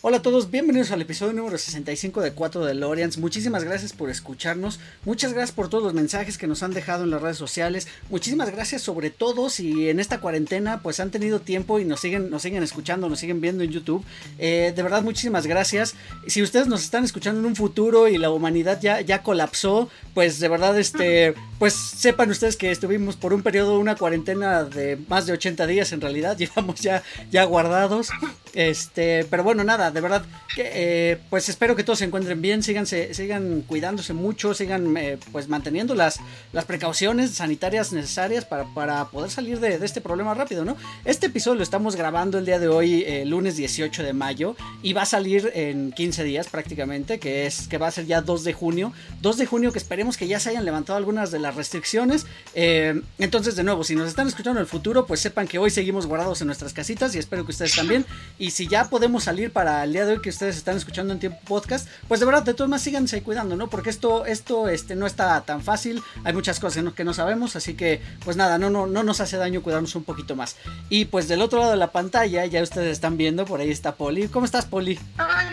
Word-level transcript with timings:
Hola 0.00 0.18
a 0.18 0.22
todos, 0.22 0.52
bienvenidos 0.52 0.92
al 0.92 1.02
episodio 1.02 1.32
número 1.32 1.58
65 1.58 2.20
de 2.20 2.30
4 2.30 2.64
de 2.64 2.74
Lorians. 2.74 3.18
Muchísimas 3.18 3.64
gracias 3.64 3.92
por 3.92 4.10
escucharnos, 4.10 4.78
muchas 5.04 5.32
gracias 5.32 5.50
por 5.50 5.68
todos 5.68 5.82
los 5.82 5.92
mensajes 5.92 6.38
que 6.38 6.46
nos 6.46 6.62
han 6.62 6.72
dejado 6.72 7.02
en 7.02 7.10
las 7.10 7.20
redes 7.20 7.36
sociales. 7.36 7.88
Muchísimas 8.08 8.48
gracias 8.52 8.82
sobre 8.82 9.10
todo 9.10 9.50
si 9.50 9.88
en 9.88 9.98
esta 9.98 10.20
cuarentena 10.20 10.82
pues 10.84 11.00
han 11.00 11.10
tenido 11.10 11.40
tiempo 11.40 11.80
y 11.80 11.84
nos 11.84 11.98
siguen, 11.98 12.30
nos 12.30 12.42
siguen 12.42 12.62
escuchando, 12.62 13.08
nos 13.08 13.18
siguen 13.18 13.40
viendo 13.40 13.64
en 13.64 13.72
YouTube. 13.72 14.04
Eh, 14.38 14.72
de 14.74 14.82
verdad, 14.84 15.02
muchísimas 15.02 15.48
gracias. 15.48 15.96
Si 16.28 16.42
ustedes 16.42 16.68
nos 16.68 16.84
están 16.84 17.02
escuchando 17.02 17.40
en 17.40 17.46
un 17.46 17.56
futuro 17.56 18.06
y 18.06 18.18
la 18.18 18.30
humanidad 18.30 18.80
ya, 18.80 19.00
ya 19.00 19.24
colapsó, 19.24 19.90
pues 20.14 20.38
de 20.38 20.46
verdad, 20.46 20.78
este, 20.78 21.34
pues 21.58 21.74
sepan 21.74 22.30
ustedes 22.30 22.56
que 22.56 22.70
estuvimos 22.70 23.16
por 23.16 23.34
un 23.34 23.42
periodo, 23.42 23.80
una 23.80 23.96
cuarentena 23.96 24.62
de 24.62 24.96
más 25.08 25.26
de 25.26 25.32
80 25.32 25.66
días 25.66 25.90
en 25.90 26.00
realidad, 26.00 26.36
llevamos 26.38 26.78
ya, 26.80 27.02
ya 27.32 27.42
guardados. 27.42 28.10
Este, 28.54 29.26
pero 29.28 29.44
bueno, 29.44 29.64
nada, 29.64 29.87
de 29.90 30.00
verdad, 30.00 30.24
que, 30.54 30.70
eh, 30.74 31.18
pues 31.30 31.48
espero 31.48 31.76
que 31.76 31.84
todos 31.84 31.98
se 32.00 32.04
encuentren 32.04 32.40
bien, 32.40 32.62
sigan 32.62 33.62
cuidándose 33.66 34.12
mucho, 34.12 34.54
sigan 34.54 34.96
eh, 34.96 35.18
pues 35.32 35.48
manteniendo 35.48 35.94
las, 35.94 36.20
las 36.52 36.64
precauciones 36.64 37.32
sanitarias 37.32 37.92
necesarias 37.92 38.44
para, 38.44 38.64
para 38.74 39.04
poder 39.06 39.30
salir 39.30 39.60
de, 39.60 39.78
de, 39.78 39.86
este 39.86 40.00
problema 40.00 40.34
rápido, 40.34 40.64
¿no? 40.64 40.76
Este 41.04 41.26
episodio 41.26 41.56
lo 41.56 41.62
estamos 41.62 41.96
grabando 41.96 42.38
el 42.38 42.46
día 42.46 42.58
de 42.58 42.68
hoy, 42.68 43.04
eh, 43.06 43.24
lunes 43.24 43.56
18 43.56 44.02
de 44.02 44.12
mayo, 44.12 44.56
y 44.82 44.92
va 44.92 45.02
a 45.02 45.06
salir 45.06 45.50
en 45.54 45.92
15 45.92 46.24
días 46.24 46.48
prácticamente, 46.48 47.18
que 47.18 47.46
es 47.46 47.68
que 47.68 47.78
va 47.78 47.88
a 47.88 47.90
ser 47.90 48.06
ya 48.06 48.20
2 48.20 48.44
de 48.44 48.52
junio, 48.52 48.92
2 49.22 49.36
de 49.38 49.46
junio 49.46 49.72
que 49.72 49.78
esperemos 49.78 50.16
que 50.16 50.28
ya 50.28 50.40
se 50.40 50.50
hayan 50.50 50.64
levantado 50.64 50.96
algunas 50.96 51.30
de 51.30 51.38
las 51.38 51.54
restricciones. 51.54 52.26
entonces, 52.54 53.56
de 53.56 53.64
nuevo, 53.64 53.84
si 53.84 53.94
nos 53.94 54.08
están 54.08 54.28
escuchando 54.28 54.60
en 54.60 54.64
el 54.64 54.68
futuro, 54.68 55.06
pues 55.06 55.20
sepan 55.20 55.46
que 55.46 55.58
hoy 55.58 55.70
seguimos 55.70 56.06
guardados 56.06 56.40
en 56.40 56.46
nuestras 56.46 56.72
casitas 56.72 57.14
y 57.14 57.18
espero 57.18 57.44
que 57.44 57.52
ustedes 57.52 57.74
también. 57.74 58.04
Y 58.38 58.50
si 58.50 58.68
ya 58.68 58.88
podemos 58.88 59.24
salir 59.24 59.50
para 59.52 59.77
el 59.84 59.92
día 59.92 60.04
de 60.06 60.14
hoy 60.14 60.20
que 60.20 60.30
ustedes 60.30 60.56
están 60.56 60.76
escuchando 60.76 61.12
en 61.12 61.20
tiempo 61.20 61.38
podcast, 61.44 61.88
pues 62.06 62.20
de 62.20 62.26
verdad, 62.26 62.42
de 62.42 62.54
todas 62.54 62.68
maneras 62.68 62.82
síganse 62.82 63.22
cuidando, 63.22 63.56
¿no? 63.56 63.68
Porque 63.68 63.90
esto, 63.90 64.26
esto 64.26 64.68
este, 64.68 64.94
no 64.94 65.06
está 65.06 65.40
tan 65.42 65.62
fácil, 65.62 66.02
hay 66.24 66.32
muchas 66.32 66.60
cosas 66.60 66.84
que 66.94 67.04
no, 67.04 67.14
sabemos, 67.14 67.56
así 67.56 67.74
que 67.74 68.00
pues 68.24 68.36
nada, 68.36 68.58
no, 68.58 68.70
no, 68.70 68.86
no 68.86 69.02
nos 69.02 69.20
hace 69.20 69.36
daño 69.36 69.62
cuidarnos 69.62 69.94
un 69.94 70.04
poquito 70.04 70.36
más. 70.36 70.56
Y 70.88 71.06
pues 71.06 71.28
del 71.28 71.42
otro 71.42 71.58
lado 71.58 71.72
de 71.72 71.78
la 71.78 71.92
pantalla, 71.92 72.44
ya 72.46 72.62
ustedes 72.62 72.92
están 72.92 73.16
viendo, 73.16 73.44
por 73.44 73.60
ahí 73.60 73.70
está 73.70 73.94
Poli. 73.94 74.28
¿Cómo 74.28 74.46
estás, 74.46 74.66
Poli? 74.66 74.98
Hola, 75.18 75.50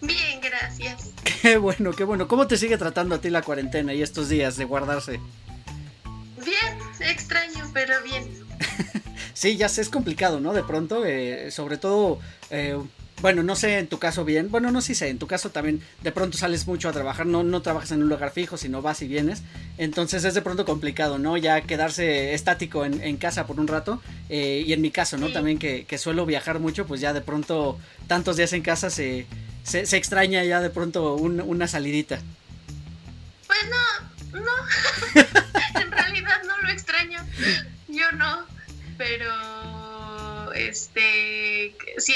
bien, 0.00 0.40
gracias. 0.40 1.10
Qué 1.42 1.58
bueno, 1.58 1.92
qué 1.92 2.04
bueno. 2.04 2.26
¿Cómo 2.28 2.46
te 2.46 2.56
sigue 2.56 2.78
tratando 2.78 3.14
a 3.14 3.20
ti 3.20 3.30
la 3.30 3.42
cuarentena 3.42 3.92
y 3.92 4.02
estos 4.02 4.28
días 4.28 4.56
de 4.56 4.64
guardarse? 4.64 5.20
Bien, 6.44 6.78
extraño, 7.00 7.70
pero 7.72 7.94
bien. 8.02 8.44
sí, 9.34 9.56
ya 9.56 9.68
sé, 9.68 9.82
es 9.82 9.88
complicado, 9.88 10.40
¿no? 10.40 10.52
De 10.52 10.62
pronto, 10.62 11.04
eh, 11.04 11.50
sobre 11.50 11.76
todo, 11.76 12.18
eh, 12.50 12.78
bueno, 13.24 13.42
no 13.42 13.56
sé 13.56 13.78
en 13.78 13.86
tu 13.86 13.98
caso 13.98 14.22
bien, 14.26 14.50
bueno, 14.50 14.70
no 14.70 14.82
sí 14.82 14.94
sé, 14.94 15.08
en 15.08 15.18
tu 15.18 15.26
caso 15.26 15.48
también 15.48 15.80
de 16.02 16.12
pronto 16.12 16.36
sales 16.36 16.66
mucho 16.66 16.90
a 16.90 16.92
trabajar, 16.92 17.24
no, 17.24 17.42
no 17.42 17.62
trabajas 17.62 17.90
en 17.92 18.02
un 18.02 18.10
lugar 18.10 18.32
fijo, 18.32 18.58
sino 18.58 18.82
vas 18.82 19.00
y 19.00 19.08
vienes, 19.08 19.42
entonces 19.78 20.26
es 20.26 20.34
de 20.34 20.42
pronto 20.42 20.66
complicado, 20.66 21.18
¿no? 21.18 21.38
Ya 21.38 21.62
quedarse 21.62 22.34
estático 22.34 22.84
en, 22.84 23.02
en 23.02 23.16
casa 23.16 23.46
por 23.46 23.58
un 23.58 23.66
rato, 23.66 24.02
eh, 24.28 24.62
y 24.66 24.74
en 24.74 24.82
mi 24.82 24.90
caso, 24.90 25.16
¿no? 25.16 25.28
Sí. 25.28 25.32
También 25.32 25.58
que, 25.58 25.86
que, 25.86 25.96
suelo 25.96 26.26
viajar 26.26 26.58
mucho, 26.60 26.84
pues 26.84 27.00
ya 27.00 27.14
de 27.14 27.22
pronto 27.22 27.78
tantos 28.08 28.36
días 28.36 28.52
en 28.52 28.60
casa 28.60 28.90
se, 28.90 29.24
se, 29.62 29.86
se 29.86 29.96
extraña 29.96 30.44
ya 30.44 30.60
de 30.60 30.68
pronto 30.68 31.14
un, 31.14 31.40
una 31.40 31.66
salidita. 31.66 32.20
Pues 33.46 33.58
no, 33.70 34.40
no, 34.40 34.52
en 35.80 35.90
realidad 35.90 35.98
no 35.98 36.03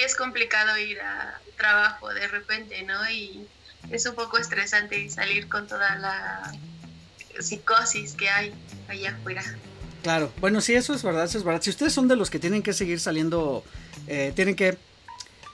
es 0.04 0.16
complicado 0.16 0.76
ir 0.78 1.00
a 1.00 1.40
trabajo 1.56 2.08
de 2.08 2.26
repente, 2.28 2.82
¿no? 2.82 3.08
Y 3.10 3.46
es 3.90 4.06
un 4.06 4.14
poco 4.14 4.38
estresante 4.38 5.08
salir 5.10 5.48
con 5.48 5.66
toda 5.66 5.96
la 5.96 6.52
psicosis 7.40 8.14
que 8.14 8.28
hay 8.28 8.52
allá 8.88 9.10
afuera. 9.10 9.42
Claro, 10.02 10.32
bueno, 10.40 10.60
sí, 10.60 10.74
eso 10.74 10.94
es 10.94 11.02
verdad, 11.02 11.24
eso 11.24 11.38
es 11.38 11.44
verdad. 11.44 11.62
Si 11.62 11.70
ustedes 11.70 11.92
son 11.92 12.08
de 12.08 12.16
los 12.16 12.30
que 12.30 12.38
tienen 12.38 12.62
que 12.62 12.72
seguir 12.72 13.00
saliendo, 13.00 13.64
eh, 14.06 14.32
tienen 14.34 14.54
que 14.54 14.78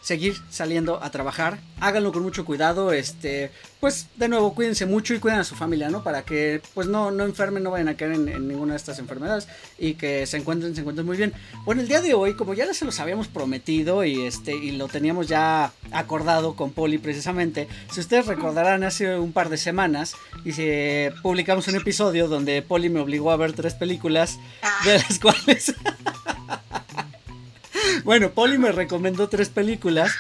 seguir 0.05 0.37
saliendo 0.51 1.03
a 1.03 1.11
trabajar. 1.11 1.59
Háganlo 1.81 2.13
con 2.13 2.23
mucho 2.23 2.45
cuidado. 2.45 2.93
Este, 2.93 3.51
pues 3.81 4.09
de 4.17 4.29
nuevo, 4.29 4.55
cuídense 4.55 4.85
mucho 4.85 5.15
y 5.15 5.19
cuiden 5.19 5.41
a 5.41 5.45
su 5.45 5.55
familia, 5.57 5.89
¿no? 5.89 6.05
Para 6.05 6.23
que 6.23 6.61
pues 6.75 6.87
no, 6.87 7.11
no 7.11 7.25
enfermen, 7.25 7.63
no 7.63 7.71
vayan 7.71 7.89
a 7.89 7.97
caer 7.97 8.13
en, 8.13 8.29
en, 8.29 8.47
ninguna 8.47 8.75
de 8.75 8.77
estas 8.77 8.99
enfermedades 8.99 9.49
y 9.79 9.95
que 9.95 10.27
se 10.27 10.37
encuentren, 10.37 10.75
se 10.75 10.83
encuentren 10.83 11.07
muy 11.07 11.17
bien. 11.17 11.33
Bueno, 11.65 11.81
el 11.81 11.89
día 11.89 12.03
de 12.03 12.13
hoy, 12.13 12.35
como 12.35 12.53
ya 12.53 12.73
se 12.75 12.85
los 12.85 13.01
habíamos 13.01 13.29
prometido 13.29 14.05
y 14.05 14.21
este, 14.27 14.55
y 14.55 14.73
lo 14.73 14.89
teníamos 14.89 15.27
ya 15.27 15.73
acordado 15.91 16.55
con 16.55 16.73
Poli 16.73 16.99
precisamente, 16.99 17.67
si 17.91 18.01
ustedes 18.01 18.27
recordarán 18.27 18.85
hace 18.85 19.19
un 19.19 19.33
par 19.33 19.49
de 19.49 19.57
semanas 19.57 20.15
y 20.45 20.53
si 20.53 20.69
publicamos 21.23 21.67
un 21.69 21.77
episodio 21.77 22.29
donde 22.29 22.61
Poli 22.61 22.91
me 22.91 23.01
obligó 23.01 23.31
a 23.31 23.37
ver 23.37 23.55
tres 23.55 23.73
películas 23.73 24.39
de 24.85 24.99
las 24.99 25.19
cuales 25.19 25.75
bueno, 28.03 28.31
Polly 28.31 28.59
me 28.59 28.73
recomendó 28.73 29.29
tres 29.29 29.49
películas 29.49 30.13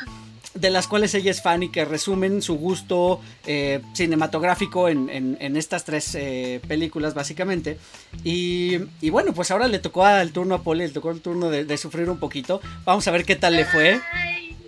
de 0.54 0.70
las 0.70 0.86
cuales 0.86 1.14
ella 1.14 1.30
es 1.30 1.42
fan 1.42 1.64
y 1.64 1.68
que 1.68 1.84
resumen 1.84 2.40
su 2.40 2.56
gusto 2.56 3.20
eh, 3.44 3.80
cinematográfico 3.92 4.88
en, 4.88 5.10
en, 5.10 5.36
en, 5.40 5.56
estas 5.56 5.84
tres 5.84 6.14
eh, 6.14 6.60
películas 6.68 7.12
básicamente. 7.14 7.78
Y, 8.22 8.78
y, 9.00 9.10
bueno, 9.10 9.34
pues 9.34 9.50
ahora 9.50 9.66
le 9.66 9.80
tocó 9.80 10.04
al 10.04 10.30
turno 10.30 10.54
a 10.54 10.62
Polly, 10.62 10.86
le 10.86 10.92
tocó 10.92 11.10
el 11.10 11.20
turno 11.20 11.50
de, 11.50 11.64
de, 11.64 11.76
sufrir 11.76 12.08
un 12.08 12.18
poquito. 12.18 12.60
Vamos 12.84 13.06
a 13.08 13.10
ver 13.10 13.24
qué 13.24 13.34
tal 13.34 13.56
le 13.56 13.64
fue. 13.64 14.00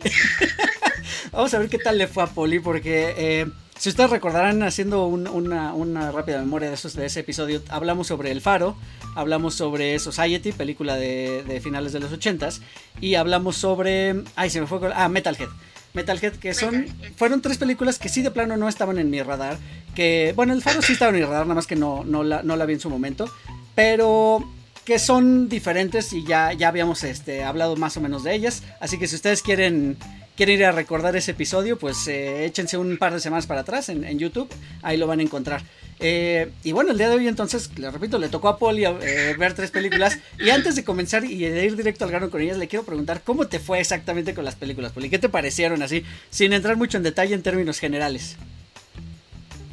Vamos 1.32 1.54
a 1.54 1.58
ver 1.58 1.68
qué 1.68 1.78
tal 1.78 1.98
le 1.98 2.08
fue 2.08 2.24
a 2.24 2.26
Polly 2.26 2.58
porque... 2.58 3.14
Eh, 3.16 3.46
si 3.78 3.90
ustedes 3.90 4.10
recordarán, 4.10 4.62
haciendo 4.62 5.06
un, 5.06 5.28
una, 5.28 5.74
una, 5.74 6.10
rápida 6.10 6.38
memoria 6.38 6.68
de, 6.68 6.74
esos, 6.74 6.94
de 6.94 7.06
ese 7.06 7.20
episodio, 7.20 7.62
hablamos 7.68 8.06
sobre 8.06 8.30
El 8.30 8.40
Faro, 8.40 8.76
hablamos 9.14 9.54
sobre 9.54 9.98
Society, 9.98 10.52
película 10.52 10.96
de, 10.96 11.42
de 11.46 11.60
finales 11.60 11.92
de 11.92 12.00
los 12.00 12.12
80s, 12.12 12.60
y 13.00 13.16
hablamos 13.16 13.56
sobre. 13.56 14.22
Ay, 14.34 14.50
se 14.50 14.60
me 14.60 14.66
fue. 14.66 14.80
Ah, 14.94 15.08
Metalhead. 15.08 15.48
Metalhead, 15.92 16.34
que 16.34 16.54
son. 16.54 16.80
Metalhead. 16.80 17.12
Fueron 17.16 17.42
tres 17.42 17.58
películas 17.58 17.98
que 17.98 18.08
sí 18.08 18.22
de 18.22 18.30
plano 18.30 18.56
no 18.56 18.68
estaban 18.68 18.98
en 18.98 19.10
mi 19.10 19.22
radar. 19.22 19.58
Que. 19.94 20.32
Bueno, 20.34 20.54
El 20.54 20.62
Faro 20.62 20.80
sí 20.80 20.94
estaba 20.94 21.10
en 21.10 21.16
mi 21.16 21.22
radar, 21.22 21.42
nada 21.42 21.54
más 21.54 21.66
que 21.66 21.76
no, 21.76 22.02
no, 22.04 22.22
la, 22.22 22.42
no 22.42 22.56
la 22.56 22.64
vi 22.64 22.74
en 22.74 22.80
su 22.80 22.88
momento. 22.88 23.28
Pero 23.74 24.42
que 24.86 24.98
son 25.00 25.48
diferentes 25.48 26.12
y 26.12 26.24
ya, 26.24 26.52
ya 26.52 26.68
habíamos 26.68 27.02
este, 27.02 27.42
hablado 27.42 27.76
más 27.76 27.96
o 27.96 28.00
menos 28.00 28.22
de 28.22 28.34
ellas. 28.34 28.62
Así 28.80 28.98
que 28.98 29.08
si 29.08 29.16
ustedes 29.16 29.42
quieren 29.42 29.98
quieren 30.36 30.56
ir 30.56 30.64
a 30.64 30.72
recordar 30.72 31.16
ese 31.16 31.32
episodio, 31.32 31.78
pues 31.78 32.06
eh, 32.08 32.44
échense 32.44 32.76
un 32.76 32.98
par 32.98 33.12
de 33.12 33.20
semanas 33.20 33.46
para 33.46 33.62
atrás 33.62 33.88
en, 33.88 34.18
YouTube, 34.18 34.48
ahí 34.82 34.96
lo 34.96 35.06
van 35.06 35.20
a 35.20 35.22
encontrar. 35.22 35.62
Eh, 35.98 36.50
y 36.62 36.72
bueno, 36.72 36.92
el 36.92 36.98
día 36.98 37.08
de 37.08 37.16
hoy 37.16 37.26
entonces, 37.26 37.70
les 37.78 37.92
repito, 37.92 38.18
le 38.18 38.28
tocó 38.28 38.48
a 38.48 38.58
Poli 38.58 38.84
eh, 38.84 39.34
ver 39.38 39.54
tres 39.54 39.70
películas. 39.70 40.18
Y 40.38 40.50
antes 40.50 40.76
de 40.76 40.84
comenzar 40.84 41.24
y 41.24 41.38
de 41.38 41.64
ir 41.64 41.74
directo 41.74 42.04
al 42.04 42.10
grano 42.10 42.30
con 42.30 42.40
ellas, 42.42 42.58
le 42.58 42.68
quiero 42.68 42.84
preguntar 42.84 43.22
cómo 43.24 43.48
te 43.48 43.58
fue 43.58 43.80
exactamente 43.80 44.34
con 44.34 44.44
las 44.44 44.54
películas, 44.54 44.92
Poli. 44.92 45.08
¿Qué 45.08 45.18
te 45.18 45.30
parecieron 45.30 45.82
así, 45.82 46.04
sin 46.30 46.52
entrar 46.52 46.76
mucho 46.76 46.98
en 46.98 47.02
detalle 47.02 47.34
en 47.34 47.42
términos 47.42 47.78
generales? 47.78 48.36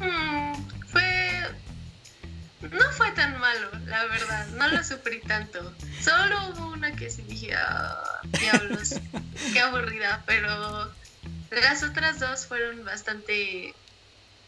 fue... 0.00 0.33
No 2.70 2.90
fue 2.92 3.10
tan 3.12 3.38
malo, 3.38 3.70
la 3.86 4.04
verdad. 4.06 4.46
No 4.48 4.68
lo 4.68 4.82
sufrí 4.84 5.20
tanto. 5.20 5.74
Solo 6.00 6.48
hubo 6.48 6.72
una 6.72 6.94
que 6.94 7.10
sí 7.10 7.22
dije, 7.22 7.54
oh, 7.56 8.28
diablos, 8.38 8.94
qué 9.52 9.60
aburrida. 9.60 10.22
Pero 10.26 10.92
las 11.50 11.82
otras 11.82 12.20
dos 12.20 12.46
fueron 12.46 12.84
bastante 12.84 13.74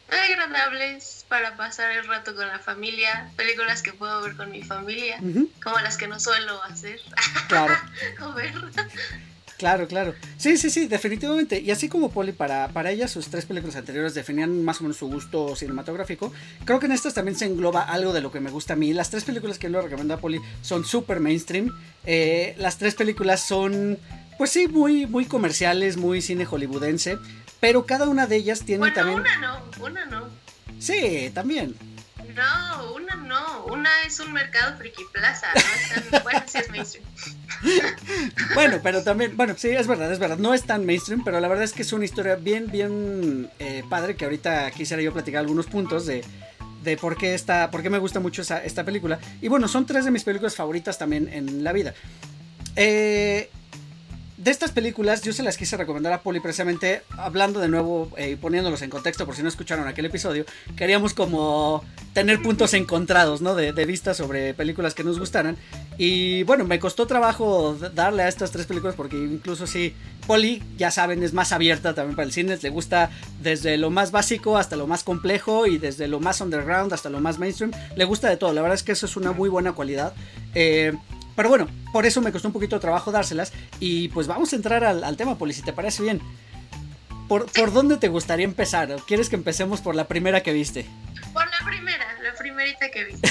agradables 0.09 1.25
para 1.29 1.57
pasar 1.57 1.91
el 1.93 2.07
rato 2.07 2.35
con 2.35 2.47
la 2.47 2.59
familia, 2.59 3.31
películas 3.37 3.83
que 3.83 3.93
puedo 3.93 4.23
ver 4.23 4.37
con 4.37 4.51
mi 4.51 4.63
familia, 4.63 5.19
uh 5.21 5.25
-huh. 5.25 5.63
como 5.63 5.79
las 5.81 5.97
que 5.97 6.07
no 6.07 6.21
suelo 6.21 6.63
hacer. 6.65 7.01
Claro. 7.49 7.77
o 8.23 8.33
ver. 8.33 8.55
Claro, 9.59 9.89
claro. 9.89 10.15
Sí, 10.37 10.57
sí, 10.59 10.71
sí, 10.71 10.87
definitivamente. 10.87 11.61
Y 11.61 11.71
así 11.71 11.89
como 11.89 12.11
Polly, 12.11 12.33
para, 12.33 12.69
para 12.69 12.91
ella 12.91 13.09
sus 13.09 13.29
tres 13.29 13.47
películas 13.47 13.77
anteriores 13.77 14.15
definían 14.15 14.65
más 14.65 14.81
o 14.81 14.85
menos 14.85 14.99
su 14.99 15.09
gusto 15.09 15.57
cinematográfico, 15.57 16.33
creo 16.65 16.79
que 16.79 16.87
en 16.87 16.93
estas 16.93 17.15
también 17.15 17.37
se 17.37 17.47
engloba 17.47 17.83
algo 17.83 18.13
de 18.13 18.21
lo 18.21 18.31
que 18.31 18.41
me 18.41 18.51
gusta 18.51 18.75
a 18.75 18.77
mí. 18.77 18.93
Las 18.93 19.11
tres 19.11 19.25
películas 19.25 19.59
que 19.59 19.69
le 19.69 19.81
recomiendo 19.81 20.15
a 20.15 20.19
Polly 20.19 20.41
son 20.63 20.85
súper 20.85 21.21
mainstream. 21.21 21.71
Eh, 22.05 22.55
las 22.59 22.77
tres 22.77 22.95
películas 22.95 23.41
son, 23.41 23.99
pues 24.37 24.51
sí, 24.51 24.69
muy, 24.69 25.07
muy 25.07 25.25
comerciales, 25.25 25.97
muy 25.97 26.21
cine 26.21 26.45
hollywoodense. 26.45 27.19
Pero 27.59 27.87
cada 27.87 28.07
una 28.09 28.27
de 28.27 28.37
ellas 28.37 28.61
tiene 28.65 28.81
bueno, 28.81 28.95
también... 28.95 29.21
Una 29.21 29.39
no, 29.39 29.85
una 29.85 30.05
no. 30.05 30.29
Sí, 30.79 31.31
también. 31.33 31.75
No, 32.37 32.93
una 32.93 33.15
no. 33.17 33.65
Una 33.65 33.91
es 34.07 34.21
un 34.21 34.33
mercado 34.33 34.77
friki 34.77 35.03
plaza. 35.13 35.47
¿no? 35.55 36.21
Bueno, 36.23 36.43
sí 36.47 36.59
es 36.59 36.71
mainstream. 36.71 37.05
bueno, 38.55 38.79
pero 38.83 39.03
también, 39.03 39.37
bueno, 39.37 39.55
sí, 39.57 39.71
es 39.71 39.87
verdad, 39.87 40.13
es 40.13 40.19
verdad. 40.19 40.37
No 40.37 40.53
es 40.53 40.65
tan 40.65 40.85
mainstream, 40.85 41.25
pero 41.25 41.41
la 41.41 41.49
verdad 41.49 41.65
es 41.65 41.73
que 41.73 41.83
es 41.83 41.93
una 41.95 42.05
historia 42.05 42.37
bien, 42.37 42.71
bien 42.71 43.51
eh, 43.59 43.83
padre 43.89 44.17
que 44.17 44.27
ahorita 44.27 44.71
quisiera 44.71 45.03
yo 45.03 45.15
platicar 45.15 45.41
algunos 45.41 45.67
puntos 45.67 46.05
de, 46.05 46.23
de 46.85 46.97
por 46.99 47.17
qué, 47.17 47.35
está, 47.35 47.71
por 47.71 47.83
qué 47.83 47.89
me 47.89 47.99
gusta 47.99 48.21
mucho 48.21 48.43
esta 48.43 48.85
película. 48.85 49.19
Y 49.41 49.49
bueno, 49.49 49.67
son 49.67 49.87
tres 49.87 50.05
de 50.05 50.11
mis 50.11 50.25
películas 50.25 50.55
favoritas 50.55 50.99
también 50.99 51.29
en 51.33 51.65
la 51.65 51.73
vida. 51.73 51.95
Eh, 52.77 53.49
de 54.47 54.53
estas 54.53 54.71
películas 54.71 55.23
yo 55.23 55.33
se 55.33 55.43
las 55.43 55.57
quise 55.57 55.77
recomendar 55.77 56.13
a 56.13 56.21
Poli 56.23 56.39
precisamente 56.39 57.03
hablando 57.19 57.59
de 57.59 57.67
nuevo 57.67 58.13
y 58.17 58.23
eh, 58.23 58.37
poniéndolos 58.37 58.81
en 58.83 58.91
contexto 58.91 59.27
por 59.27 59.35
si 59.35 59.43
no 59.43 59.49
escucharon 59.49 59.89
aquel 59.89 60.05
episodio. 60.05 60.45
Queríamos 60.77 61.15
como 61.15 61.83
tener 62.13 62.41
puntos 62.41 62.73
encontrados, 62.73 63.43
¿no? 63.43 63.57
De, 63.57 63.73
de 63.73 63.87
vista 63.87 64.15
sobre 64.15 64.55
películas 64.55 64.95
que 64.95 65.03
nos 65.03 65.19
gustaran. 65.19 65.57
Y 65.99 66.45
bueno, 66.45 66.65
me 66.65 66.79
costó 66.79 67.09
trabajo 67.09 67.77
darle 67.93 68.23
a 68.23 68.29
estas 68.29 68.53
tres 68.53 68.67
películas 68.67 68.95
porque 68.95 69.17
incluso 69.17 69.67
si 69.67 69.97
Poli, 70.29 70.63
ya 70.77 70.93
saben, 70.93 71.25
es 71.25 71.33
más 71.33 71.51
abierta 71.51 71.93
también 71.95 72.15
para 72.15 72.27
el 72.27 72.33
cine. 72.33 72.57
Le 72.63 72.71
gusta 72.71 73.11
desde 73.43 73.77
lo 73.77 73.91
más 73.91 74.13
básico 74.13 74.59
hasta 74.59 74.77
lo 74.77 74.87
más 74.87 75.03
complejo 75.03 75.67
y 75.67 75.79
desde 75.79 76.07
lo 76.07 76.21
más 76.21 76.41
underground 76.41 76.93
hasta 76.93 77.11
lo 77.11 77.21
más 77.21 77.41
mainstream. 77.41 77.73
Le 77.97 78.05
gusta 78.05 78.29
de 78.29 78.37
todo. 78.37 78.53
La 78.53 78.63
verdad 78.63 78.77
es 78.77 78.85
que 78.85 78.93
eso 78.93 79.07
es 79.07 79.17
una 79.17 79.33
muy 79.33 79.49
buena 79.49 79.73
cualidad. 79.73 80.15
Eh, 80.55 80.93
pero 81.37 81.51
bueno, 81.51 81.69
por 81.93 82.07
eso 82.07 82.21
me 82.23 82.33
costó 82.33 82.49
un 82.49 82.53
poquito 82.53 82.77
de 82.77 82.81
trabajo 82.81 83.13
dárselas. 83.13 83.53
Y 83.79 84.09
pues 84.09 84.27
vamos 84.27 84.53
a 84.53 84.57
entrar 84.57 84.83
al, 84.85 85.17
tema, 85.17 85.37
Poli, 85.37 85.53
si 85.53 85.63
te 85.63 85.73
parece 85.73 86.03
bien. 86.03 86.21
¿Por, 87.29 87.47
¿Por 87.53 87.73
dónde 87.73 87.99
te 87.99 88.09
gustaría 88.09 88.45
empezar? 88.45 88.97
¿Quieres 89.07 89.29
que 89.29 89.37
empecemos 89.37 89.81
por 89.81 89.95
la 89.95 90.09
primera 90.09 90.43
que 90.43 90.53
viste? 90.53 90.87
Por 91.33 91.45
la 91.45 91.67
primera, 91.67 92.07
la 92.23 92.35
primerita 92.39 92.91
que 92.91 93.05
viste. 93.05 93.31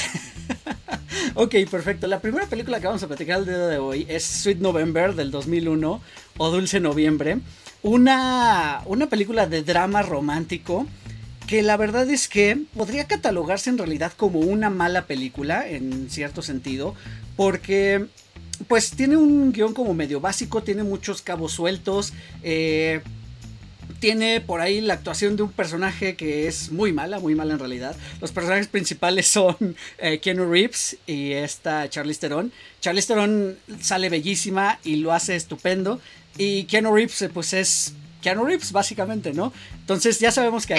ok, 1.35 1.55
perfecto. 1.69 2.07
La 2.07 2.19
primera 2.19 2.45
película 2.45 2.79
que 2.79 2.87
vamos 2.87 3.01
a 3.03 3.07
platicar 3.07 3.39
el 3.39 3.45
día 3.45 3.57
de 3.57 3.77
hoy 3.79 4.05
es 4.07 4.23
Sweet 4.23 4.59
November 4.59 5.15
del 5.15 5.31
2001 5.31 6.01
o 6.37 6.51
Dulce 6.51 6.79
Noviembre. 6.79 7.39
Una, 7.81 8.81
una 8.85 9.07
película 9.07 9.47
de 9.47 9.63
drama 9.63 10.01
romántico 10.01 10.85
que 11.47 11.61
la 11.61 11.77
verdad 11.77 12.09
es 12.09 12.27
que 12.27 12.59
podría 12.75 13.05
catalogarse 13.05 13.69
en 13.69 13.77
realidad 13.77 14.13
como 14.17 14.39
una 14.39 14.69
mala 14.69 15.05
película 15.05 15.67
en 15.67 16.09
cierto 16.09 16.41
sentido, 16.41 16.95
porque 17.35 18.05
pues 18.67 18.91
tiene 18.91 19.17
un 19.17 19.51
guion 19.51 19.73
como 19.73 19.93
medio 19.93 20.19
básico, 20.21 20.63
tiene 20.63 20.83
muchos 20.83 21.21
cabos 21.21 21.51
sueltos, 21.51 22.13
eh, 22.43 23.01
tiene 23.99 24.41
por 24.41 24.61
ahí 24.61 24.81
la 24.81 24.95
actuación 24.95 25.35
de 25.35 25.43
un 25.43 25.51
personaje 25.51 26.15
que 26.15 26.47
es 26.47 26.71
muy 26.71 26.93
mala, 26.93 27.19
muy 27.19 27.35
mala 27.35 27.53
en 27.53 27.59
realidad. 27.59 27.95
Los 28.21 28.31
personajes 28.31 28.67
principales 28.67 29.27
son 29.31 29.75
eh, 29.97 30.19
Keanu 30.19 30.49
Reeves 30.49 30.97
y 31.05 31.33
esta 31.33 31.89
Charlize 31.89 32.19
Theron. 32.19 32.51
Charlize 32.81 33.07
Theron 33.07 33.57
sale 33.81 34.09
bellísima 34.09 34.79
y 34.83 34.97
lo 34.97 35.13
hace 35.13 35.35
estupendo. 35.35 35.99
Y 36.37 36.65
Keanu 36.65 36.93
Reeves, 36.93 37.21
eh, 37.23 37.29
pues 37.29 37.53
es 37.53 37.93
Keanu 38.21 38.45
Reeves, 38.45 38.71
básicamente, 38.71 39.33
¿no? 39.33 39.53
Entonces 39.79 40.19
ya 40.19 40.31
sabemos 40.31 40.65
que... 40.65 40.75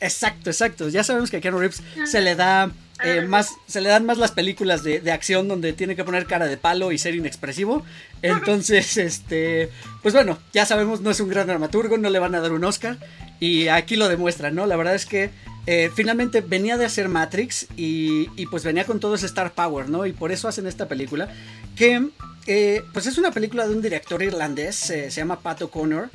Exacto, 0.00 0.50
exacto. 0.50 0.88
Ya 0.88 1.04
sabemos 1.04 1.30
que 1.30 1.38
a 1.38 1.40
Keanu 1.40 1.58
Reeves 1.58 1.82
se 2.06 2.20
le 2.20 2.34
da 2.34 2.70
eh, 3.02 3.22
más, 3.22 3.56
se 3.66 3.80
le 3.80 3.88
dan 3.88 4.06
más 4.06 4.18
las 4.18 4.30
películas 4.30 4.84
de, 4.84 5.10
acción 5.10 5.48
donde 5.48 5.72
tiene 5.72 5.96
que 5.96 6.04
poner 6.04 6.26
cara 6.26 6.46
de 6.46 6.56
palo 6.56 6.92
y 6.92 6.98
ser 6.98 7.14
inexpresivo. 7.14 7.84
Entonces, 8.22 8.96
este, 8.96 9.70
pues 10.02 10.14
bueno, 10.14 10.38
ya 10.52 10.64
sabemos, 10.64 11.00
no 11.00 11.10
es 11.10 11.20
un 11.20 11.28
gran 11.28 11.46
dramaturgo, 11.46 11.98
no 11.98 12.10
le 12.10 12.18
van 12.18 12.34
a 12.34 12.40
dar 12.40 12.52
un 12.52 12.64
Oscar. 12.64 12.98
Y 13.40 13.68
aquí 13.68 13.96
lo 13.96 14.08
demuestra, 14.08 14.50
¿no? 14.50 14.66
La 14.66 14.76
verdad 14.76 14.94
es 14.94 15.06
que 15.06 15.30
eh, 15.66 15.90
finalmente 15.94 16.40
venía 16.40 16.76
de 16.76 16.84
hacer 16.84 17.08
Matrix 17.08 17.66
y, 17.76 18.46
pues 18.46 18.64
venía 18.64 18.84
con 18.84 19.00
todo 19.00 19.16
ese 19.16 19.26
Star 19.26 19.52
Power, 19.52 19.88
¿no? 19.88 20.06
Y 20.06 20.12
por 20.12 20.30
eso 20.30 20.46
hacen 20.46 20.66
esta 20.66 20.86
película. 20.86 21.28
Que, 21.74 22.08
eh, 22.46 22.84
pues 22.92 23.06
es 23.06 23.18
una 23.18 23.32
película 23.32 23.66
de 23.66 23.74
un 23.74 23.82
director 23.82 24.22
irlandés, 24.22 24.76
se 24.76 25.10
llama 25.10 25.40
Pat 25.40 25.62
O'Connor. 25.62 26.10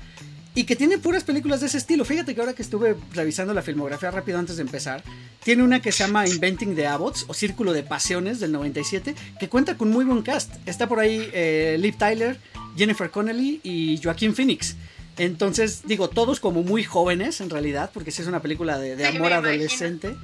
Y 0.59 0.65
que 0.65 0.75
tiene 0.75 0.97
puras 0.97 1.23
películas 1.23 1.61
de 1.61 1.67
ese 1.67 1.77
estilo. 1.77 2.03
Fíjate 2.03 2.35
que 2.35 2.41
ahora 2.41 2.51
que 2.51 2.61
estuve 2.61 2.97
revisando 3.13 3.53
la 3.53 3.61
filmografía 3.61 4.11
rápido 4.11 4.39
antes 4.39 4.57
de 4.57 4.63
empezar, 4.63 5.01
tiene 5.41 5.63
una 5.63 5.81
que 5.81 5.93
se 5.93 5.99
llama 5.99 6.27
Inventing 6.27 6.75
the 6.75 6.85
Abbots 6.85 7.23
o 7.29 7.33
Círculo 7.33 7.71
de 7.71 7.81
Pasiones 7.81 8.41
del 8.41 8.51
97, 8.51 9.15
que 9.39 9.47
cuenta 9.47 9.77
con 9.77 9.89
muy 9.89 10.03
buen 10.03 10.21
cast. 10.21 10.53
Está 10.65 10.89
por 10.89 10.99
ahí 10.99 11.29
eh, 11.31 11.77
Liv 11.79 11.95
Tyler, 11.97 12.41
Jennifer 12.75 13.09
Connelly 13.09 13.61
y 13.63 14.01
Joaquín 14.03 14.35
Phoenix. 14.35 14.75
Entonces, 15.17 15.83
digo, 15.85 16.09
todos 16.09 16.41
como 16.41 16.61
muy 16.61 16.83
jóvenes 16.83 17.39
en 17.39 17.49
realidad, 17.49 17.91
porque 17.93 18.11
sí 18.11 18.21
es 18.21 18.27
una 18.27 18.41
película 18.41 18.77
de, 18.77 19.07
amor 19.07 19.31
adolescente. 19.31 20.17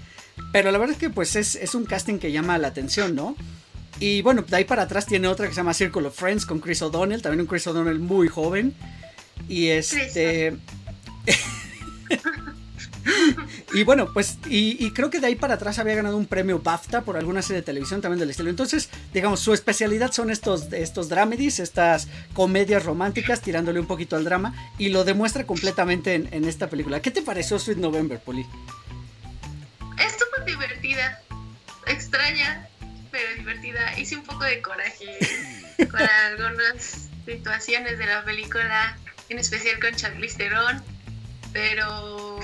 Pero 0.52 0.70
la 0.70 0.78
verdad 0.78 0.96
es 0.96 1.00
que 1.00 1.10
pues 1.10 1.38
es, 1.38 1.56
es 1.56 1.76
un 1.76 1.86
casting 1.86 2.20
que 2.20 2.34
llama 2.34 2.58
la 2.58 2.68
atención, 2.68 3.16
¿no? 3.16 3.38
Y 4.02 4.22
bueno, 4.22 4.42
de 4.42 4.58
ahí 4.58 4.66
para 4.66 4.82
atrás 4.82 5.06
tiene 5.06 5.30
otra 5.30 5.48
que 5.48 5.54
se 5.54 5.62
llama 5.62 5.74
Circle 5.74 6.08
of 6.08 6.20
Friends 6.20 6.46
con 6.46 6.60
Chris 6.60 6.82
O'Donnell, 6.82 7.22
también 7.22 7.40
un 7.40 7.48
Chris 7.48 7.66
O'Donnell 7.68 8.00
muy 8.00 8.28
joven. 8.28 8.76
Y 9.48 9.68
este. 9.68 10.58
y 13.74 13.84
bueno, 13.84 14.12
pues, 14.14 14.38
y, 14.48 14.92
creo 14.92 15.10
que 15.10 15.20
de 15.20 15.28
ahí 15.28 15.36
para 15.36 15.56
atrás 15.56 15.80
había 15.80 15.96
ganado 15.96 16.18
un 16.18 16.26
premio 16.26 16.60
BAFTA 16.60 17.02
por 17.02 17.18
alguna 17.18 17.42
serie 17.42 17.62
de 17.62 17.66
televisión 17.66 18.02
también 18.02 18.20
del 18.20 18.30
estilo. 18.30 18.50
Entonces, 18.50 18.90
digamos, 19.14 19.40
su 19.40 19.54
especialidad 19.54 20.12
son 20.12 20.30
estos, 20.30 20.72
estos 20.74 21.10
dramedies, 21.10 21.60
estas 21.60 22.08
comedias 22.34 22.84
románticas, 22.84 23.42
tirándole 23.42 23.80
un 23.80 23.88
poquito 23.88 24.16
al 24.16 24.24
drama, 24.24 24.54
y 24.78 24.90
lo 24.90 25.04
demuestra 25.04 25.46
completamente 25.46 26.16
en, 26.16 26.46
esta 26.46 26.70
película. 26.70 27.02
¿Qué 27.02 27.12
te 27.12 27.22
pareció 27.22 27.60
Sweet 27.60 27.78
November, 27.78 28.20
Poli? 28.20 28.46
Estuvo 30.00 30.46
divertida, 30.46 31.22
extraña, 31.88 32.68
pero 33.12 33.34
divertida. 33.38 33.98
Hice 34.00 34.18
un 34.18 34.24
poco 34.24 34.44
de 34.44 34.62
coraje 34.62 35.18
con 35.92 36.02
algunas 36.02 37.10
situaciones 37.26 37.98
de 37.98 38.06
la 38.06 38.24
película 38.24 38.98
en 39.30 39.40
especial 39.40 39.80
con 39.80 39.96
Charlize 39.96 40.38
Theron, 40.38 40.84
pero 41.54 42.40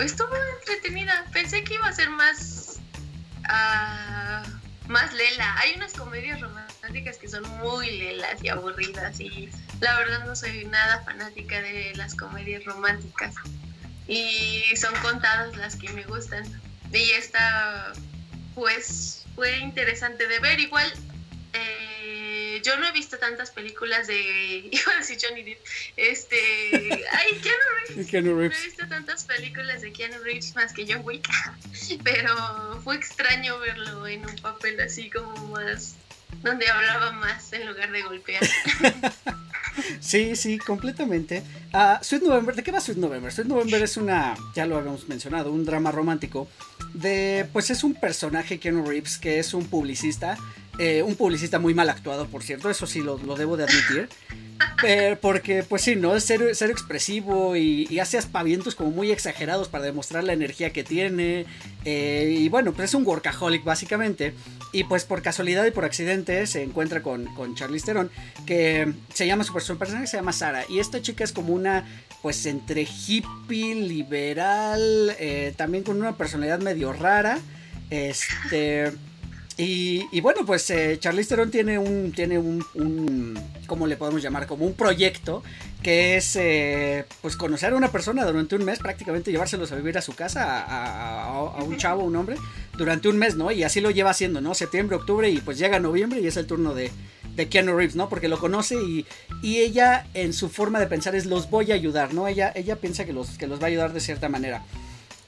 estuvo 0.00 0.34
entretenida. 0.60 1.24
Pensé 1.32 1.64
que 1.64 1.74
iba 1.74 1.88
a 1.88 1.92
ser 1.92 2.10
más 2.10 2.80
uh, 3.44 4.48
más 4.88 5.12
lela. 5.12 5.56
Hay 5.58 5.74
unas 5.76 5.92
comedias 5.92 6.40
románticas 6.40 7.18
que 7.18 7.28
son 7.28 7.48
muy 7.58 7.90
lelas 7.90 8.42
y 8.42 8.48
aburridas 8.48 9.20
y 9.20 9.50
la 9.80 9.96
verdad 9.98 10.24
no 10.26 10.36
soy 10.36 10.64
nada 10.66 11.02
fanática 11.04 11.60
de 11.60 11.92
las 11.96 12.14
comedias 12.14 12.64
románticas 12.64 13.34
y 14.06 14.62
son 14.76 14.94
contadas 15.02 15.56
las 15.56 15.76
que 15.76 15.88
me 15.90 16.04
gustan. 16.04 16.44
Y 16.92 17.10
esta 17.10 17.92
pues 18.54 19.26
fue 19.34 19.58
interesante 19.58 20.26
de 20.26 20.38
ver. 20.38 20.60
Igual 20.60 20.92
eh, 21.52 22.05
yo 22.62 22.76
no 22.78 22.86
he 22.86 22.92
visto 22.92 23.18
tantas 23.18 23.50
películas 23.50 24.06
de. 24.06 24.68
Iba 24.72 24.92
a 24.94 24.98
decir 24.98 25.18
Johnny 25.20 25.42
Depp. 25.42 25.58
Este. 25.96 26.36
Ay, 27.12 27.40
Keanu 28.10 28.36
Reeves. 28.36 28.58
No 28.58 28.64
he 28.64 28.66
visto 28.66 28.88
tantas 28.88 29.24
películas 29.24 29.82
de 29.82 29.92
Keanu 29.92 30.22
Reeves 30.22 30.54
más 30.54 30.72
que 30.72 30.86
John 30.88 31.02
Wick. 31.04 31.28
Pero 32.04 32.80
fue 32.82 32.96
extraño 32.96 33.58
verlo 33.58 34.06
en 34.06 34.26
un 34.26 34.36
papel 34.36 34.80
así 34.80 35.10
como 35.10 35.34
más. 35.48 35.96
Donde 36.42 36.68
hablaba 36.68 37.12
más 37.12 37.52
en 37.52 37.66
lugar 37.66 37.90
de 37.92 38.02
golpear. 38.02 38.42
Sí, 40.00 40.36
sí, 40.36 40.58
completamente. 40.58 41.42
Uh, 41.72 42.02
Sweet 42.02 42.22
November, 42.22 42.54
¿de 42.54 42.62
qué 42.62 42.72
va 42.72 42.80
Sweet 42.80 42.98
November? 42.98 43.32
Sweet 43.32 43.48
November 43.48 43.82
es 43.82 43.96
una, 43.96 44.34
ya 44.54 44.66
lo 44.66 44.76
habíamos 44.76 45.08
mencionado, 45.08 45.52
un 45.52 45.64
drama 45.64 45.92
romántico 45.92 46.48
de, 46.94 47.48
pues 47.52 47.70
es 47.70 47.84
un 47.84 47.94
personaje 47.94 48.58
Keanu 48.58 48.86
Reeves 48.86 49.18
que 49.18 49.38
es 49.38 49.54
un 49.54 49.66
publicista 49.66 50.38
eh, 50.78 51.02
un 51.02 51.14
publicista 51.16 51.58
muy 51.58 51.74
mal 51.74 51.88
actuado, 51.88 52.26
por 52.26 52.42
cierto, 52.42 52.68
eso 52.68 52.86
sí 52.86 53.00
lo, 53.00 53.16
debo 53.36 53.56
de 53.56 53.64
admitir. 53.64 54.08
porque, 55.20 55.62
pues 55.62 55.82
sí, 55.82 55.96
¿no? 55.96 56.14
Es 56.14 56.24
ser, 56.24 56.42
expresivo 56.70 57.56
y, 57.56 57.98
hace 57.98 58.18
aspavientos 58.18 58.74
como 58.74 58.90
muy 58.90 59.10
exagerados 59.10 59.68
para 59.68 59.84
demostrar 59.84 60.24
la 60.24 60.34
energía 60.34 60.70
que 60.70 60.84
tiene. 60.84 61.46
Eh, 61.84 62.36
y 62.40 62.48
bueno, 62.48 62.72
pues 62.72 62.90
es 62.90 62.94
un 62.94 63.06
workaholic 63.06 63.64
básicamente. 63.64 64.34
Y 64.72 64.84
pues 64.84 65.04
por 65.04 65.22
casualidad 65.22 65.64
y 65.64 65.70
por 65.70 65.84
accidente 65.84 66.46
se 66.46 66.62
encuentra 66.62 67.02
con, 67.02 67.24
con 67.34 67.54
Charlize 67.54 67.86
Theron, 67.86 68.10
que 68.44 68.92
se 69.14 69.26
llama 69.26 69.44
su 69.44 69.52
personaje, 69.78 70.06
se 70.06 70.18
llama 70.18 70.32
Sara. 70.32 70.64
Y 70.68 70.80
esta 70.80 71.00
chica 71.00 71.24
es 71.24 71.32
como 71.32 71.54
una, 71.54 71.86
pues 72.20 72.44
entre 72.44 72.82
hippie, 72.82 73.74
liberal, 73.74 75.16
eh, 75.18 75.54
también 75.56 75.84
con 75.84 75.96
una 75.96 76.16
personalidad 76.16 76.60
medio 76.60 76.92
rara. 76.92 77.38
Este. 77.88 78.92
Y, 79.58 80.20
bueno, 80.20 80.44
pues 80.44 80.68
eh, 80.68 80.98
Charlize 81.00 81.30
Theron 81.30 81.50
tiene 81.50 81.78
un, 81.78 82.12
tiene 82.12 82.38
un, 82.38 82.62
un, 82.74 83.38
¿cómo 83.66 83.86
le 83.86 83.96
podemos 83.96 84.22
llamar? 84.22 84.46
Como 84.46 84.66
un 84.66 84.74
proyecto 84.74 85.42
que 85.82 86.16
es, 86.16 86.36
eh, 86.36 87.06
pues 87.22 87.36
conocer 87.36 87.72
a 87.72 87.76
una 87.76 87.90
persona 87.90 88.26
durante 88.26 88.54
un 88.54 88.66
mes, 88.66 88.80
prácticamente 88.80 89.32
llevárselos 89.32 89.72
a 89.72 89.76
vivir 89.76 89.96
a 89.96 90.02
su 90.02 90.14
casa, 90.14 90.62
a, 90.62 91.62
un 91.62 91.78
chavo, 91.78 92.04
un 92.04 92.16
hombre, 92.16 92.36
durante 92.76 93.08
un 93.08 93.16
mes, 93.16 93.36
¿no? 93.36 93.50
Y 93.50 93.62
así 93.62 93.80
lo 93.80 93.90
lleva 93.90 94.10
haciendo, 94.10 94.42
¿no? 94.42 94.52
Septiembre, 94.52 94.96
octubre 94.96 95.30
y 95.30 95.40
pues 95.40 95.56
llega 95.58 95.80
noviembre 95.80 96.20
y 96.20 96.26
es 96.26 96.36
el 96.36 96.46
turno 96.46 96.74
de, 96.74 96.90
de 97.34 97.48
Keanu 97.48 97.74
Reeves, 97.74 97.96
¿no? 97.96 98.10
Porque 98.10 98.28
lo 98.28 98.38
conoce 98.38 98.74
y, 98.74 99.06
y, 99.40 99.60
ella 99.60 100.06
en 100.12 100.34
su 100.34 100.50
forma 100.50 100.80
de 100.80 100.86
pensar 100.86 101.14
es 101.14 101.24
los 101.24 101.48
voy 101.48 101.72
a 101.72 101.76
ayudar, 101.76 102.12
¿no? 102.12 102.28
Ella, 102.28 102.52
ella 102.54 102.76
piensa 102.76 103.06
que 103.06 103.14
los, 103.14 103.38
que 103.38 103.46
los 103.46 103.58
va 103.58 103.64
a 103.64 103.68
ayudar 103.68 103.94
de 103.94 104.00
cierta 104.00 104.28
manera. 104.28 104.64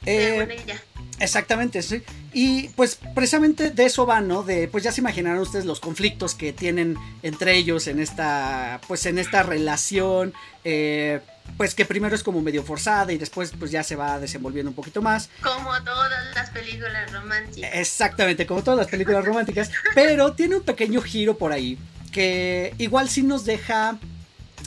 Eh, 0.08 0.78
Exactamente, 1.20 1.82
sí. 1.82 2.02
Y 2.32 2.68
pues 2.70 2.98
precisamente 3.14 3.70
de 3.70 3.86
eso 3.86 4.06
va, 4.06 4.20
¿no? 4.20 4.42
De, 4.42 4.68
pues 4.68 4.84
ya 4.84 4.92
se 4.92 5.00
imaginarán 5.00 5.40
ustedes 5.40 5.64
los 5.64 5.80
conflictos 5.80 6.34
que 6.34 6.52
tienen 6.52 6.96
entre 7.22 7.56
ellos 7.56 7.88
en 7.88 7.98
esta, 8.00 8.80
pues 8.86 9.04
en 9.06 9.18
esta 9.18 9.42
relación, 9.42 10.32
eh, 10.64 11.20
pues 11.56 11.74
que 11.74 11.84
primero 11.84 12.14
es 12.14 12.22
como 12.22 12.40
medio 12.40 12.62
forzada 12.62 13.12
y 13.12 13.18
después 13.18 13.52
pues 13.58 13.70
ya 13.70 13.82
se 13.82 13.96
va 13.96 14.20
desenvolviendo 14.20 14.70
un 14.70 14.76
poquito 14.76 15.02
más. 15.02 15.28
Como 15.42 15.70
todas 15.82 16.12
las 16.34 16.50
películas 16.50 17.10
románticas. 17.10 17.70
Exactamente, 17.74 18.46
como 18.46 18.62
todas 18.62 18.78
las 18.78 18.88
películas 18.88 19.24
románticas, 19.24 19.70
pero 19.94 20.34
tiene 20.34 20.56
un 20.56 20.62
pequeño 20.62 21.02
giro 21.02 21.36
por 21.36 21.52
ahí 21.52 21.78
que 22.12 22.74
igual 22.78 23.08
sí 23.08 23.22
nos 23.22 23.44
deja 23.44 23.98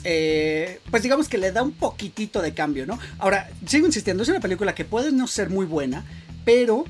eh, 0.04 0.80
pues 0.90 1.02
digamos 1.02 1.28
que 1.28 1.38
le 1.38 1.52
da 1.52 1.62
un 1.62 1.72
poquitito 1.72 2.42
de 2.42 2.54
cambio, 2.54 2.86
¿no? 2.86 2.98
Ahora, 3.18 3.50
sigo 3.66 3.86
insistiendo, 3.86 4.22
es 4.22 4.28
una 4.28 4.40
película 4.40 4.74
que 4.74 4.84
puede 4.84 5.12
no 5.12 5.26
ser 5.26 5.50
muy 5.50 5.66
buena, 5.66 6.04
pero 6.44 6.84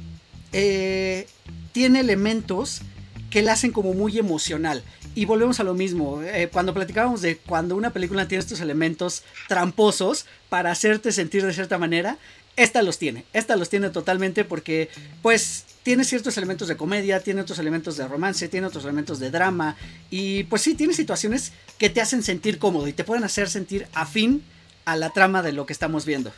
eh, 0.52 1.26
tiene 1.72 2.00
elementos 2.00 2.82
que 3.30 3.42
la 3.42 3.52
hacen 3.52 3.72
como 3.72 3.94
muy 3.94 4.18
emocional. 4.18 4.82
Y 5.14 5.24
volvemos 5.26 5.60
a 5.60 5.64
lo 5.64 5.74
mismo, 5.74 6.22
eh, 6.22 6.48
cuando 6.52 6.72
platicábamos 6.72 7.20
de 7.22 7.36
cuando 7.36 7.76
una 7.76 7.90
película 7.90 8.28
tiene 8.28 8.40
estos 8.40 8.60
elementos 8.60 9.22
tramposos 9.48 10.26
para 10.48 10.70
hacerte 10.70 11.12
sentir 11.12 11.44
de 11.44 11.52
cierta 11.52 11.78
manera, 11.78 12.18
esta 12.56 12.82
los 12.82 12.98
tiene, 12.98 13.24
esta 13.32 13.56
los 13.56 13.68
tiene 13.68 13.90
totalmente 13.90 14.44
porque 14.44 14.90
pues 15.22 15.64
tiene 15.82 16.04
ciertos 16.04 16.36
elementos 16.36 16.68
de 16.68 16.76
comedia, 16.76 17.20
tiene 17.20 17.40
otros 17.40 17.58
elementos 17.58 17.96
de 17.96 18.06
romance, 18.06 18.48
tiene 18.48 18.66
otros 18.66 18.84
elementos 18.84 19.18
de 19.18 19.30
drama 19.30 19.76
y 20.10 20.44
pues 20.44 20.62
sí, 20.62 20.74
tiene 20.74 20.94
situaciones 20.94 21.52
que 21.78 21.90
te 21.90 22.00
hacen 22.00 22.22
sentir 22.22 22.58
cómodo 22.58 22.86
y 22.88 22.92
te 22.92 23.04
pueden 23.04 23.24
hacer 23.24 23.48
sentir 23.48 23.86
afín 23.94 24.44
a 24.84 24.96
la 24.96 25.10
trama 25.10 25.42
de 25.42 25.52
lo 25.52 25.66
que 25.66 25.72
estamos 25.72 26.06
viendo. 26.06 26.32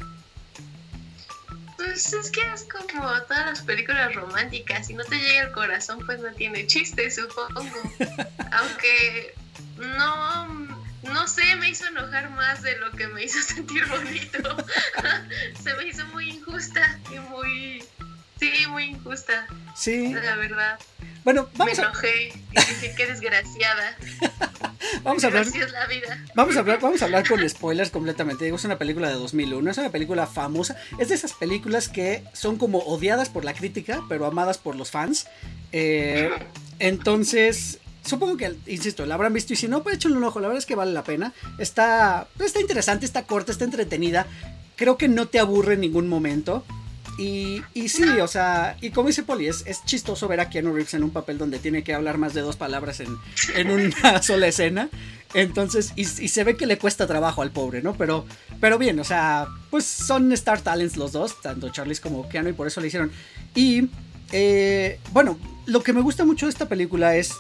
Pues 1.77 2.13
es 2.13 2.31
que 2.31 2.41
es 2.53 2.67
como 2.91 3.09
todas 3.29 3.47
las 3.47 3.63
películas 3.63 4.15
románticas, 4.15 4.87
si 4.87 4.95
no 4.95 5.05
te 5.05 5.17
llega 5.17 5.43
el 5.43 5.53
corazón 5.53 6.01
pues 6.05 6.21
no 6.21 6.33
tiene 6.33 6.67
chiste, 6.67 7.11
supongo. 7.11 7.61
Aunque 8.53 9.35
no 9.77 10.75
no 11.13 11.29
sé, 11.29 11.57
me 11.57 11.71
hizo 11.71 11.87
enojar 11.87 12.31
más 12.31 12.63
de 12.63 12.77
lo 12.79 12.91
que 12.93 13.07
me 13.09 13.25
hizo 13.25 13.41
sentir 13.55 13.87
bonito. 13.87 14.57
Se 15.63 15.75
me 15.75 15.89
hizo 15.89 16.05
muy 16.07 16.31
injusta 16.31 16.99
y 17.11 17.19
muy... 17.19 17.85
Sí, 18.41 18.51
muy 18.69 18.85
injusta. 18.85 19.47
Sí. 19.77 20.13
La 20.13 20.37
verdad. 20.37 20.79
Bueno, 21.25 21.49
vamos 21.57 21.79
me 21.79 21.85
enojé 21.85 22.29
y 22.29 22.55
dije, 22.55 22.95
qué 22.97 23.07
desgraciada. 23.07 23.97
vamos 25.03 25.25
a 25.25 25.29
hablar. 25.29 25.47
Es 25.47 25.73
la 25.73 25.87
vida. 25.87 26.23
Vamos 26.35 26.57
a 26.57 26.59
hablar, 26.59 26.81
vamos 26.81 27.01
a 27.01 27.07
hablar 27.07 27.27
con 27.27 27.49
spoilers 27.49 27.91
completamente. 27.91 28.45
Digo, 28.45 28.57
es 28.57 28.65
una 28.65 28.77
película 28.77 29.09
de 29.09 29.15
2001, 29.15 29.71
es 29.71 29.79
una 29.79 29.91
película 29.91 30.27
famosa. 30.27 30.77
Es 30.99 31.09
de 31.09 31.15
esas 31.15 31.33
películas 31.33 31.89
que 31.89 32.25
son 32.35 32.59
como 32.59 32.79
odiadas 32.81 33.31
por 33.31 33.45
la 33.45 33.55
crítica, 33.55 34.03
pero 34.07 34.27
amadas 34.27 34.59
por 34.59 34.77
los 34.77 34.91
fans. 34.91 35.27
Eh, 35.73 36.29
entonces, 36.79 37.79
supongo 38.05 38.37
que, 38.37 38.55
insisto, 38.67 39.07
la 39.07 39.15
habrán 39.15 39.33
visto 39.33 39.55
y 39.55 39.57
si 39.57 39.67
no, 39.67 39.83
pues 39.83 39.97
échenle 39.97 40.19
un 40.19 40.25
ojo, 40.25 40.41
la 40.41 40.49
verdad 40.49 40.59
es 40.59 40.67
que 40.67 40.75
vale 40.75 40.93
la 40.93 41.05
pena. 41.05 41.33
Está, 41.59 42.29
está 42.39 42.61
interesante, 42.61 43.07
está 43.07 43.23
corta, 43.23 43.51
está 43.51 43.65
entretenida. 43.65 44.27
Creo 44.77 44.99
que 44.99 45.09
no 45.09 45.27
te 45.27 45.39
aburre 45.39 45.75
en 45.75 45.81
ningún 45.81 46.09
momento. 46.09 46.67
Y, 47.19 47.63
sí, 47.89 48.05
o 48.21 48.27
sea, 48.27 48.77
y 48.81 48.91
como 48.91 49.09
dice 49.09 49.23
Poli, 49.23 49.47
es, 49.47 49.65
es, 49.67 49.85
chistoso 49.85 50.27
ver 50.27 50.41
a 50.41 50.51
Keanu 50.51 50.73
Reeves 50.73 50.95
en 50.95 51.05
un 51.05 51.11
papel 51.11 51.39
donde 51.39 51.59
tiene 51.59 51.85
que 51.85 51.95
hablar 51.95 52.19
más 52.19 52.35
de 52.35 52.41
dos 52.41 52.57
palabras 52.57 53.01
en, 53.01 53.17
en 53.55 53.71
una 53.71 54.23
sola 54.23 54.49
escena. 54.49 54.89
Entonces, 55.35 55.93
y, 55.97 56.05
se 56.05 56.45
ve 56.45 56.57
que 56.57 56.67
le 56.67 56.79
cuesta 56.79 57.07
trabajo 57.07 57.43
al 57.43 57.51
pobre, 57.51 57.83
¿no? 57.83 57.95
Pero, 57.95 58.25
pero 58.61 58.79
bien, 58.79 58.99
o 59.01 59.05
sea, 59.05 59.49
pues 59.71 59.85
son 59.85 60.33
Star 60.33 60.61
Talents 60.61 60.97
los 60.97 61.13
dos, 61.13 61.41
tanto 61.41 61.71
Charlie 61.71 61.97
como 61.97 62.29
Keanu, 62.29 62.51
y 62.51 62.53
por 62.53 62.67
eso 62.67 62.81
le 62.81 62.87
hicieron. 62.87 63.11
Y, 63.55 63.89
eh, 64.33 65.01
bueno, 65.13 65.39
lo 65.67 65.83
que 65.83 65.93
me 65.93 66.01
gusta 66.01 66.25
mucho 66.25 66.47
de 66.47 66.51
esta 66.51 66.69
película 66.69 67.17
es 67.17 67.35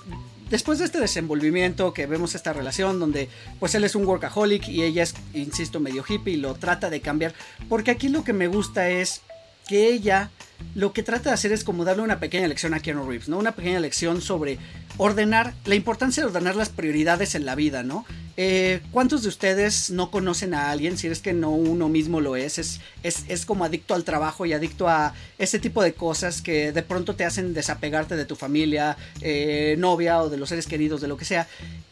después 0.51 0.79
de 0.79 0.85
este 0.85 1.01
desenvolvimiento 1.01 1.93
que 1.95 2.07
vemos 2.07 2.35
esta 2.35 2.53
relación 2.53 3.01
donde 3.01 3.29
pues 3.59 3.75
él 3.75 3.85
es 3.85 3.95
un 3.95 4.07
workaholic 4.07 4.69
y 4.69 4.83
ella 4.83 5.03
es, 5.03 5.15
insisto, 5.33 5.81
medio 5.81 6.05
hippie 6.07 6.35
y 6.35 6.37
lo 6.37 6.55
trata 6.55 6.91
de 6.91 7.01
cambiar, 7.01 7.35
porque 7.69 7.91
aquí 7.91 8.09
lo 8.09 8.25
que 8.25 8.33
me 8.33 8.49
gusta 8.49 8.89
es 8.89 9.23
que 9.67 9.89
ella 9.89 10.31
lo 10.75 10.93
que 10.93 11.03
trata 11.03 11.31
de 11.31 11.35
hacer 11.35 11.53
es 11.53 11.63
como 11.63 11.85
darle 11.85 12.03
una 12.03 12.21
pequeña 12.21 12.49
lección 12.49 12.75
a 12.75 12.81
Keanu 12.81 13.09
Reeves, 13.09 13.29
¿no? 13.29 13.39
Una 13.39 13.53
pequeña 13.53 13.81
lección 13.81 14.21
sobre 14.21 14.59
ordenar, 14.97 15.55
la 15.67 15.75
importancia 15.75 16.23
de 16.23 16.29
ordenar 16.29 16.57
las 16.57 16.69
prioridades 16.69 17.35
en 17.35 17.45
la 17.45 17.55
vida, 17.55 17.83
¿no? 17.83 18.05
Eh, 18.37 18.81
¿Cuántos 18.91 19.23
de 19.23 19.29
ustedes 19.29 19.91
no 19.91 20.11
conocen 20.11 20.55
a 20.55 20.71
alguien, 20.71 20.99
si 20.99 21.07
es 21.07 21.21
que 21.21 21.33
no 21.33 21.51
uno 21.51 21.89
mismo 21.89 22.21
lo 22.21 22.35
es, 22.35 22.59
es, 22.59 22.81
es, 23.05 23.25
es, 23.29 23.47
como 23.47 23.65
adicto 23.65 23.95
al 23.95 24.03
trabajo 24.03 24.47
y 24.47 24.53
adicto 24.53 24.89
a 24.89 25.15
ese 25.39 25.61
tipo 25.61 25.83
de 25.83 25.93
cosas 25.93 26.43
que 26.43 26.73
de 26.73 26.83
pronto 26.83 27.15
te 27.15 27.25
hacen 27.25 27.55
desapegarte 27.55 28.17
de 28.17 28.25
tu 28.25 28.35
familia, 28.35 28.97
eh, 29.21 29.77
novia 29.79 30.21
o 30.21 30.31
de 30.31 30.37
los 30.37 30.49
seres 30.49 30.67
queridos, 30.67 31.01
de 31.01 31.09
lo 31.09 31.17
que 31.17 31.25
sea? 31.25 31.47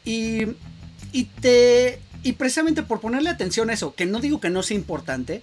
Y, 0.05 0.47
y 1.13 1.25
te... 1.41 2.01
Y 2.25 2.35
precisamente 2.35 2.85
por 2.85 3.01
ponerle 3.01 3.31
atención 3.31 3.69
a 3.71 3.73
eso, 3.73 3.95
que 3.97 4.07
no 4.07 4.21
digo 4.21 4.41
que 4.41 4.49
no 4.49 4.63
sea 4.63 4.77
importante, 4.77 5.43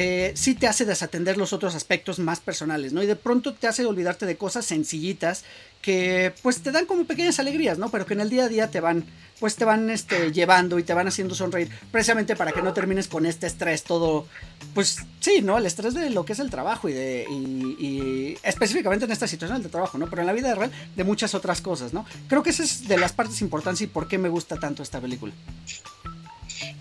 eh, 0.00 0.30
sí 0.36 0.54
te 0.54 0.68
hace 0.68 0.84
desatender 0.84 1.36
los 1.36 1.52
otros 1.52 1.74
aspectos 1.74 2.20
más 2.20 2.38
personales, 2.38 2.92
¿no? 2.92 3.02
Y 3.02 3.06
de 3.06 3.16
pronto 3.16 3.54
te 3.54 3.66
hace 3.66 3.84
olvidarte 3.84 4.26
de 4.26 4.36
cosas 4.36 4.64
sencillitas 4.64 5.42
que 5.82 6.32
pues 6.40 6.62
te 6.62 6.70
dan 6.70 6.86
como 6.86 7.04
pequeñas 7.04 7.40
alegrías, 7.40 7.78
¿no? 7.78 7.90
Pero 7.90 8.06
que 8.06 8.14
en 8.14 8.20
el 8.20 8.30
día 8.30 8.44
a 8.44 8.48
día 8.48 8.70
te 8.70 8.78
van, 8.78 9.04
pues 9.40 9.56
te 9.56 9.64
van 9.64 9.90
este, 9.90 10.30
llevando 10.30 10.78
y 10.78 10.84
te 10.84 10.94
van 10.94 11.08
haciendo 11.08 11.34
sonreír, 11.34 11.68
precisamente 11.90 12.36
para 12.36 12.52
que 12.52 12.62
no 12.62 12.72
termines 12.74 13.08
con 13.08 13.26
este 13.26 13.48
estrés 13.48 13.82
todo, 13.82 14.28
pues 14.72 14.98
sí, 15.18 15.42
¿no? 15.42 15.58
El 15.58 15.66
estrés 15.66 15.94
de 15.94 16.10
lo 16.10 16.24
que 16.24 16.34
es 16.34 16.38
el 16.38 16.48
trabajo 16.48 16.88
y 16.88 16.92
de, 16.92 18.38
específicamente 18.44 19.04
en 19.06 19.10
esta 19.10 19.26
situación 19.26 19.64
de 19.64 19.68
trabajo, 19.68 19.98
¿no? 19.98 20.08
Pero 20.08 20.22
en 20.22 20.26
la 20.26 20.32
vida 20.32 20.54
real 20.54 20.70
de 20.94 21.02
muchas 21.02 21.34
otras 21.34 21.60
cosas, 21.60 21.92
¿no? 21.92 22.06
Creo 22.28 22.44
que 22.44 22.50
esa 22.50 22.62
es 22.62 22.86
de 22.86 22.98
las 22.98 23.12
partes 23.12 23.40
importantes 23.40 23.80
y 23.80 23.88
por 23.88 24.06
qué 24.06 24.16
me 24.16 24.28
gusta 24.28 24.60
tanto 24.60 24.84
esta 24.84 25.00
película. 25.00 25.32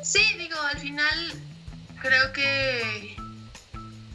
Sí, 0.04 0.22
digo, 0.38 0.60
al 0.72 0.78
final 0.78 1.34
creo 2.02 2.34
que. 2.34 3.16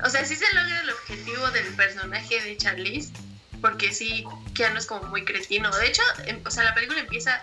O 0.04 0.10
sea, 0.10 0.24
sí 0.24 0.34
se 0.34 0.52
logra 0.54 0.80
el 0.80 0.90
objetivo 0.90 1.50
del 1.52 1.66
personaje 1.74 2.40
de 2.42 2.56
Charlize, 2.56 3.12
porque 3.60 3.92
sí, 3.92 4.24
Keanu 4.54 4.78
es 4.78 4.86
como 4.86 5.04
muy 5.04 5.24
cretino. 5.24 5.70
De 5.76 5.86
hecho, 5.86 6.02
o 6.44 6.50
sea, 6.50 6.64
la 6.64 6.74
película 6.74 7.00
empieza 7.00 7.40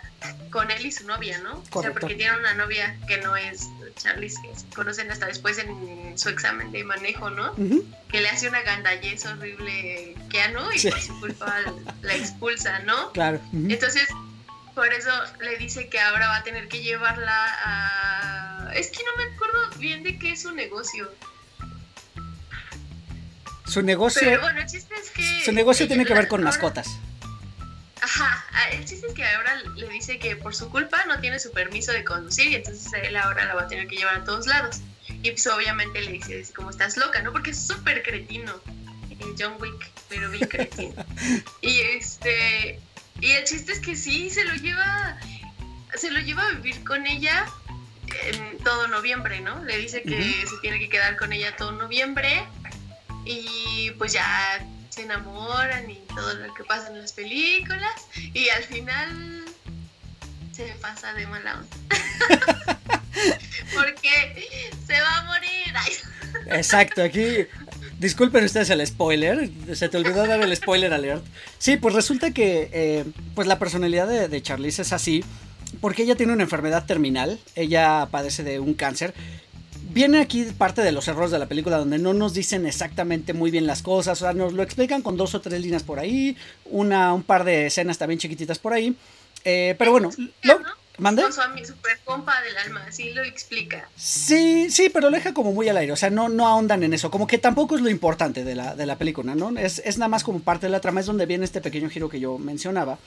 con 0.52 0.70
él 0.70 0.86
y 0.86 0.92
su 0.92 1.08
novia, 1.08 1.38
¿no? 1.40 1.52
Correcto. 1.70 1.80
O 1.80 1.82
sea, 1.84 1.92
porque 1.94 2.16
tiene 2.16 2.38
una 2.38 2.54
novia 2.56 2.98
que 3.08 3.18
no 3.20 3.36
es 3.38 3.70
Charlize, 3.96 4.42
que 4.42 4.60
se 4.60 4.66
conocen 4.76 5.10
hasta 5.12 5.28
después 5.28 5.58
en 5.60 6.18
su 6.18 6.30
examen 6.30 6.72
de 6.72 6.84
manejo, 6.84 7.30
¿no? 7.30 7.54
Uh 7.54 7.58
-huh. 7.58 7.96
Que 8.12 8.22
le 8.22 8.30
hace 8.30 8.50
una 8.50 8.62
gandallez 8.62 9.26
horrible 9.26 10.16
Keanu 10.30 10.72
y 10.74 10.80
sí. 10.80 10.90
por 10.90 11.02
su 11.02 11.20
culpa 11.20 11.56
la 12.02 12.16
expulsa, 12.16 12.80
¿no? 12.80 13.12
Claro. 13.14 13.40
Uh 13.54 13.58
-huh. 13.58 13.74
Entonces, 13.74 14.10
por 14.76 14.94
eso 14.94 15.12
le 15.42 15.58
dice 15.58 15.90
que 15.90 16.00
ahora 16.00 16.28
va 16.28 16.38
a 16.38 16.44
tener 16.44 16.68
que 16.68 16.82
llevarla 16.82 17.46
a... 17.66 18.39
Es 18.74 18.90
que 18.90 19.04
no 19.04 19.18
me 19.18 19.34
acuerdo 19.34 19.70
bien 19.78 20.04
de 20.04 20.18
qué 20.18 20.34
es 20.34 20.42
su 20.42 20.52
negocio. 20.52 21.12
Su 23.66 23.82
negocio... 23.84 24.22
Pero 24.24 24.42
bueno, 24.42 24.62
el 24.62 24.66
chiste 24.68 24.96
es 24.96 25.12
que... 25.12 25.46
Su 25.46 25.52
negocio 25.52 25.88
tiene 25.88 26.06
que 26.06 26.14
ver 26.14 26.28
con 26.28 26.42
ahora, 26.42 26.52
mascotas. 26.52 26.88
Ajá, 28.02 28.46
el 28.72 28.86
chiste 28.86 29.08
es 29.08 29.14
que 29.14 29.26
ahora 29.26 29.56
le 29.76 29.88
dice 29.90 30.18
que 30.18 30.36
por 30.36 30.56
su 30.56 30.70
culpa 30.70 31.06
no 31.06 31.20
tiene 31.20 31.40
su 31.40 31.52
permiso 31.52 31.92
de 31.92 32.04
conducir 32.04 32.48
y 32.48 32.56
entonces 32.56 32.92
él 33.04 33.16
ahora 33.16 33.46
la 33.46 33.56
va 33.56 33.64
a 33.64 33.68
tener 33.68 33.88
que 33.88 33.98
llevar 33.98 34.16
a 34.16 34.24
todos 34.24 34.48
lados. 34.48 34.82
Y 35.08 35.32
pues 35.32 35.46
obviamente 35.48 36.02
le 36.02 36.14
dice, 36.14 36.44
como 36.56 36.70
estás 36.70 36.98
loca, 36.98 37.22
¿no? 37.22 37.32
Porque 37.32 37.52
es 37.52 37.68
súper 37.68 38.02
cretino. 38.04 38.54
John 39.38 39.56
Wick, 39.60 39.92
pero 40.08 40.30
bien 40.30 40.48
cretino. 40.48 41.06
y 41.62 41.80
este... 41.80 42.80
Y 43.22 43.32
el 43.32 43.44
chiste 43.44 43.74
es 43.74 43.80
que 43.80 43.98
sí, 43.98 44.30
se 44.30 44.46
lo 44.46 44.54
lleva, 44.56 45.18
se 45.96 46.10
lo 46.10 46.22
lleva 46.22 46.48
a 46.48 46.52
vivir 46.54 46.84
con 46.86 47.06
ella 47.06 47.46
en 48.24 48.58
todo 48.64 48.88
noviembre, 48.88 49.42
¿no? 49.42 49.64
Le 49.64 49.78
dice 49.78 50.02
que 50.04 50.16
uh 50.16 50.20
-huh. 50.20 50.50
se 50.50 50.58
tiene 50.62 50.80
que 50.80 50.90
quedar 50.90 51.18
con 51.18 51.32
ella 51.34 51.56
todo 51.56 51.72
noviembre 51.72 52.44
y 53.26 53.92
pues 53.98 54.14
ya 54.14 54.66
se 54.90 55.04
enamoran 55.04 55.90
y 55.90 55.96
todo 56.16 56.34
lo 56.36 56.54
que 56.54 56.64
pasa 56.64 56.88
en 56.88 57.02
las 57.02 57.14
películas 57.14 57.94
y 58.34 58.50
al 58.50 58.64
final 58.64 59.46
se 60.52 60.66
pasa 60.82 61.14
de 61.14 61.28
mala 61.28 61.60
onda. 61.60 61.78
Porque 63.74 64.70
se 64.88 65.02
va 65.02 65.18
a 65.18 65.24
morir. 65.24 65.74
Exacto, 66.48 67.04
aquí 67.04 67.48
Disculpen 68.00 68.46
ustedes 68.46 68.70
el 68.70 68.86
spoiler, 68.88 69.50
se 69.74 69.90
te 69.90 69.98
olvidó 69.98 70.26
dar 70.26 70.42
el 70.42 70.56
spoiler 70.56 70.94
alert. 70.94 71.22
Sí, 71.58 71.76
pues 71.76 71.94
resulta 71.94 72.32
que 72.32 72.70
eh, 72.72 73.06
pues 73.36 73.46
la 73.46 73.60
personalidad 73.60 74.08
de, 74.08 74.30
de 74.30 74.42
Charlize 74.42 74.84
es 74.84 74.94
así 74.94 75.26
porque 75.82 76.04
ella 76.04 76.16
tiene 76.16 76.34
una 76.34 76.44
enfermedad 76.44 76.86
terminal, 76.86 77.40
ella 77.56 78.08
padece 78.12 78.44
de 78.44 78.60
un 78.60 78.74
cáncer. 78.74 79.14
Viene 79.92 80.20
aquí 80.20 80.44
parte 80.58 80.82
de 80.82 80.92
los 80.92 81.08
errores 81.08 81.32
de 81.32 81.40
la 81.40 81.48
película 81.48 81.78
donde 81.78 81.98
no 81.98 82.14
nos 82.14 82.34
dicen 82.34 82.66
exactamente 82.68 83.34
muy 83.34 83.50
bien 83.50 83.66
las 83.66 83.82
cosas, 83.82 84.22
o 84.22 84.26
sea, 84.26 84.34
nos 84.34 84.54
lo 84.54 84.62
explican 84.62 85.02
con 85.02 85.18
dos 85.18 85.34
o 85.34 85.42
tres 85.42 85.62
líneas 85.62 85.84
por 85.84 86.00
ahí, 86.00 86.38
una, 86.66 87.14
un 87.14 87.24
par 87.24 87.44
de 87.44 87.68
escenas 87.68 87.98
también 87.98 88.20
chiquititas 88.20 88.60
por 88.60 88.74
ahí. 88.74 88.96
Eh, 89.46 89.76
pero 89.80 89.92
bueno, 89.92 90.12
lo, 90.44 90.60
¿Mande? 91.00 91.22
Con 91.22 91.34
su 91.34 91.42
super 91.66 91.98
compa 92.04 92.42
del 92.42 92.58
alma, 92.58 92.84
así 92.88 93.12
lo 93.12 93.24
explica. 93.24 93.88
Sí, 93.96 94.70
sí, 94.70 94.90
pero 94.90 95.10
lo 95.10 95.16
deja 95.16 95.34
como 95.34 95.54
muy 95.54 95.70
al 95.70 95.78
aire, 95.78 95.94
o 95.94 95.96
sea, 95.96 96.10
no, 96.10 96.30
no 96.30 96.48
ahondan 96.48 96.84
en 96.84 96.94
eso, 96.94 97.10
como 97.10 97.26
que 97.26 97.38
tampoco 97.38 97.76
es 97.76 97.82
lo 97.82 97.90
importante 97.90 98.44
de 98.44 98.56
la, 98.56 98.76
de 98.76 98.86
la 98.86 98.98
película, 98.98 99.34
¿no? 99.34 99.58
Es, 99.58 99.82
es 99.86 99.98
nada 99.98 100.10
más 100.10 100.24
como 100.24 100.40
parte 100.42 100.68
de 100.68 100.72
la 100.72 100.82
trama, 100.82 101.00
es 101.00 101.06
donde 101.06 101.26
viene 101.26 101.46
este 101.46 101.62
pequeño 101.62 101.90
giro 101.90 102.10
que 102.10 102.20
yo 102.20 102.38
mencionaba. 102.38 103.00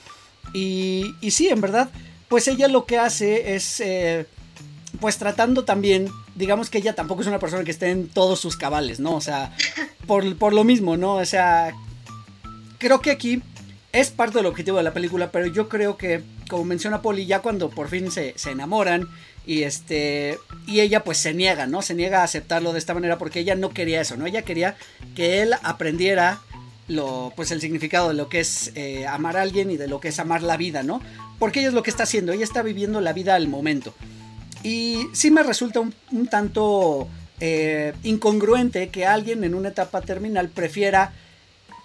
Y, 0.53 1.15
y 1.21 1.31
sí, 1.33 1.49
en 1.49 1.61
verdad, 1.61 1.91
pues 2.33 2.49
ella 2.49 2.67
lo 2.67 2.87
que 2.87 2.97
hace 2.97 3.55
es, 3.55 3.79
eh, 3.81 4.25
pues 5.01 5.19
tratando 5.19 5.67
también, 5.67 6.09
digamos 6.35 6.71
que 6.71 6.79
ella 6.79 6.95
tampoco 6.95 7.21
es 7.21 7.27
una 7.27 7.39
persona 7.39 7.63
que 7.63 7.71
esté 7.71 7.91
en 7.91 8.09
todos 8.09 8.41
sus 8.41 8.57
cabales, 8.57 9.01
¿no? 9.01 9.15
O 9.15 9.21
sea, 9.21 9.55
por, 10.07 10.35
por 10.39 10.55
lo 10.55 10.65
mismo, 10.65 10.97
¿no? 10.97 11.17
O 11.17 11.27
sea, 11.27 11.75
creo 12.79 13.03
que 13.03 13.11
aquí 13.11 13.43
es 13.93 14.09
parte 14.09 14.39
del 14.39 14.47
objetivo 14.47 14.79
de 14.79 14.83
la 14.83 14.95
película, 14.95 15.31
pero 15.31 15.47
yo 15.47 15.69
creo 15.69 15.99
que, 15.99 16.23
como 16.49 16.65
menciona 16.65 17.03
Polly, 17.03 17.27
ya 17.27 17.41
cuando 17.41 17.69
por 17.69 17.91
fin 17.91 18.11
se, 18.11 18.33
se 18.39 18.53
enamoran 18.53 19.11
y 19.45 19.65
este 19.65 20.39
y 20.67 20.81
ella 20.81 21.05
pues 21.05 21.19
se 21.19 21.35
niega, 21.35 21.67
¿no? 21.67 21.83
Se 21.83 21.95
niega 21.95 22.23
a 22.23 22.25
aceptarlo 22.25 22.73
de 22.73 22.79
esta 22.79 22.95
manera 22.95 23.19
porque 23.19 23.41
ella 23.41 23.57
no 23.57 23.75
quería 23.75 24.01
eso, 24.01 24.17
¿no? 24.17 24.25
Ella 24.25 24.41
quería 24.41 24.79
que 25.15 25.43
él 25.43 25.53
aprendiera 25.63 26.41
lo 26.89 27.33
pues 27.37 27.51
el 27.51 27.61
significado 27.61 28.09
de 28.09 28.15
lo 28.15 28.29
que 28.29 28.41
es 28.41 28.73
eh, 28.75 29.07
amar 29.07 29.37
a 29.37 29.43
alguien 29.43 29.71
y 29.71 29.77
de 29.77 29.89
lo 29.89 30.01
que 30.01 30.09
es 30.09 30.19
amar 30.19 30.43
la 30.43 30.57
vida, 30.57 30.83
¿no? 30.83 31.01
Porque 31.39 31.61
ella 31.61 31.69
es 31.69 31.75
lo 31.75 31.83
que 31.83 31.91
está 31.91 32.03
haciendo, 32.03 32.33
ella 32.33 32.45
está 32.45 32.63
viviendo 32.63 33.01
la 33.01 33.13
vida 33.13 33.35
al 33.35 33.49
momento. 33.49 33.95
Y 34.63 35.07
sí 35.13 35.31
me 35.31 35.43
resulta 35.43 35.81
un, 35.81 35.95
un 36.13 36.27
tanto 36.29 37.09
eh, 37.41 37.93
incongruente 38.05 38.91
que 38.91 39.05
alguien 39.05 39.43
en 39.43 39.57
una 39.57 39.71
etapa 39.71 40.01
terminal 40.01 40.49
prefiera 40.49 41.13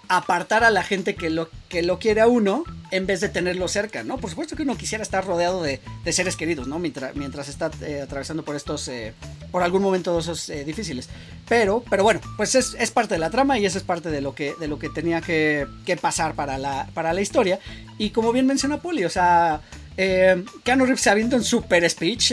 apartar 0.08 0.64
a 0.64 0.70
la 0.70 0.82
gente 0.82 1.14
que 1.14 1.30
lo, 1.30 1.48
que 1.68 1.82
lo 1.82 1.98
quiere 1.98 2.20
a 2.20 2.26
uno 2.26 2.64
en 2.90 3.06
vez 3.06 3.20
de 3.20 3.28
tenerlo 3.28 3.68
cerca, 3.68 4.02
¿no? 4.02 4.16
Por 4.16 4.30
supuesto 4.30 4.56
que 4.56 4.62
uno 4.62 4.76
quisiera 4.76 5.02
estar 5.02 5.24
rodeado 5.24 5.62
de, 5.62 5.80
de 6.04 6.12
seres 6.12 6.36
queridos, 6.36 6.66
¿no? 6.66 6.78
Mientras, 6.78 7.14
mientras 7.14 7.48
está 7.48 7.70
eh, 7.82 8.00
atravesando 8.02 8.42
por 8.44 8.56
estos, 8.56 8.88
eh, 8.88 9.12
por 9.50 9.62
algún 9.62 9.82
momento 9.82 10.14
de 10.14 10.20
esos 10.20 10.48
eh, 10.48 10.64
difíciles. 10.64 11.08
Pero, 11.48 11.84
pero 11.90 12.02
bueno, 12.02 12.20
pues 12.36 12.54
es, 12.54 12.74
es, 12.78 12.90
parte 12.90 13.14
de 13.14 13.20
la 13.20 13.30
trama 13.30 13.58
y 13.58 13.66
eso 13.66 13.76
es 13.76 13.84
parte 13.84 14.10
de 14.10 14.22
lo 14.22 14.34
que, 14.34 14.54
de 14.58 14.68
lo 14.68 14.78
que 14.78 14.88
tenía 14.88 15.20
que, 15.20 15.66
que 15.84 15.96
pasar 15.96 16.34
para 16.34 16.56
la, 16.56 16.88
para 16.94 17.12
la 17.12 17.20
historia. 17.20 17.58
Y 17.98 18.10
como 18.10 18.32
bien 18.32 18.46
menciona 18.46 18.80
Poli, 18.80 19.04
o 19.04 19.10
sea, 19.10 19.60
eh, 19.96 20.42
Keanu 20.64 20.84
Reeves 20.84 21.02
se 21.02 21.10
avienta 21.10 21.36
un 21.36 21.44
super 21.44 21.88
speech 21.88 22.32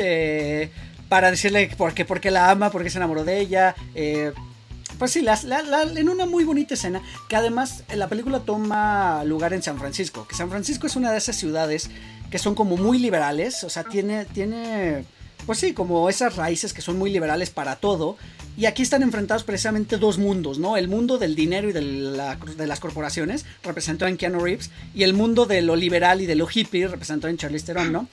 para 1.09 1.29
decirle 1.29 1.69
por 1.77 1.93
qué, 1.93 2.05
por 2.05 2.21
qué 2.21 2.31
la 2.31 2.49
ama, 2.49 2.71
por 2.71 2.83
qué 2.83 2.89
se 2.89 2.97
enamoró 2.97 3.25
de 3.25 3.39
ella. 3.39 3.75
Pues 4.97 5.11
sí, 5.11 5.21
las, 5.21 5.43
la, 5.43 5.61
la, 5.61 5.83
en 5.83 6.09
una 6.09 6.25
muy 6.25 6.43
bonita 6.43 6.73
escena, 6.73 7.01
que 7.27 7.35
además 7.35 7.83
la 7.93 8.07
película 8.07 8.39
toma 8.39 9.23
lugar 9.23 9.53
en 9.53 9.63
San 9.63 9.77
Francisco, 9.77 10.27
que 10.27 10.35
San 10.35 10.49
Francisco 10.49 10.87
es 10.87 10.95
una 10.95 11.11
de 11.11 11.17
esas 11.17 11.35
ciudades 11.35 11.89
que 12.29 12.39
son 12.39 12.55
como 12.55 12.77
muy 12.77 12.99
liberales, 12.99 13.63
o 13.63 13.69
sea, 13.69 13.83
tiene, 13.83 14.25
tiene, 14.25 15.05
pues 15.45 15.59
sí, 15.59 15.73
como 15.73 16.09
esas 16.09 16.35
raíces 16.35 16.73
que 16.73 16.81
son 16.81 16.97
muy 16.97 17.11
liberales 17.11 17.49
para 17.49 17.77
todo, 17.77 18.17
y 18.57 18.65
aquí 18.65 18.83
están 18.83 19.03
enfrentados 19.03 19.43
precisamente 19.43 19.97
dos 19.97 20.17
mundos, 20.17 20.59
¿no? 20.59 20.77
El 20.77 20.87
mundo 20.87 21.17
del 21.17 21.35
dinero 21.35 21.69
y 21.69 21.73
de, 21.73 21.81
la, 21.81 22.35
de 22.35 22.67
las 22.67 22.79
corporaciones, 22.79 23.45
representado 23.63 24.09
en 24.09 24.17
Keanu 24.17 24.39
Reeves, 24.39 24.71
y 24.93 25.03
el 25.03 25.13
mundo 25.13 25.45
de 25.45 25.61
lo 25.61 25.75
liberal 25.75 26.21
y 26.21 26.25
de 26.25 26.35
lo 26.35 26.47
hippie, 26.51 26.87
representado 26.87 27.29
en 27.29 27.37
Charlize 27.37 27.65
Theron, 27.65 27.91
¿no? 27.91 28.07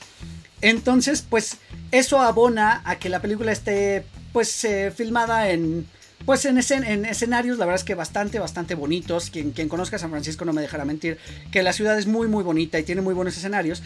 Entonces, 0.61 1.25
pues, 1.29 1.59
eso 1.91 2.21
abona 2.21 2.83
a 2.85 2.99
que 2.99 3.09
la 3.09 3.21
película 3.21 3.53
esté, 3.53 4.05
pues, 4.33 4.65
eh, 4.65 4.93
filmada 4.95 5.51
en 5.51 5.87
pues 6.25 6.45
en, 6.45 6.59
escen 6.59 6.85
en, 6.85 7.05
escenarios, 7.05 7.59
la 7.59 7.67
verdad 7.67 7.81
es 7.81 7.85
que 7.85 7.95
bastante, 7.95 8.39
bastante 8.39 8.75
bonitos. 8.75 9.31
Quien, 9.31 9.53
conozca 9.69 9.99
San 9.99 10.11
Francisco 10.11 10.45
no 10.45 10.53
me 10.53 10.63
dejará 10.63 10.85
mentir 10.85 11.19
que 11.51 11.63
la 11.63 11.73
ciudad 11.73 11.99
es 11.99 12.07
muy, 12.07 12.29
muy 12.29 12.45
bonita 12.45 12.79
y 12.79 12.83
tiene 12.83 13.01
muy 13.01 13.15
buenos 13.15 13.37
escenarios. 13.37 13.83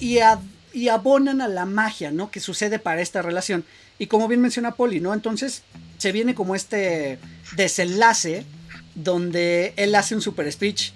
Y, 0.00 0.18
y 0.72 0.88
abonan 0.88 1.40
a 1.40 1.48
la 1.48 1.64
magia, 1.64 2.10
¿no? 2.10 2.30
Que 2.30 2.40
sucede 2.40 2.78
para 2.78 3.00
esta 3.00 3.22
relación. 3.22 3.64
Y 3.98 4.06
como 4.06 4.28
bien 4.28 4.40
menciona 4.40 4.74
Poli, 4.74 5.00
¿no? 5.00 5.14
Entonces 5.14 5.62
se 5.98 6.12
viene 6.12 6.34
como 6.34 6.54
este 6.54 7.18
desenlace 7.56 8.44
donde 8.94 9.72
él 9.76 9.94
hace 9.94 10.14
un 10.14 10.22
super 10.22 10.50
speech. 10.50 10.92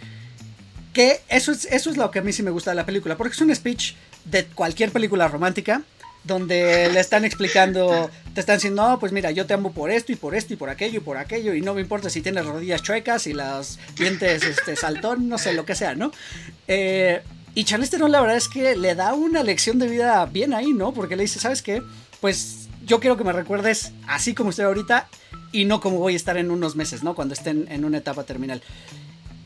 Que 0.93 1.21
eso 1.29 1.53
es, 1.53 1.65
eso 1.67 1.91
es 1.91 1.97
lo 1.97 2.11
que 2.11 2.19
a 2.19 2.23
mí 2.23 2.33
sí 2.33 2.43
me 2.43 2.51
gusta 2.51 2.71
de 2.71 2.77
la 2.77 2.87
película. 2.87 3.17
Porque 3.17 3.35
es 3.35 3.41
un 3.41 3.55
speech 3.55 3.95
de 4.25 4.45
cualquier 4.47 4.93
película 4.93 5.27
romántica 5.27 5.83
donde 6.25 6.89
le 6.93 7.01
están 7.01 7.25
explicando, 7.25 8.11
te 8.35 8.41
están 8.41 8.57
diciendo, 8.57 8.89
no, 8.89 8.99
pues 8.99 9.13
mira, 9.13 9.31
yo 9.31 9.47
te 9.47 9.55
amo 9.55 9.73
por 9.73 9.91
esto 9.91 10.13
y 10.13 10.17
por 10.17 10.35
esto 10.35 10.53
y 10.55 10.57
por 10.57 10.71
aquello 10.71 10.99
y 10.99 11.03
por 11.03 11.17
aquello, 11.17 11.55
y 11.55 11.61
no 11.61 11.75
me 11.75 11.81
importa 11.81 12.11
si 12.11 12.23
tienes 12.23 12.47
rodillas 12.47 12.83
chuecas 12.83 13.27
y 13.27 13.33
las 13.33 13.79
dientes 13.97 14.45
este, 14.45 14.77
saltón, 14.77 15.29
no 15.29 15.39
sé, 15.39 15.53
lo 15.53 15.65
que 15.65 15.75
sea, 15.75 15.95
¿no? 15.95 16.13
Eh, 16.69 17.23
y 17.55 17.65
Charlize 17.65 17.91
Theron 17.91 18.13
la 18.13 18.21
verdad 18.21 18.37
es 18.37 18.49
que 18.49 18.77
le 18.77 18.95
da 18.95 19.15
una 19.15 19.43
lección 19.43 19.79
de 19.79 19.89
vida 19.89 20.25
bien 20.27 20.55
ahí, 20.55 20.73
¿no? 20.73 20.95
Porque 20.95 21.17
le 21.17 21.23
dice, 21.23 21.39
¿sabes 21.39 21.61
qué? 21.61 21.83
Pues 22.21 22.69
yo 22.87 23.01
quiero 23.01 23.17
que 23.17 23.25
me 23.25 23.33
recuerdes 23.33 23.93
así 24.07 24.35
como 24.35 24.51
estoy 24.51 24.65
ahorita 24.65 25.09
y 25.51 25.67
no 25.67 25.81
como 25.81 25.99
voy 25.99 26.15
a 26.15 26.17
estar 26.17 26.37
en 26.39 26.51
unos 26.51 26.77
meses, 26.77 27.03
¿no? 27.03 27.15
Cuando 27.15 27.35
estén 27.35 27.67
en 27.71 27.85
una 27.85 27.99
etapa 27.99 28.25
terminal. 28.25 28.63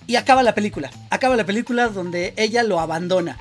Y 0.06 0.14
acaba 0.16 0.44
la 0.44 0.54
película, 0.54 0.90
acaba 1.10 1.34
la 1.34 1.44
película 1.44 1.88
donde 1.88 2.32
ella 2.36 2.62
lo 2.62 2.78
abandona. 2.78 3.38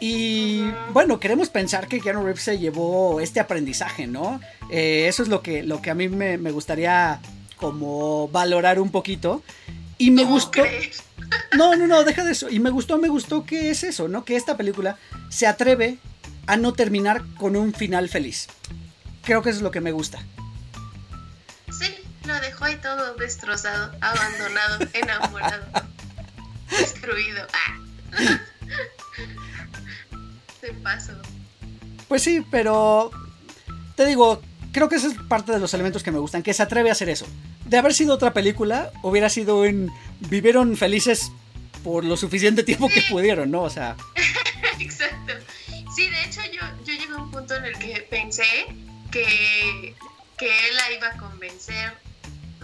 Y 0.00 0.62
bueno, 0.92 1.18
queremos 1.18 1.48
pensar 1.48 1.88
que 1.88 2.00
Keanu 2.00 2.22
Reeves 2.22 2.42
se 2.42 2.58
llevó 2.58 3.20
este 3.20 3.40
aprendizaje, 3.40 4.06
¿no? 4.06 4.40
Eh, 4.70 5.06
eso 5.08 5.22
es 5.22 5.28
lo 5.28 5.42
que, 5.42 5.62
lo 5.62 5.82
que 5.82 5.90
a 5.90 5.94
mí 5.94 6.08
me, 6.08 6.38
me, 6.38 6.52
gustaría 6.52 7.20
como 7.56 8.28
valorar 8.28 8.78
un 8.78 8.90
poquito. 8.90 9.42
Y 9.96 10.10
me 10.10 10.24
gustó... 10.24 10.62
Crees? 10.62 11.02
No, 11.56 11.76
no, 11.76 11.86
no, 11.86 12.04
deja 12.04 12.24
de 12.24 12.32
eso. 12.32 12.48
Y 12.48 12.58
me 12.60 12.70
gustó, 12.70 12.98
me 12.98 13.08
gustó 13.08 13.44
que 13.44 13.70
es 13.70 13.82
eso, 13.82 14.08
¿no? 14.08 14.24
Que 14.24 14.36
esta 14.36 14.56
película 14.56 14.96
se 15.28 15.46
atreve 15.46 15.98
a 16.46 16.56
no 16.56 16.72
terminar 16.72 17.22
con 17.36 17.56
un 17.56 17.74
final 17.74 18.08
feliz. 18.08 18.48
Creo 19.24 19.42
que 19.42 19.50
eso 19.50 19.58
es 19.58 19.62
lo 19.62 19.70
que 19.70 19.82
me 19.82 19.92
gusta. 19.92 20.18
Sí, 21.70 21.94
lo 22.24 22.38
dejó 22.40 22.64
ahí 22.64 22.76
todo 22.76 23.14
destrozado, 23.16 23.92
abandonado, 24.00 24.86
enamorado, 24.94 25.66
destruido. 26.70 27.46
Ah. 27.52 27.78
Se 30.68 30.74
pasó. 30.74 31.12
Pues 32.08 32.22
sí, 32.22 32.44
pero 32.50 33.10
te 33.96 34.04
digo, 34.06 34.42
creo 34.72 34.88
que 34.88 34.96
ese 34.96 35.08
es 35.08 35.14
parte 35.14 35.52
de 35.52 35.58
los 35.58 35.72
elementos 35.72 36.02
que 36.02 36.10
me 36.10 36.18
gustan, 36.18 36.42
que 36.42 36.52
se 36.52 36.62
atreve 36.62 36.90
a 36.90 36.92
hacer 36.92 37.08
eso. 37.08 37.26
De 37.64 37.78
haber 37.78 37.94
sido 37.94 38.14
otra 38.14 38.32
película, 38.32 38.90
hubiera 39.02 39.28
sido 39.28 39.64
en 39.64 39.90
vivieron 40.20 40.76
felices 40.76 41.32
por 41.82 42.04
lo 42.04 42.16
suficiente 42.16 42.62
tiempo 42.64 42.88
que 42.88 43.02
pudieron, 43.08 43.50
¿no? 43.50 43.62
O 43.62 43.70
sea. 43.70 43.96
Exacto. 44.78 45.32
Sí, 45.94 46.08
de 46.08 46.24
hecho 46.24 46.40
yo, 46.52 46.60
yo 46.84 46.92
llegué 46.92 47.12
a 47.14 47.16
un 47.16 47.30
punto 47.30 47.54
en 47.56 47.64
el 47.64 47.78
que 47.78 48.06
pensé 48.10 48.44
que, 49.10 49.94
que 50.36 50.46
él 50.46 50.76
la 50.76 50.92
iba 50.92 51.08
a 51.08 51.16
convencer 51.16 51.94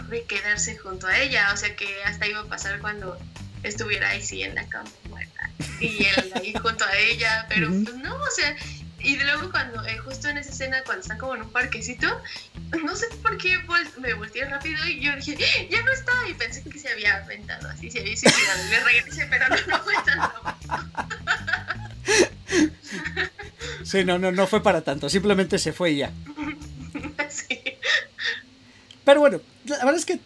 de 0.09 0.23
quedarse 0.23 0.77
junto 0.77 1.07
a 1.07 1.19
ella, 1.19 1.49
o 1.53 1.57
sea 1.57 1.75
que 1.75 1.87
hasta 2.03 2.27
iba 2.27 2.41
a 2.41 2.45
pasar 2.45 2.79
cuando 2.79 3.17
estuviera 3.67 4.09
ahí 4.09 4.23
sí 4.23 4.43
en 4.43 4.55
la 4.55 4.67
cama 4.67 4.89
muerta 5.09 5.49
y 5.79 6.05
él 6.05 6.31
ahí 6.35 6.53
junto 6.53 6.85
a 6.85 6.97
ella, 6.97 7.45
pero 7.49 7.69
uh 7.69 7.71
-huh. 7.71 7.83
pues 7.83 7.95
no, 7.97 8.15
o 8.15 8.31
sea, 8.31 8.55
y 8.99 9.17
luego 9.17 9.51
cuando, 9.51 9.85
eh, 9.85 9.97
justo 9.99 10.27
en 10.29 10.37
esa 10.37 10.49
escena, 10.49 10.83
cuando 10.83 11.01
están 11.01 11.17
como 11.19 11.35
en 11.35 11.43
un 11.43 11.51
parquecito, 11.51 12.07
no 12.83 12.95
sé 12.95 13.07
por 13.21 13.37
qué 13.37 13.57
vol 13.59 13.87
me 13.99 14.13
volteé 14.13 14.45
rápido 14.45 14.83
y 14.87 14.99
yo 14.99 15.15
dije, 15.15 15.67
ya 15.69 15.83
no 15.83 15.91
está, 15.91 16.11
y 16.27 16.33
pensé 16.33 16.63
que 16.63 16.79
se 16.79 16.89
había 16.89 17.17
aventado 17.17 17.69
así, 17.69 17.91
se 17.91 17.99
había 17.99 18.17
suicidado, 18.17 18.65
y 18.65 18.69
le 18.69 18.79
regresé, 18.83 19.27
pero 19.29 19.47
no, 19.49 19.55
no 19.67 19.83
fue 19.83 19.93
tan 20.05 20.31
Sí, 23.83 24.03
no, 24.03 24.17
no, 24.17 24.31
no 24.31 24.47
fue 24.47 24.63
para 24.63 24.81
tanto, 24.81 25.07
simplemente 25.09 25.59
se 25.59 25.71
fue 25.71 25.91
y 25.91 25.97
ya. 25.97 26.11
sí. 27.29 27.61
Pero 29.03 29.19
bueno, 29.19 29.39
la 29.65 29.77
verdad 29.77 29.95
es 29.97 30.05
que 30.05 30.19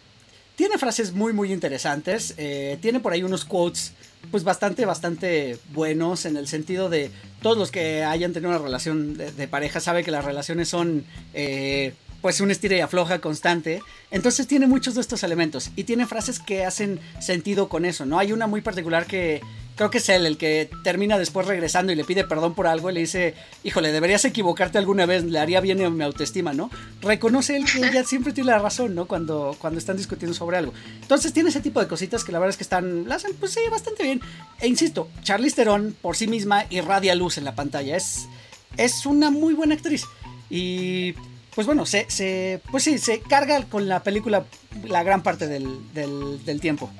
tiene 0.60 0.76
frases 0.76 1.14
muy, 1.14 1.32
muy 1.32 1.54
interesantes, 1.54 2.34
eh, 2.36 2.76
tiene 2.82 3.00
por 3.00 3.14
ahí 3.14 3.22
unos 3.22 3.46
quotes 3.46 3.94
pues 4.30 4.44
bastante, 4.44 4.84
bastante 4.84 5.58
buenos 5.72 6.26
en 6.26 6.36
el 6.36 6.46
sentido 6.48 6.90
de 6.90 7.10
todos 7.40 7.56
los 7.56 7.70
que 7.70 8.04
hayan 8.04 8.34
tenido 8.34 8.50
una 8.50 8.58
relación 8.58 9.16
de, 9.16 9.48
pareja 9.48 9.80
saben 9.80 10.04
que 10.04 10.10
las 10.10 10.22
relaciones 10.22 10.68
son 10.68 11.06
eh, 11.32 11.94
pues 12.20 12.42
un 12.42 12.50
estira 12.50 12.76
y 12.76 12.80
afloja 12.80 13.20
constante. 13.20 13.80
Entonces 14.10 14.46
tiene 14.46 14.66
muchos 14.66 14.96
de 14.96 15.00
estos 15.00 15.22
elementos 15.22 15.70
y 15.76 15.84
tiene 15.84 16.06
frases 16.06 16.38
que 16.40 16.66
hacen 16.66 17.00
sentido 17.22 17.70
con 17.70 17.86
eso, 17.86 18.04
¿no? 18.04 18.18
Hay 18.18 18.32
una 18.32 18.46
muy 18.46 18.60
particular 18.60 19.06
que 19.06 19.40
creo 19.80 19.90
que 19.90 19.96
es 19.96 20.10
él 20.10 20.26
el 20.26 20.36
que 20.36 20.68
termina 20.84 21.16
después 21.16 21.46
regresando 21.46 21.90
y 21.90 21.94
le 21.94 22.04
pide 22.04 22.22
perdón 22.24 22.54
por 22.54 22.66
algo 22.66 22.90
y 22.90 22.92
le 22.92 23.00
dice, 23.00 23.32
híjole, 23.64 23.92
deberías 23.92 24.22
equivocarte 24.26 24.76
alguna 24.76 25.06
vez, 25.06 25.24
le 25.24 25.38
haría 25.38 25.62
bien 25.62 25.82
a 25.82 25.88
mi 25.88 26.04
autoestima, 26.04 26.52
¿no? 26.52 26.70
Reconoce 27.00 27.56
él 27.56 27.64
que 27.64 27.78
ella 27.78 28.04
siempre 28.04 28.34
tiene 28.34 28.50
la 28.50 28.58
razón, 28.58 28.94
¿no? 28.94 29.06
Cuando, 29.06 29.56
cuando 29.58 29.78
están 29.78 29.96
discutiendo 29.96 30.36
sobre 30.36 30.58
algo. 30.58 30.74
Entonces 31.00 31.32
tiene 31.32 31.48
ese 31.48 31.62
tipo 31.62 31.80
de 31.80 31.88
cositas 31.88 32.24
que 32.24 32.30
la 32.30 32.38
verdad 32.38 32.50
es 32.50 32.56
que 32.58 32.62
están, 32.62 33.08
la 33.08 33.14
hacen, 33.14 33.32
pues 33.40 33.52
sí, 33.52 33.60
bastante 33.70 34.02
bien. 34.02 34.20
E 34.60 34.68
insisto, 34.68 35.08
Charlize 35.22 35.56
Theron 35.56 35.96
por 36.02 36.14
sí 36.14 36.26
misma 36.26 36.66
irradia 36.68 37.14
luz 37.14 37.38
en 37.38 37.46
la 37.46 37.54
pantalla, 37.54 37.96
es, 37.96 38.28
es 38.76 39.06
una 39.06 39.30
muy 39.30 39.54
buena 39.54 39.76
actriz. 39.76 40.04
Y 40.50 41.14
pues 41.54 41.66
bueno, 41.66 41.86
se, 41.86 42.04
se, 42.10 42.60
pues 42.70 42.84
sí, 42.84 42.98
se 42.98 43.20
carga 43.20 43.64
con 43.64 43.88
la 43.88 44.02
película 44.02 44.44
la 44.84 45.02
gran 45.02 45.22
parte 45.22 45.46
del, 45.46 45.90
del, 45.94 46.44
del 46.44 46.60
tiempo. 46.60 46.90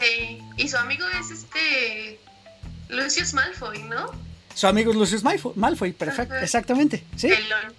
Sí, 0.00 0.40
y 0.56 0.68
su 0.68 0.76
amigo 0.76 1.04
es 1.20 1.30
este 1.30 2.20
Lucius 2.88 3.34
Malfoy, 3.34 3.82
¿no? 3.84 4.10
su 4.54 4.66
amigo 4.66 4.92
Lucius 4.92 5.22
Malfoy, 5.22 5.52
Malfoy 5.54 5.92
perfecto, 5.92 6.34
Ajá. 6.34 6.42
exactamente, 6.42 7.04
sí. 7.16 7.28
Pelón. 7.28 7.72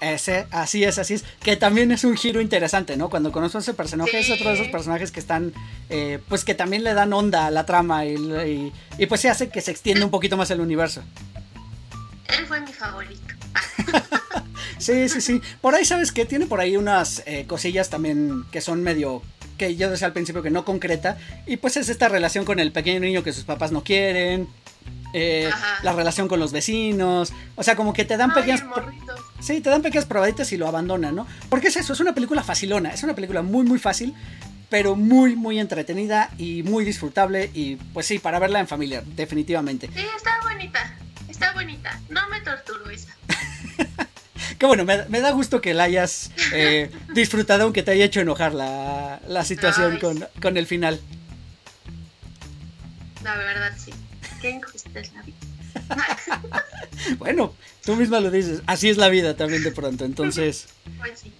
Ese, 0.00 0.46
así 0.50 0.82
es, 0.82 0.98
así 0.98 1.14
es. 1.14 1.24
Que 1.40 1.56
también 1.56 1.92
es 1.92 2.02
un 2.04 2.16
giro 2.16 2.40
interesante, 2.40 2.96
¿no? 2.96 3.08
Cuando 3.10 3.30
conozco 3.30 3.58
a 3.58 3.60
ese 3.60 3.74
personaje, 3.74 4.18
es 4.20 4.30
otro 4.30 4.48
de 4.48 4.54
esos 4.54 4.68
personajes 4.68 5.10
que 5.10 5.20
están, 5.20 5.52
eh, 5.90 6.18
pues 6.28 6.44
que 6.44 6.54
también 6.54 6.82
le 6.82 6.94
dan 6.94 7.12
onda 7.12 7.46
a 7.46 7.50
la 7.50 7.64
trama 7.66 8.04
y, 8.06 8.14
y, 8.14 8.72
y, 8.98 9.06
pues 9.06 9.20
se 9.20 9.28
hace 9.30 9.48
que 9.50 9.60
se 9.60 9.70
extienda 9.70 10.04
un 10.04 10.10
poquito 10.10 10.36
más 10.36 10.50
el 10.50 10.60
universo. 10.60 11.02
Él 12.38 12.46
fue 12.46 12.60
mi 12.60 12.72
favorito. 12.72 13.34
Sí, 14.78 15.08
sí, 15.08 15.20
sí. 15.22 15.40
Por 15.62 15.74
ahí, 15.74 15.84
¿sabes 15.84 16.12
qué? 16.12 16.26
Tiene 16.26 16.46
por 16.46 16.60
ahí 16.60 16.76
unas 16.76 17.22
eh, 17.24 17.46
cosillas 17.46 17.88
también 17.88 18.44
que 18.50 18.60
son 18.60 18.82
medio, 18.82 19.22
que 19.58 19.76
yo 19.76 19.90
decía 19.90 20.06
al 20.06 20.12
principio 20.12 20.42
que 20.42 20.50
no 20.50 20.64
concreta. 20.64 21.16
Y 21.46 21.56
pues 21.56 21.76
es 21.76 21.88
esta 21.88 22.08
relación 22.08 22.44
con 22.44 22.58
el 22.60 22.72
pequeño 22.72 23.00
niño 23.00 23.22
que 23.22 23.32
sus 23.32 23.44
papás 23.44 23.72
no 23.72 23.82
quieren. 23.82 24.48
eh, 25.16 25.48
la 25.82 25.92
relación 25.92 26.26
con 26.26 26.40
los 26.40 26.50
vecinos. 26.52 27.32
O 27.54 27.62
sea, 27.62 27.76
como 27.76 27.92
que 27.92 28.04
te 28.04 28.16
dan 28.16 28.30
Ay, 28.30 28.42
pequeñas... 28.42 28.64
Sí, 29.40 29.60
te 29.60 29.70
dan 29.70 29.80
pequeñas 29.82 30.06
probaditas 30.06 30.50
y 30.52 30.56
lo 30.56 30.66
abandonan, 30.66 31.14
¿no? 31.14 31.26
Porque 31.48 31.68
es 31.68 31.76
eso, 31.76 31.92
es 31.92 32.00
una 32.00 32.14
película 32.14 32.42
facilona, 32.42 32.90
es 32.92 33.02
una 33.04 33.14
película 33.14 33.42
muy, 33.42 33.64
muy 33.64 33.78
fácil, 33.78 34.12
pero 34.70 34.96
muy, 34.96 35.36
muy 35.36 35.60
entretenida 35.60 36.30
y 36.36 36.62
muy 36.64 36.84
disfrutable 36.84 37.50
y 37.54 37.76
pues 37.76 38.06
sí, 38.06 38.18
para 38.18 38.38
verla 38.40 38.58
en 38.58 38.66
familia, 38.66 39.02
definitivamente. 39.14 39.88
Sí, 39.94 40.04
está 40.16 40.32
bonita. 40.42 40.96
Está 41.28 41.52
bonita. 41.52 42.00
No 42.08 42.28
me 42.28 42.40
torturo 42.40 42.90
esa. 42.90 43.14
Que 44.64 44.68
bueno, 44.68 44.86
me, 44.86 45.04
me 45.10 45.20
da 45.20 45.30
gusto 45.32 45.60
que 45.60 45.74
la 45.74 45.82
hayas 45.82 46.30
eh, 46.54 46.90
disfrutado 47.12 47.64
aunque 47.64 47.82
te 47.82 47.90
haya 47.90 48.06
hecho 48.06 48.20
enojar 48.20 48.54
la, 48.54 49.20
la 49.28 49.44
situación 49.44 49.92
Ay. 49.92 49.98
con, 49.98 50.26
con 50.40 50.56
el 50.56 50.66
final. 50.66 50.98
La 53.22 53.36
verdad, 53.36 53.76
sí. 53.76 53.90
Qué 54.40 54.48
injusta 54.48 55.00
es 55.00 55.12
la 55.12 55.20
vida. 55.20 55.36
Bueno, 57.18 57.54
tú 57.84 57.94
misma 57.94 58.20
lo 58.20 58.30
dices, 58.30 58.62
así 58.64 58.88
es 58.88 58.96
la 58.96 59.10
vida 59.10 59.36
también 59.36 59.62
de 59.62 59.70
pronto, 59.70 60.06
entonces... 60.06 60.68
Pues 60.98 61.20
sí. 61.20 61.30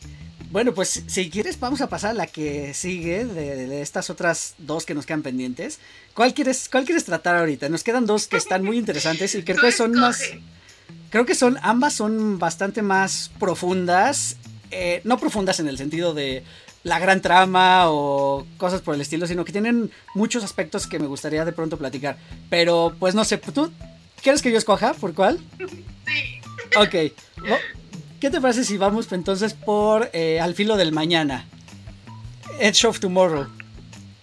Bueno, 0.51 0.75
pues 0.75 1.05
si 1.07 1.31
quieres 1.31 1.59
vamos 1.59 1.81
a 1.81 1.89
pasar 1.89 2.11
a 2.11 2.15
la 2.15 2.27
que 2.27 2.75
sigue 2.75 3.25
de, 3.25 3.67
de 3.67 3.81
estas 3.81 4.11
otras 4.11 4.55
dos 4.59 4.85
que 4.85 4.93
nos 4.93 5.07
quedan 5.07 5.23
pendientes. 5.23 5.79
¿Cuál 6.13 6.35
quieres, 6.35 6.69
¿Cuál 6.71 6.85
quieres 6.85 7.07
tratar 7.07 7.37
ahorita? 7.37 7.71
Nos 7.71 7.85
quedan 7.85 8.05
dos 8.05 8.29
que 8.29 8.37
están 8.37 8.63
muy 8.63 8.77
interesantes 8.77 9.35
y 9.35 9.43
creo 9.43 9.57
Tú 9.57 9.63
que 9.63 9.73
son 9.73 9.93
más... 9.93 10.21
Creo 11.14 11.27
que 11.27 11.37
son, 11.37 11.61
ambas 11.62 11.92
son 11.92 12.40
bastante 12.40 12.83
más 12.83 13.31
profundas. 13.38 14.37
eh, 14.72 15.00
no 15.05 15.16
profundas 15.16 15.61
en 15.61 15.68
el 15.68 15.79
sentido 15.79 16.12
de 16.12 16.42
la 16.83 16.98
gran 16.98 17.22
trama 17.22 17.88
o 17.88 18.44
cosas 18.57 18.81
por 18.81 18.96
el 18.96 19.00
estilo, 19.00 19.29
sino 19.29 19.44
que 19.44 19.53
tienen 19.53 19.92
muchos 20.16 20.42
aspectos 20.42 20.88
que 20.88 20.98
me 20.98 21.07
gustaría 21.07 21.44
de 21.44 21.53
pronto 21.53 21.79
platicar. 21.79 22.16
Pero 22.50 22.96
pues 22.98 23.14
no 23.14 23.22
sé, 23.22 23.38
¿tú 23.38 23.70
quieres 24.24 24.42
que 24.42 24.50
yo 24.50 24.59
escoja 24.59 24.92
por 24.92 25.14
cuál? 25.14 25.38
Sí. 25.57 25.85
Ok. 26.77 27.12
¿Qué 28.18 28.31
te 28.31 28.40
parece 28.40 28.64
si 28.64 28.77
vamos 28.77 29.12
entonces 29.12 29.55
por 29.55 30.11
eh, 30.14 30.40
Al 30.40 30.57
filo 30.57 30.77
del 30.77 30.90
mañana? 30.90 31.46
Edge 32.59 32.87
of 32.87 32.98
Tomorrow. 32.98 33.46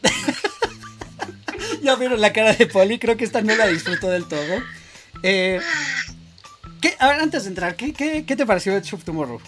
ya 1.82 1.96
vieron 1.96 2.20
la 2.20 2.34
cara 2.34 2.52
de 2.52 2.68
Polly, 2.68 3.00
creo 3.00 3.16
que 3.16 3.24
esta 3.24 3.42
no 3.42 3.56
la 3.56 3.68
disfruto 3.68 4.10
del 4.10 4.26
todo. 4.26 4.62
Eh, 5.24 5.62
¿qué- 6.82 6.96
a 7.00 7.08
ver, 7.10 7.20
antes 7.22 7.44
de 7.44 7.50
entrar, 7.50 7.76
¿qué, 7.76 7.94
qué, 7.94 8.26
qué 8.26 8.36
te 8.36 8.46
pareció 8.46 8.76
Edge 8.76 8.94
of 8.94 9.04
Tomorrow? 9.04 9.40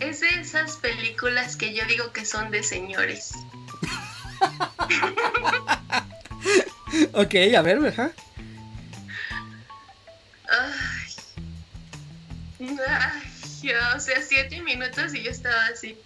Es 0.00 0.20
de 0.20 0.28
esas 0.40 0.72
películas 0.76 1.56
que 1.56 1.72
yo 1.74 1.84
digo 1.86 2.12
que 2.12 2.24
son 2.24 2.50
de 2.50 2.62
señores. 2.62 3.32
Ok, 7.12 7.34
a 7.56 7.62
ver, 7.62 7.84
ajá. 7.88 8.12
Ay. 10.48 11.14
Ay, 12.88 13.72
o 13.96 14.00
sea, 14.00 14.22
siete 14.22 14.62
minutos 14.62 15.12
y 15.14 15.22
yo 15.24 15.30
estaba 15.32 15.66
así. 15.66 15.96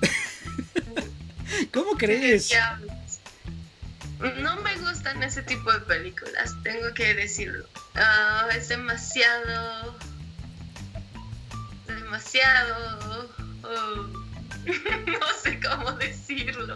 ¿Cómo 1.72 1.92
crees? 1.92 2.48
Diablos. 2.48 2.91
No 4.42 4.56
me 4.60 4.76
gustan 4.78 5.22
ese 5.22 5.42
tipo 5.42 5.72
de 5.72 5.80
películas, 5.80 6.54
tengo 6.62 6.92
que 6.94 7.14
decirlo. 7.14 7.64
Ah, 7.94 8.46
es 8.56 8.68
demasiado. 8.68 9.96
Demasiado. 11.86 13.28
oh, 13.64 14.06
no 15.06 15.26
sé 15.42 15.60
cómo 15.60 15.92
decirlo. 15.92 16.74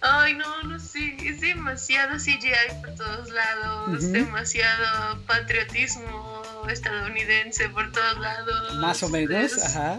Ay, 0.00 0.34
no, 0.34 0.62
no 0.62 0.80
sé. 0.80 1.16
Es 1.22 1.40
demasiado 1.42 2.16
CGI 2.16 2.80
por 2.80 2.94
todos 2.94 3.28
lados. 3.30 4.10
Demasiado 4.12 5.20
patriotismo 5.26 6.42
estadounidense 6.70 7.68
por 7.68 7.92
todos 7.92 8.18
lados. 8.18 8.74
Más 8.76 9.02
o 9.02 9.08
menos, 9.08 9.52
Es- 9.52 9.64
ajá. 9.64 9.98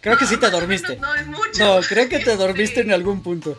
Creo 0.00 0.16
que 0.18 0.26
sí 0.26 0.36
te 0.36 0.50
dormiste. 0.50 0.96
No, 0.96 1.14
es 1.14 1.26
mucho. 1.26 1.58
No, 1.58 1.80
creo 1.80 2.08
que 2.08 2.18
te 2.20 2.36
dormiste 2.36 2.76
Sí. 2.76 2.80
en 2.82 2.92
algún 2.92 3.22
punto. 3.22 3.58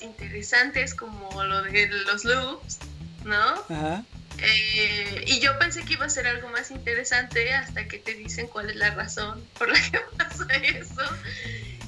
Interesantes 0.00 0.94
como 0.94 1.44
lo 1.44 1.62
de 1.62 1.88
los 1.88 2.24
loops, 2.24 2.78
¿no? 3.24 3.36
Ajá. 3.68 4.04
Eh, 4.38 5.24
y 5.26 5.40
yo 5.40 5.58
pensé 5.58 5.82
que 5.82 5.92
iba 5.94 6.06
a 6.06 6.10
ser 6.10 6.26
algo 6.26 6.48
más 6.48 6.70
interesante 6.70 7.52
hasta 7.52 7.86
que 7.86 7.98
te 7.98 8.14
dicen 8.14 8.48
cuál 8.48 8.70
es 8.70 8.76
la 8.76 8.90
razón 8.90 9.44
por 9.58 9.68
la 9.68 9.78
que 9.90 10.00
pasa 10.18 10.46
eso. 10.54 11.02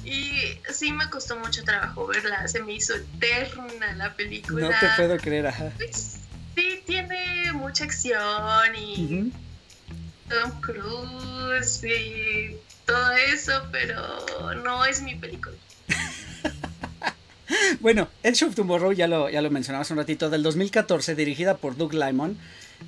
Y 0.03 0.59
sí 0.71 0.91
me 0.91 1.09
costó 1.09 1.35
mucho 1.37 1.63
trabajo 1.63 2.05
verla, 2.05 2.47
se 2.47 2.61
me 2.61 2.73
hizo 2.73 2.93
eterna 2.93 3.93
la 3.93 4.13
película. 4.13 4.69
No 4.69 4.79
te 4.79 4.87
puedo 4.95 5.17
creer, 5.17 5.47
ajá. 5.47 5.71
Pues, 5.77 6.17
sí, 6.55 6.83
tiene 6.85 7.51
mucha 7.53 7.85
acción 7.85 8.75
y 8.75 9.03
Ujú. 9.03 9.31
Tom 10.29 10.61
Cruise 10.61 11.83
y 11.83 12.55
todo 12.85 13.11
eso, 13.13 13.67
pero 13.71 14.53
no 14.63 14.85
es 14.85 15.01
mi 15.01 15.15
película. 15.15 15.55
Bueno, 17.79 18.07
Edge 18.23 18.43
of 18.43 18.55
Tomorrow 18.55 18.91
ya 18.91 19.07
lo, 19.07 19.29
ya 19.29 19.41
lo 19.41 19.51
mencionaba 19.51 19.83
hace 19.83 19.93
un 19.93 19.99
ratito, 19.99 20.29
del 20.29 20.43
2014, 20.43 21.15
dirigida 21.15 21.57
por 21.57 21.77
Doug 21.77 21.93
Lyman. 21.93 22.37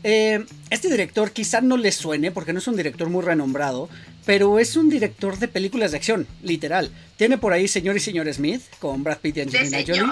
Eh, 0.04 0.46
este 0.70 0.89
director 0.89 1.32
quizá 1.32 1.62
no 1.62 1.78
le 1.78 1.91
suene 1.91 2.32
porque 2.32 2.54
no 2.54 2.60
es 2.60 2.67
un 2.67 2.76
director 2.76 3.10
muy 3.10 3.24
renombrado, 3.24 3.89
pero 4.26 4.60
es 4.60 4.76
un 4.76 4.89
director 4.89 5.39
de 5.39 5.48
películas 5.48 5.91
de 5.91 5.98
acción, 5.98 6.28
literal. 6.43 6.91
Tiene 7.15 7.38
por 7.38 7.54
ahí 7.54 7.67
Señor 7.67 7.96
y 7.96 8.00
Señor 8.00 8.32
Smith 8.34 8.62
con 8.80 9.04
Brad 9.04 9.20
Pitt 9.20 9.38
y 9.38 9.41
Angelina 9.41 9.80
Jolie. 9.86 10.04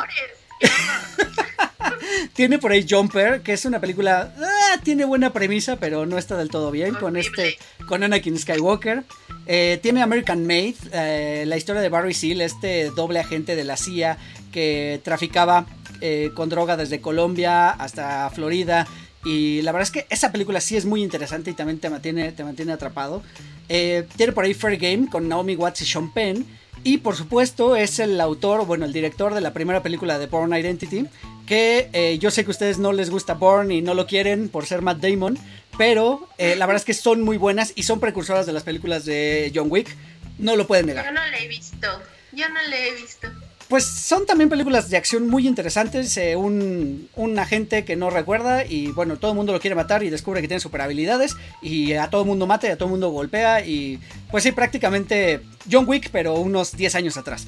Tiene 2.33 2.59
por 2.59 2.71
ahí 2.71 2.85
Jumper, 2.89 3.41
que 3.41 3.53
es 3.53 3.65
una 3.65 3.79
película, 3.79 4.33
ah, 4.37 4.79
tiene 4.83 5.05
buena 5.05 5.31
premisa, 5.31 5.77
pero 5.77 6.05
no 6.05 6.17
está 6.17 6.37
del 6.37 6.49
todo 6.49 6.71
bien 6.71 6.93
con 6.95 7.17
este, 7.17 7.57
con 7.87 8.03
Anakin 8.03 8.37
Skywalker. 8.37 9.03
Eh, 9.47 9.79
tiene 9.81 10.01
American 10.01 10.45
Made, 10.45 10.75
eh, 10.91 11.43
la 11.45 11.57
historia 11.57 11.81
de 11.81 11.89
Barry 11.89 12.13
Seal, 12.13 12.41
este 12.41 12.89
doble 12.89 13.19
agente 13.19 13.55
de 13.55 13.63
la 13.63 13.77
CIA 13.77 14.17
que 14.55 15.01
traficaba 15.03 15.65
eh, 15.99 16.31
con 16.33 16.47
droga 16.47 16.77
desde 16.77 17.01
Colombia 17.01 17.71
hasta 17.71 18.29
Florida. 18.29 18.87
Y 19.25 19.61
la 19.63 19.73
verdad 19.73 19.83
es 19.83 19.91
que 19.91 20.07
esa 20.09 20.31
película 20.31 20.61
sí 20.61 20.77
es 20.77 20.85
muy 20.85 21.03
interesante 21.03 21.51
y 21.51 21.53
también 21.55 21.77
te 21.79 21.89
mantiene, 21.89 22.31
te 22.31 22.45
mantiene 22.45 22.71
atrapado. 22.71 23.21
Eh, 23.67 24.07
tiene 24.15 24.31
por 24.31 24.45
ahí 24.45 24.53
Fair 24.53 24.77
Game 24.77 25.09
con 25.09 25.27
Naomi 25.27 25.57
Watts 25.57 25.81
y 25.81 25.85
Sean 25.85 26.13
Penn. 26.13 26.45
Y 26.85 26.99
por 26.99 27.17
supuesto 27.17 27.75
es 27.75 27.99
el 27.99 28.21
autor, 28.21 28.65
bueno, 28.65 28.85
el 28.85 28.93
director 28.93 29.33
de 29.33 29.41
la 29.41 29.51
primera 29.51 29.83
película 29.83 30.17
de 30.19 30.27
Born 30.27 30.53
Identity. 30.53 31.05
Que 31.45 31.89
eh, 31.91 32.17
yo 32.17 32.31
sé 32.31 32.45
que 32.45 32.51
a 32.51 32.55
ustedes 32.55 32.77
no 32.77 32.93
les 32.93 33.09
gusta 33.09 33.33
Born 33.33 33.73
y 33.73 33.81
no 33.81 33.93
lo 33.93 34.07
quieren 34.07 34.47
por 34.47 34.65
ser 34.65 34.81
Matt 34.81 34.99
Damon. 34.99 35.37
Pero 35.77 36.29
eh, 36.37 36.55
la 36.55 36.65
verdad 36.65 36.79
es 36.79 36.85
que 36.85 36.93
son 36.93 37.23
muy 37.23 37.35
buenas 37.35 37.73
y 37.75 37.83
son 37.83 37.99
precursoras 37.99 38.45
de 38.45 38.53
las 38.53 38.63
películas 38.63 39.03
de 39.03 39.51
John 39.53 39.67
Wick. 39.69 39.93
No 40.37 40.55
lo 40.55 40.65
pueden 40.65 40.85
negar. 40.85 41.03
Yo 41.03 41.11
no 41.11 41.25
la 41.25 41.39
he 41.39 41.47
visto. 41.49 41.87
Yo 42.31 42.47
no 42.47 42.61
la 42.69 42.77
he 42.77 42.93
visto. 42.93 43.27
Pues 43.67 43.83
son 43.83 44.25
también 44.27 44.47
películas 44.49 44.89
de 44.91 44.97
acción 44.97 45.27
muy 45.27 45.47
interesantes. 45.47 46.15
eh, 46.17 46.35
un, 46.35 47.09
un 47.15 47.39
agente 47.39 47.83
que 47.83 47.95
no 47.95 48.09
recuerda 48.11 48.63
y 48.63 48.87
bueno, 48.87 49.17
todo 49.17 49.31
el 49.31 49.37
mundo 49.37 49.53
lo 49.53 49.59
quiere 49.59 49.75
matar 49.75 50.03
y 50.03 50.09
descubre 50.11 50.39
que 50.41 50.47
tiene 50.47 50.59
super 50.61 50.81
habilidades 50.81 51.35
y 51.63 51.93
a 51.93 52.09
todo 52.09 52.21
el 52.21 52.27
mundo 52.27 52.45
mata 52.45 52.67
y 52.67 52.71
a 52.71 52.77
todo 52.77 52.85
el 52.87 52.91
mundo 52.91 53.09
golpea 53.09 53.65
y 53.65 53.99
pues 54.29 54.43
sí, 54.43 54.51
prácticamente 54.51 55.41
John 55.71 55.85
Wick, 55.87 56.09
pero 56.11 56.35
unos 56.35 56.77
10 56.77 56.93
años 56.95 57.17
atrás. 57.17 57.47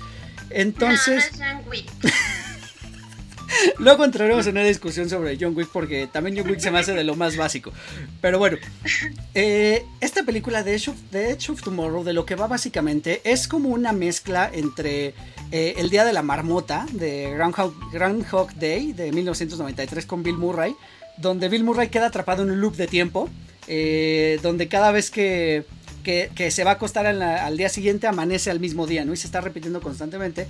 Entonces, 0.50 1.32
No, 1.34 1.46
no 1.46 1.46
es 1.46 1.56
John 1.62 1.70
Wick. 1.70 1.86
luego 3.80 4.06
entraremos 4.06 4.46
en 4.48 4.54
una 4.58 4.64
discusión 4.66 5.10
sobre 5.10 5.38
John 5.40 5.56
Wick 5.56 5.70
porque 5.72 6.08
también 6.08 6.38
John 6.38 6.50
Wick 6.50 6.60
se 6.60 6.72
me 6.72 6.80
hace 6.80 6.94
de 6.94 7.04
lo 7.04 7.16
más 7.16 7.36
básico. 7.38 7.72
Pero 8.22 8.40
bueno, 8.40 8.58
eh, 9.34 9.84
esta 10.02 10.24
película 10.24 10.64
de 10.64 10.76
Edge, 10.76 10.90
of, 10.90 10.98
de 11.12 11.32
Edge 11.32 11.54
Tomorrow, 11.64 12.04
de 12.04 12.14
lo 12.14 12.26
que 12.26 12.36
va 12.36 12.48
básicamente, 12.48 13.22
es 13.24 13.48
como 13.48 13.70
una 13.70 13.92
mezcla 13.94 14.50
entre 14.54 15.14
eh, 15.52 15.74
El 15.78 15.90
Día 15.90 16.06
de 16.06 16.14
la 16.14 16.22
Marmota 16.24 16.86
de 16.92 17.32
Groundhog, 17.34 17.74
Groundhog 17.92 18.54
Day 18.56 18.94
de 18.94 19.12
1993 19.12 20.06
con 20.06 20.24
Bill 20.24 20.38
Murray, 20.38 20.76
donde 21.18 21.50
Bill 21.50 21.64
Murray 21.64 21.90
queda 21.90 22.08
atrapado 22.08 22.44
en 22.44 22.52
un 22.52 22.62
loop 22.62 22.76
de 22.76 22.88
tiempo, 22.88 23.30
eh, 23.68 24.40
donde 24.44 24.68
cada 24.68 24.92
vez 24.92 25.10
que, 25.12 25.64
que- 26.04 26.52
se 26.52 26.64
va 26.64 26.72
a 26.72 26.74
acostar 26.76 27.06
al 27.06 27.58
día 27.58 27.70
siguiente 27.70 28.08
amanece 28.08 28.50
al 28.50 28.60
mismo 28.60 28.88
día, 28.88 29.04
¿no? 29.04 29.14
Y 29.14 29.18
se 29.18 29.28
está 29.28 29.42
repitiendo 29.42 29.82
constantemente. 29.82 30.48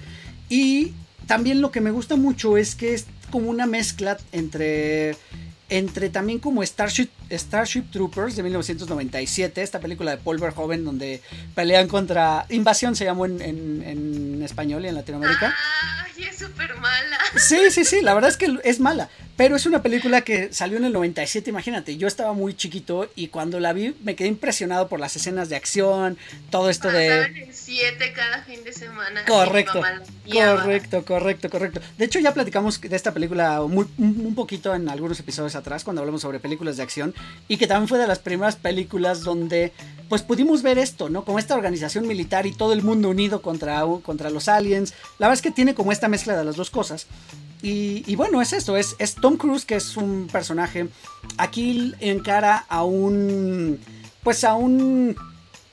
Y 0.49 0.93
también 1.27 1.61
lo 1.61 1.71
que 1.71 1.81
me 1.81 1.91
gusta 1.91 2.15
mucho 2.15 2.57
es 2.57 2.75
que 2.75 2.93
es 2.93 3.05
como 3.31 3.49
una 3.49 3.65
mezcla 3.65 4.17
entre 4.31 5.15
entre 5.69 6.09
también 6.09 6.39
como 6.39 6.63
Starship, 6.63 7.09
Starship 7.29 7.91
Troopers 7.91 8.35
de 8.35 8.43
1997, 8.43 9.61
esta 9.61 9.79
película 9.79 10.11
de 10.11 10.17
Paul 10.17 10.39
Verhoeven 10.39 10.85
donde 10.85 11.21
pelean 11.55 11.87
contra... 11.87 12.45
Invasión 12.49 12.95
se 12.95 13.03
llamó 13.03 13.25
en, 13.25 13.41
en, 13.41 14.41
español 14.43 14.85
y 14.85 14.87
en 14.87 14.95
Latinoamérica. 14.95 15.53
¡Ay, 16.05 16.23
es 16.23 16.37
súper 16.37 16.73
mala! 16.77 17.17
Sí, 17.35 17.69
sí, 17.69 17.83
sí, 17.83 18.01
la 18.01 18.13
verdad 18.13 18.29
es 18.29 18.37
que 18.37 18.57
es 18.63 18.79
mala, 18.79 19.09
pero 19.37 19.55
es 19.55 19.65
una 19.67 19.83
película 19.83 20.21
que 20.21 20.51
salió 20.51 20.77
en 20.77 20.85
el 20.85 20.93
97, 20.93 21.49
imagínate, 21.49 21.95
yo 21.95 22.07
estaba 22.07 22.33
muy 22.33 22.55
chiquito 22.55 23.09
y 23.15 23.27
cuando 23.27 23.59
la 23.59 23.71
vi 23.71 23.95
me 24.03 24.15
quedé 24.15 24.27
impresionado 24.27 24.87
por 24.87 24.99
las 24.99 25.15
escenas 25.15 25.47
de 25.47 25.55
acción, 25.55 26.17
todo 26.49 26.69
esto 26.71 26.91
de... 26.91 27.21
En 27.21 27.53
siete 27.53 28.11
cada 28.13 28.43
fin 28.43 28.63
de 28.63 28.73
semana. 28.73 29.23
Correcto, 29.25 29.81
correcto, 30.29 31.05
correcto, 31.05 31.49
correcto. 31.49 31.81
De 31.97 32.05
hecho 32.05 32.19
ya 32.19 32.33
platicamos 32.33 32.81
de 32.81 32.95
esta 32.95 33.13
película 33.13 33.61
muy, 33.61 33.85
un 33.99 34.33
poquito 34.33 34.73
en 34.73 34.89
algunos 34.89 35.19
episodios 35.19 35.55
atrás 35.55 35.83
cuando 35.83 36.01
hablamos 36.01 36.21
sobre 36.21 36.39
películas 36.39 36.77
de 36.77 36.83
acción 36.83 37.13
y 37.47 37.57
que 37.57 37.67
también 37.67 37.87
fue 37.87 37.99
de 37.99 38.07
las 38.07 38.19
primeras 38.19 38.55
películas 38.55 39.21
donde 39.21 39.71
pues 40.09 40.21
pudimos 40.21 40.61
ver 40.61 40.77
esto, 40.77 41.09
¿no? 41.09 41.25
Como 41.25 41.39
esta 41.39 41.55
organización 41.55 42.07
militar 42.07 42.45
y 42.45 42.53
todo 42.53 42.73
el 42.73 42.83
mundo 42.83 43.09
unido 43.09 43.41
contra, 43.41 43.83
contra 44.03 44.29
los 44.29 44.47
aliens. 44.47 44.93
La 45.19 45.27
verdad 45.27 45.39
es 45.39 45.41
que 45.41 45.51
tiene 45.51 45.75
como 45.75 45.91
esta 45.91 46.07
mezcla 46.07 46.37
de 46.37 46.45
las 46.45 46.55
dos 46.55 46.69
cosas. 46.69 47.07
Y, 47.61 48.15
bueno, 48.15 48.41
es 48.41 48.53
esto, 48.53 48.77
es, 48.77 48.95
es 48.99 49.15
Tom 49.15 49.35
Cruise, 49.35 49.65
que 49.65 49.75
es 49.75 49.97
un 49.97 50.27
personaje. 50.31 50.87
Aquí 51.37 51.93
encara 51.99 52.65
a 52.69 52.83
un. 52.83 53.79
Pues 54.23 54.43
a 54.43 54.53
un 54.53 55.15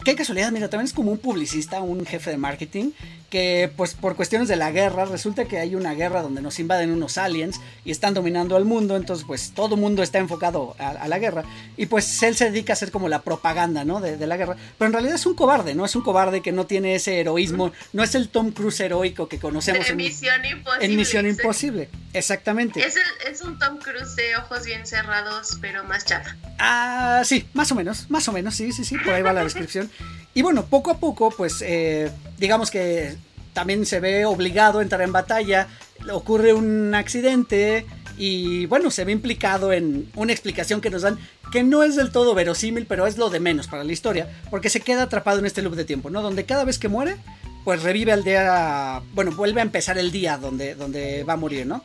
Qué 0.04 0.14
casualidad, 0.14 0.52
mira, 0.52 0.68
también 0.68 0.84
es 0.84 0.92
como 0.92 1.12
un 1.12 1.18
publicista, 1.18 1.80
un 1.80 2.04
jefe 2.04 2.30
de 2.30 2.36
marketing, 2.36 2.90
que 3.34 3.68
pues 3.76 3.94
por 3.94 4.14
cuestiones 4.14 4.46
de 4.46 4.54
la 4.54 4.70
guerra, 4.70 5.06
resulta 5.06 5.46
que 5.46 5.58
hay 5.58 5.74
una 5.74 5.92
guerra 5.94 6.22
donde 6.22 6.40
nos 6.40 6.60
invaden 6.60 6.92
unos 6.92 7.18
aliens 7.18 7.60
y 7.84 7.90
están 7.90 8.14
dominando 8.14 8.54
al 8.54 8.64
mundo, 8.64 8.94
entonces 8.94 9.26
pues 9.26 9.50
todo 9.52 9.76
mundo 9.76 10.04
está 10.04 10.20
enfocado 10.20 10.76
a, 10.78 11.08
la 11.08 11.18
guerra 11.18 11.42
y 11.76 11.86
pues 11.86 12.22
él 12.22 12.36
se 12.36 12.44
dedica 12.44 12.72
a 12.72 12.74
hacer 12.74 12.92
como 12.92 13.08
la 13.08 13.22
propaganda, 13.22 13.84
¿no? 13.84 14.00
De, 14.00 14.24
la 14.24 14.36
guerra, 14.36 14.54
pero 14.78 14.86
en 14.86 14.92
realidad 14.92 15.16
es 15.16 15.26
un 15.26 15.34
cobarde, 15.34 15.74
¿no? 15.74 15.84
Es 15.84 15.96
un 15.96 16.02
cobarde 16.02 16.42
que 16.42 16.52
no 16.52 16.66
tiene 16.66 16.94
ese 16.94 17.18
heroísmo, 17.18 17.72
no 17.92 18.04
es 18.04 18.14
el 18.14 18.28
Tom 18.28 18.52
Cruise 18.52 18.78
heroico 18.78 19.28
que 19.28 19.40
conocemos 19.40 19.90
en 19.90 19.96
Misión 19.96 20.44
Imposible. 20.44 20.86
En 20.86 20.96
Misión 20.96 21.26
Imposible, 21.26 21.88
exactamente. 22.12 22.86
Es, 22.86 22.94
es 23.28 23.40
un 23.40 23.58
Tom 23.58 23.78
Cruise 23.78 24.14
de 24.14 24.36
ojos 24.36 24.64
bien 24.64 24.86
cerrados, 24.86 25.58
pero 25.60 25.82
más 25.82 26.04
chafa. 26.04 26.36
Ah, 26.60 27.22
sí, 27.24 27.48
más 27.52 27.72
o 27.72 27.74
menos, 27.74 28.08
más 28.10 28.28
o 28.28 28.32
menos, 28.32 28.54
sí, 28.54 28.70
sí, 28.70 28.84
sí, 28.84 28.96
por 28.96 29.12
ahí 29.12 29.22
va 29.22 29.32
la 29.32 29.42
descripción. 29.42 29.90
Y 30.34 30.42
bueno, 30.42 30.66
poco 30.66 30.92
a 30.92 30.98
poco, 30.98 31.30
pues 31.30 31.62
eh, 31.62 32.12
digamos 32.38 32.70
que 32.70 33.16
también 33.54 33.86
se 33.86 34.00
ve 34.00 34.26
obligado 34.26 34.80
a 34.80 34.82
entrar 34.82 35.00
en 35.00 35.12
batalla, 35.12 35.68
ocurre 36.12 36.52
un 36.52 36.94
accidente 36.94 37.86
y 38.18 38.66
bueno, 38.66 38.90
se 38.90 39.04
ve 39.04 39.12
implicado 39.12 39.72
en 39.72 40.10
una 40.14 40.32
explicación 40.32 40.80
que 40.80 40.90
nos 40.90 41.02
dan 41.02 41.18
que 41.50 41.62
no 41.62 41.82
es 41.82 41.96
del 41.96 42.10
todo 42.10 42.34
verosímil, 42.34 42.86
pero 42.86 43.06
es 43.06 43.16
lo 43.16 43.30
de 43.30 43.40
menos 43.40 43.66
para 43.66 43.84
la 43.84 43.92
historia, 43.92 44.28
porque 44.50 44.70
se 44.70 44.80
queda 44.80 45.04
atrapado 45.04 45.38
en 45.38 45.46
este 45.46 45.62
loop 45.62 45.74
de 45.74 45.84
tiempo, 45.84 46.10
¿no? 46.10 46.20
Donde 46.20 46.44
cada 46.44 46.64
vez 46.64 46.78
que 46.78 46.88
muere, 46.88 47.16
pues 47.64 47.82
revive 47.82 48.12
el 48.12 48.24
día, 48.24 49.02
bueno, 49.14 49.32
vuelve 49.32 49.60
a 49.60 49.64
empezar 49.64 49.96
el 49.98 50.10
día 50.10 50.36
donde, 50.36 50.74
donde 50.74 51.24
va 51.24 51.34
a 51.34 51.36
morir, 51.36 51.66
¿no? 51.66 51.84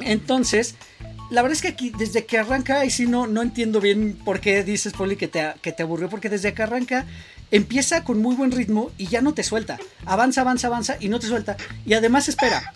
Entonces, 0.00 0.76
la 1.30 1.42
verdad 1.42 1.56
es 1.56 1.62
que 1.62 1.68
aquí, 1.68 1.92
desde 1.96 2.26
que 2.26 2.38
arranca, 2.38 2.84
y 2.84 2.90
sí 2.90 3.06
no, 3.06 3.26
no 3.26 3.42
entiendo 3.42 3.80
bien 3.80 4.16
por 4.24 4.40
qué 4.40 4.62
dices, 4.62 4.92
Poli, 4.92 5.16
que 5.16 5.28
te, 5.28 5.52
que 5.62 5.72
te 5.72 5.82
aburrió, 5.82 6.08
porque 6.08 6.28
desde 6.28 6.54
que 6.54 6.62
arranca 6.62 7.06
empieza 7.50 8.04
con 8.04 8.20
muy 8.20 8.34
buen 8.34 8.52
ritmo 8.52 8.90
y 8.98 9.06
ya 9.06 9.20
no 9.20 9.34
te 9.34 9.42
suelta. 9.42 9.78
Avanza, 10.04 10.42
avanza, 10.42 10.66
avanza 10.68 10.96
y 11.00 11.08
no 11.08 11.18
te 11.20 11.26
suelta. 11.26 11.56
Y 11.86 11.94
además, 11.94 12.28
espera, 12.28 12.72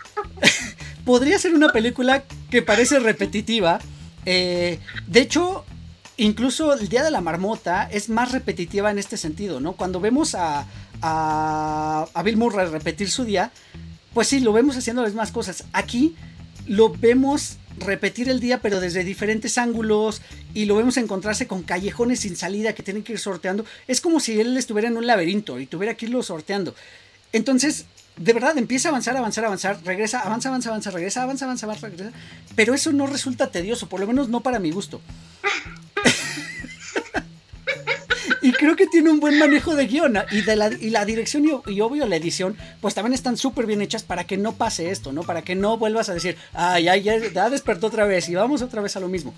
podría 1.04 1.38
ser 1.38 1.54
una 1.54 1.72
película 1.72 2.24
que 2.50 2.62
parece 2.62 2.98
repetitiva. 2.98 3.78
Eh, 4.24 4.78
de 5.06 5.20
hecho, 5.20 5.64
incluso 6.16 6.72
el 6.72 6.88
Día 6.88 7.02
de 7.02 7.10
la 7.10 7.20
Marmota 7.20 7.88
es 7.90 8.08
más 8.08 8.32
repetitiva 8.32 8.90
en 8.90 8.98
este 8.98 9.16
sentido, 9.16 9.60
¿no? 9.60 9.72
Cuando 9.72 10.00
vemos 10.00 10.34
a, 10.34 10.66
a, 11.02 12.06
a 12.12 12.22
Bill 12.22 12.36
Murray 12.36 12.68
repetir 12.68 13.10
su 13.10 13.24
día, 13.24 13.52
pues 14.14 14.28
sí, 14.28 14.40
lo 14.40 14.52
vemos 14.52 14.76
haciendo 14.76 15.02
las 15.02 15.12
mismas 15.12 15.32
cosas. 15.32 15.64
Aquí 15.72 16.16
lo 16.66 16.90
vemos 16.90 17.57
repetir 17.80 18.28
el 18.28 18.40
día 18.40 18.60
pero 18.60 18.80
desde 18.80 19.04
diferentes 19.04 19.58
ángulos 19.58 20.22
y 20.54 20.64
lo 20.64 20.76
vemos 20.76 20.96
encontrarse 20.96 21.46
con 21.46 21.62
callejones 21.62 22.20
sin 22.20 22.36
salida 22.36 22.74
que 22.74 22.82
tienen 22.82 23.02
que 23.02 23.12
ir 23.12 23.18
sorteando. 23.18 23.64
Es 23.86 24.00
como 24.00 24.20
si 24.20 24.40
él 24.40 24.56
estuviera 24.56 24.88
en 24.88 24.96
un 24.96 25.06
laberinto 25.06 25.58
y 25.58 25.66
tuviera 25.66 25.94
que 25.94 26.06
irlo 26.06 26.22
sorteando. 26.22 26.74
Entonces, 27.32 27.86
de 28.16 28.32
verdad, 28.32 28.58
empieza 28.58 28.88
a 28.88 28.90
avanzar, 28.90 29.16
avanzar, 29.16 29.44
avanzar, 29.44 29.78
regresa, 29.84 30.20
avanza, 30.20 30.48
avanza, 30.48 30.70
avanza, 30.70 30.90
regresa, 30.90 31.22
avanza, 31.22 31.44
avanza, 31.44 31.66
avanza, 31.66 31.88
regresa. 31.88 32.12
Pero 32.56 32.74
eso 32.74 32.92
no 32.92 33.06
resulta 33.06 33.50
tedioso, 33.50 33.88
por 33.88 34.00
lo 34.00 34.06
menos 34.06 34.28
no 34.28 34.40
para 34.40 34.58
mi 34.58 34.70
gusto. 34.70 35.00
Y 38.42 38.52
creo 38.52 38.76
que 38.76 38.86
tiene 38.86 39.10
un 39.10 39.20
buen 39.20 39.38
manejo 39.38 39.74
de 39.74 39.86
guion. 39.86 40.18
Y, 40.30 40.42
de 40.42 40.56
la, 40.56 40.68
y 40.68 40.90
la 40.90 41.04
dirección 41.04 41.44
y, 41.66 41.80
obvio 41.80 42.06
la 42.06 42.16
edición, 42.16 42.56
pues 42.80 42.94
también 42.94 43.14
están 43.14 43.36
súper 43.36 43.66
bien 43.66 43.82
hechas 43.82 44.02
para 44.02 44.24
que 44.24 44.36
no 44.36 44.54
pase 44.56 44.90
esto, 44.90 45.12
¿no? 45.12 45.22
Para 45.22 45.42
que 45.42 45.54
no 45.54 45.76
vuelvas 45.76 46.08
a 46.08 46.14
decir, 46.14 46.36
ay, 46.52 46.84
ya, 46.84 46.96
ya 46.96 47.50
despertó 47.50 47.88
otra 47.88 48.04
vez 48.04 48.28
y 48.28 48.34
vamos 48.34 48.62
otra 48.62 48.82
vez 48.82 48.96
a 48.96 49.00
lo 49.00 49.08
mismo. 49.08 49.34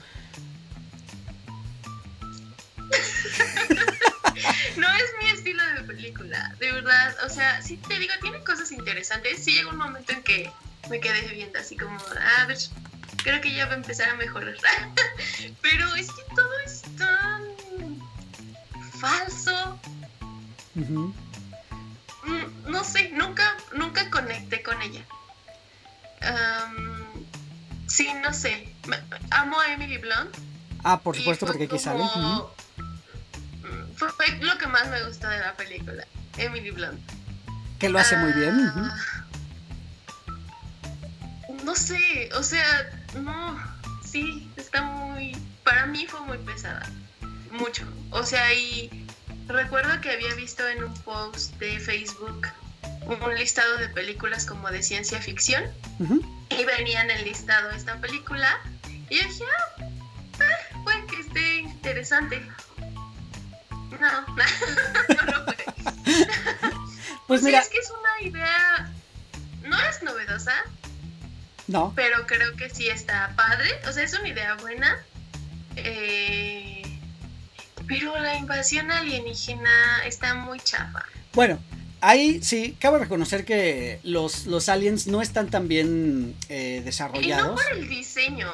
no 4.76 4.88
es 4.94 5.04
mi 5.22 5.30
estilo 5.30 5.62
de 5.76 5.82
película, 5.82 6.54
de 6.58 6.72
verdad. 6.72 7.14
O 7.24 7.28
sea, 7.28 7.62
sí 7.62 7.76
te 7.76 7.98
digo, 7.98 8.12
tiene 8.20 8.42
cosas 8.44 8.72
interesantes. 8.72 9.44
Sí 9.44 9.52
llega 9.52 9.70
un 9.70 9.78
momento 9.78 10.12
en 10.12 10.22
que 10.22 10.50
me 10.88 11.00
quedé 11.00 11.26
viendo 11.28 11.58
así 11.58 11.76
como, 11.76 11.98
a 11.98 12.46
ver, 12.46 12.58
creo 13.22 13.40
que 13.40 13.54
ya 13.54 13.66
va 13.66 13.72
a 13.72 13.76
empezar 13.76 14.08
a 14.10 14.14
mejorar. 14.14 14.54
Pero 15.62 15.94
es 15.94 16.06
que 16.08 16.22
todo 16.34 16.58
es 16.64 16.82
tan 16.96 17.42
falso. 19.00 19.78
Mm, 20.74 21.12
no 22.66 22.84
sé, 22.84 23.10
nunca, 23.10 23.56
nunca 23.74 24.08
conecté 24.10 24.62
con 24.62 24.80
ella. 24.82 25.04
sí, 27.86 28.08
no 28.22 28.32
sé. 28.32 28.74
Amo 29.30 29.58
a 29.58 29.72
Emily 29.72 29.98
Blunt. 29.98 30.36
Ah, 30.84 31.00
por 31.00 31.16
supuesto, 31.16 31.46
porque 31.46 31.64
aquí 31.64 31.78
sale. 31.78 32.04
Mm, 32.04 32.42
fue 33.96 34.08
lo 34.40 34.58
que 34.58 34.66
más 34.66 34.88
me 34.88 35.02
gustó 35.04 35.28
de 35.28 35.38
la 35.38 35.54
película. 35.54 36.06
Emily 36.36 36.70
Blunt. 36.70 37.00
Que 37.78 37.88
lo 37.88 37.98
hace 37.98 38.16
muy 38.16 38.32
bien. 38.32 38.54
Ah, 38.60 38.96
no 41.64 41.74
sé, 41.74 42.30
o 42.34 42.42
sea, 42.42 42.90
no. 43.18 43.58
Sí, 44.04 44.50
está 44.56 44.82
muy. 44.82 45.36
Para 45.64 45.86
mí 45.86 46.06
fue 46.06 46.20
muy 46.22 46.38
pesada 46.38 46.82
mucho. 47.50 47.84
O 48.10 48.24
sea, 48.24 48.52
y 48.54 49.06
recuerdo 49.46 50.00
que 50.00 50.10
había 50.10 50.34
visto 50.34 50.66
en 50.68 50.84
un 50.84 50.94
post 51.02 51.54
de 51.56 51.78
Facebook 51.78 52.48
un 53.06 53.34
listado 53.34 53.76
de 53.78 53.88
películas 53.88 54.46
como 54.46 54.70
de 54.70 54.82
ciencia 54.82 55.20
ficción 55.20 55.64
y 56.50 56.64
venía 56.64 57.02
en 57.02 57.10
el 57.10 57.24
listado 57.24 57.70
esta 57.70 57.96
película 58.00 58.60
y 59.08 59.16
yo 59.16 59.28
dije, 59.28 59.44
ah, 59.44 59.84
ah 60.40 60.80
puede 60.84 61.06
que 61.06 61.20
esté 61.20 61.54
interesante. 61.58 62.40
No, 63.70 64.26
no 65.16 65.32
lo 65.32 65.44
fue. 65.44 65.56
Pues 67.26 67.42
mira. 67.42 67.60
es 67.60 67.68
que 67.68 67.78
es 67.78 67.88
una 67.90 68.28
idea, 68.28 68.92
no 69.62 69.80
es 69.82 70.02
novedosa. 70.02 70.52
No. 71.68 71.92
Pero 71.94 72.26
creo 72.26 72.56
que 72.56 72.68
sí 72.70 72.88
está 72.88 73.32
padre. 73.36 73.70
O 73.88 73.92
sea, 73.92 74.02
es 74.02 74.12
una 74.14 74.26
idea 74.26 74.56
buena. 74.56 74.98
Eh, 75.76 76.79
pero 77.90 78.16
la 78.20 78.36
invasión 78.36 78.90
alienígena 78.92 80.04
está 80.06 80.34
muy 80.34 80.60
chafa. 80.60 81.04
Bueno, 81.34 81.58
ahí 82.00 82.40
sí, 82.40 82.76
cabe 82.78 83.00
reconocer 83.00 83.44
que 83.44 83.98
los, 84.04 84.46
los 84.46 84.68
aliens 84.68 85.08
no 85.08 85.20
están 85.20 85.50
tan 85.50 85.66
bien 85.66 86.36
eh, 86.48 86.82
desarrollados. 86.84 87.46
Y 87.46 87.48
no 87.48 87.54
por 87.54 87.78
el 87.78 87.88
diseño, 87.88 88.52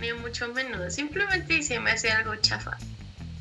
ni 0.00 0.12
mucho 0.12 0.48
menos. 0.52 0.94
Simplemente 0.94 1.64
se 1.64 1.80
me 1.80 1.90
hace 1.90 2.12
algo 2.12 2.36
chafa. 2.36 2.78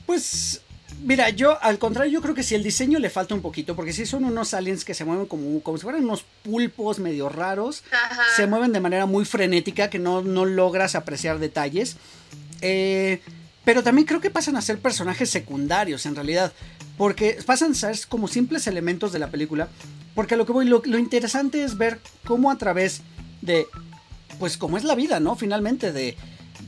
Pues 0.08 0.62
Mira, 1.01 1.29
yo 1.29 1.62
al 1.62 1.77
contrario, 1.77 2.13
yo 2.13 2.21
creo 2.21 2.34
que 2.34 2.41
si 2.41 2.55
el 2.55 2.63
diseño 2.63 2.99
le 2.99 3.10
falta 3.10 3.36
un 3.36 3.41
poquito, 3.41 3.75
porque 3.75 3.93
si 3.93 4.05
son 4.05 4.23
unos 4.23 4.53
aliens 4.53 4.86
que 4.86 4.93
se 4.93 5.03
mueven 5.03 5.25
como, 5.25 5.62
como 5.62 5.77
si 5.77 5.84
fueran 5.84 6.03
unos 6.03 6.25
pulpos 6.41 6.99
medio 6.99 7.27
raros, 7.29 7.84
se 8.36 8.47
mueven 8.47 8.71
de 8.71 8.79
manera 8.79 9.05
muy 9.05 9.25
frenética 9.25 9.89
que 9.89 9.99
no, 9.99 10.21
no 10.21 10.45
logras 10.45 10.95
apreciar 10.95 11.38
detalles. 11.38 11.97
Eh, 12.62 13.21
pero 13.65 13.84
también 13.84 14.06
creo 14.06 14.21
que 14.21 14.30
pasan 14.30 14.56
a 14.56 14.62
ser 14.62 14.80
personajes 14.80 15.30
secundarios 15.30 16.06
en 16.06 16.15
realidad. 16.15 16.54
Porque 16.97 17.38
pasan 17.45 17.71
a 17.71 17.75
ser 17.75 17.97
como 18.08 18.28
simples 18.28 18.67
elementos 18.67 19.12
de 19.12 19.19
la 19.19 19.32
película. 19.32 19.67
Porque 20.13 20.38
lo 20.38 20.45
que 20.45 20.54
voy, 20.54 20.65
lo, 20.65 20.82
interesante 20.97 21.63
es 21.63 21.78
ver 21.78 21.99
cómo 22.25 22.51
a 22.51 22.58
través 22.58 23.01
de. 23.41 23.65
Pues 24.39 24.58
como 24.58 24.78
es 24.78 24.84
la 24.84 24.95
vida, 24.95 25.19
¿no? 25.19 25.36
Finalmente, 25.36 25.91
de 25.91 26.15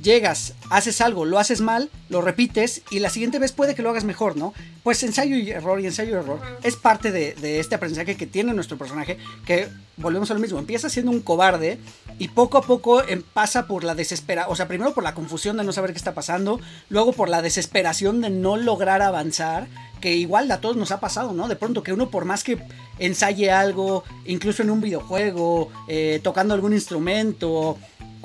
llegas, 0.02 0.54
haces 0.70 1.02
algo, 1.02 1.26
lo 1.26 1.40
haces 1.40 1.62
mal, 1.62 1.90
lo 2.10 2.22
repites 2.22 2.82
y 2.90 3.00
la 3.00 3.10
siguiente 3.10 3.40
vez 3.40 3.52
puede 3.52 3.76
que 3.76 3.82
lo 3.82 3.90
hagas 3.90 4.04
mejor, 4.04 4.38
¿no? 4.38 4.54
Pues 4.84 5.04
ensayo 5.04 5.36
y 5.36 5.50
error 5.52 5.80
y 5.80 5.86
ensayo 5.86 6.12
y 6.12 6.14
error 6.14 6.40
es 6.64 6.76
parte 6.76 7.12
de, 7.12 7.60
este 7.60 7.76
aprendizaje 7.76 8.16
que 8.16 8.28
tiene 8.28 8.54
nuestro 8.54 8.78
personaje, 8.78 9.18
que 9.46 9.68
volvemos 9.98 10.32
a 10.32 10.34
lo 10.34 10.40
mismo, 10.40 10.60
empieza 10.60 10.90
siendo 10.90 11.12
un 11.12 11.22
cobarde 11.22 11.80
y 12.20 12.30
poco 12.30 12.58
a 12.58 12.62
poco 12.62 13.04
em, 13.04 13.22
pasa 13.22 13.68
por 13.68 13.84
la 13.84 13.96
desesperación, 13.96 14.52
o 14.52 14.56
sea, 14.56 14.68
primero 14.68 14.94
por 14.94 15.04
la 15.04 15.14
confusión 15.14 15.58
de 15.58 15.64
no 15.64 15.72
saber 15.72 15.92
qué 15.92 15.98
está 15.98 16.14
pasando, 16.14 16.60
luego 16.90 17.14
por 17.14 17.30
la 17.30 17.42
desesperación 17.42 18.22
de 18.22 18.30
no 18.30 18.58
lograr 18.58 19.02
avanzar, 19.02 19.68
que 20.00 20.16
igual 20.16 20.50
a 20.52 20.62
todos 20.62 20.78
nos 20.78 20.92
ha 20.92 21.00
pasado, 21.00 21.34
¿no? 21.34 21.48
De 21.48 21.56
pronto 21.56 21.84
que 21.84 21.94
uno 21.94 22.10
por 22.10 22.26
más 22.26 22.44
que 22.44 22.60
ensaye 23.00 23.52
algo, 23.52 24.04
incluso 24.26 24.64
en 24.64 24.70
un 24.70 24.82
videojuego, 24.82 25.70
eh, 25.88 26.20
tocando 26.24 26.54
algún 26.54 26.74
instrumento, 26.74 27.78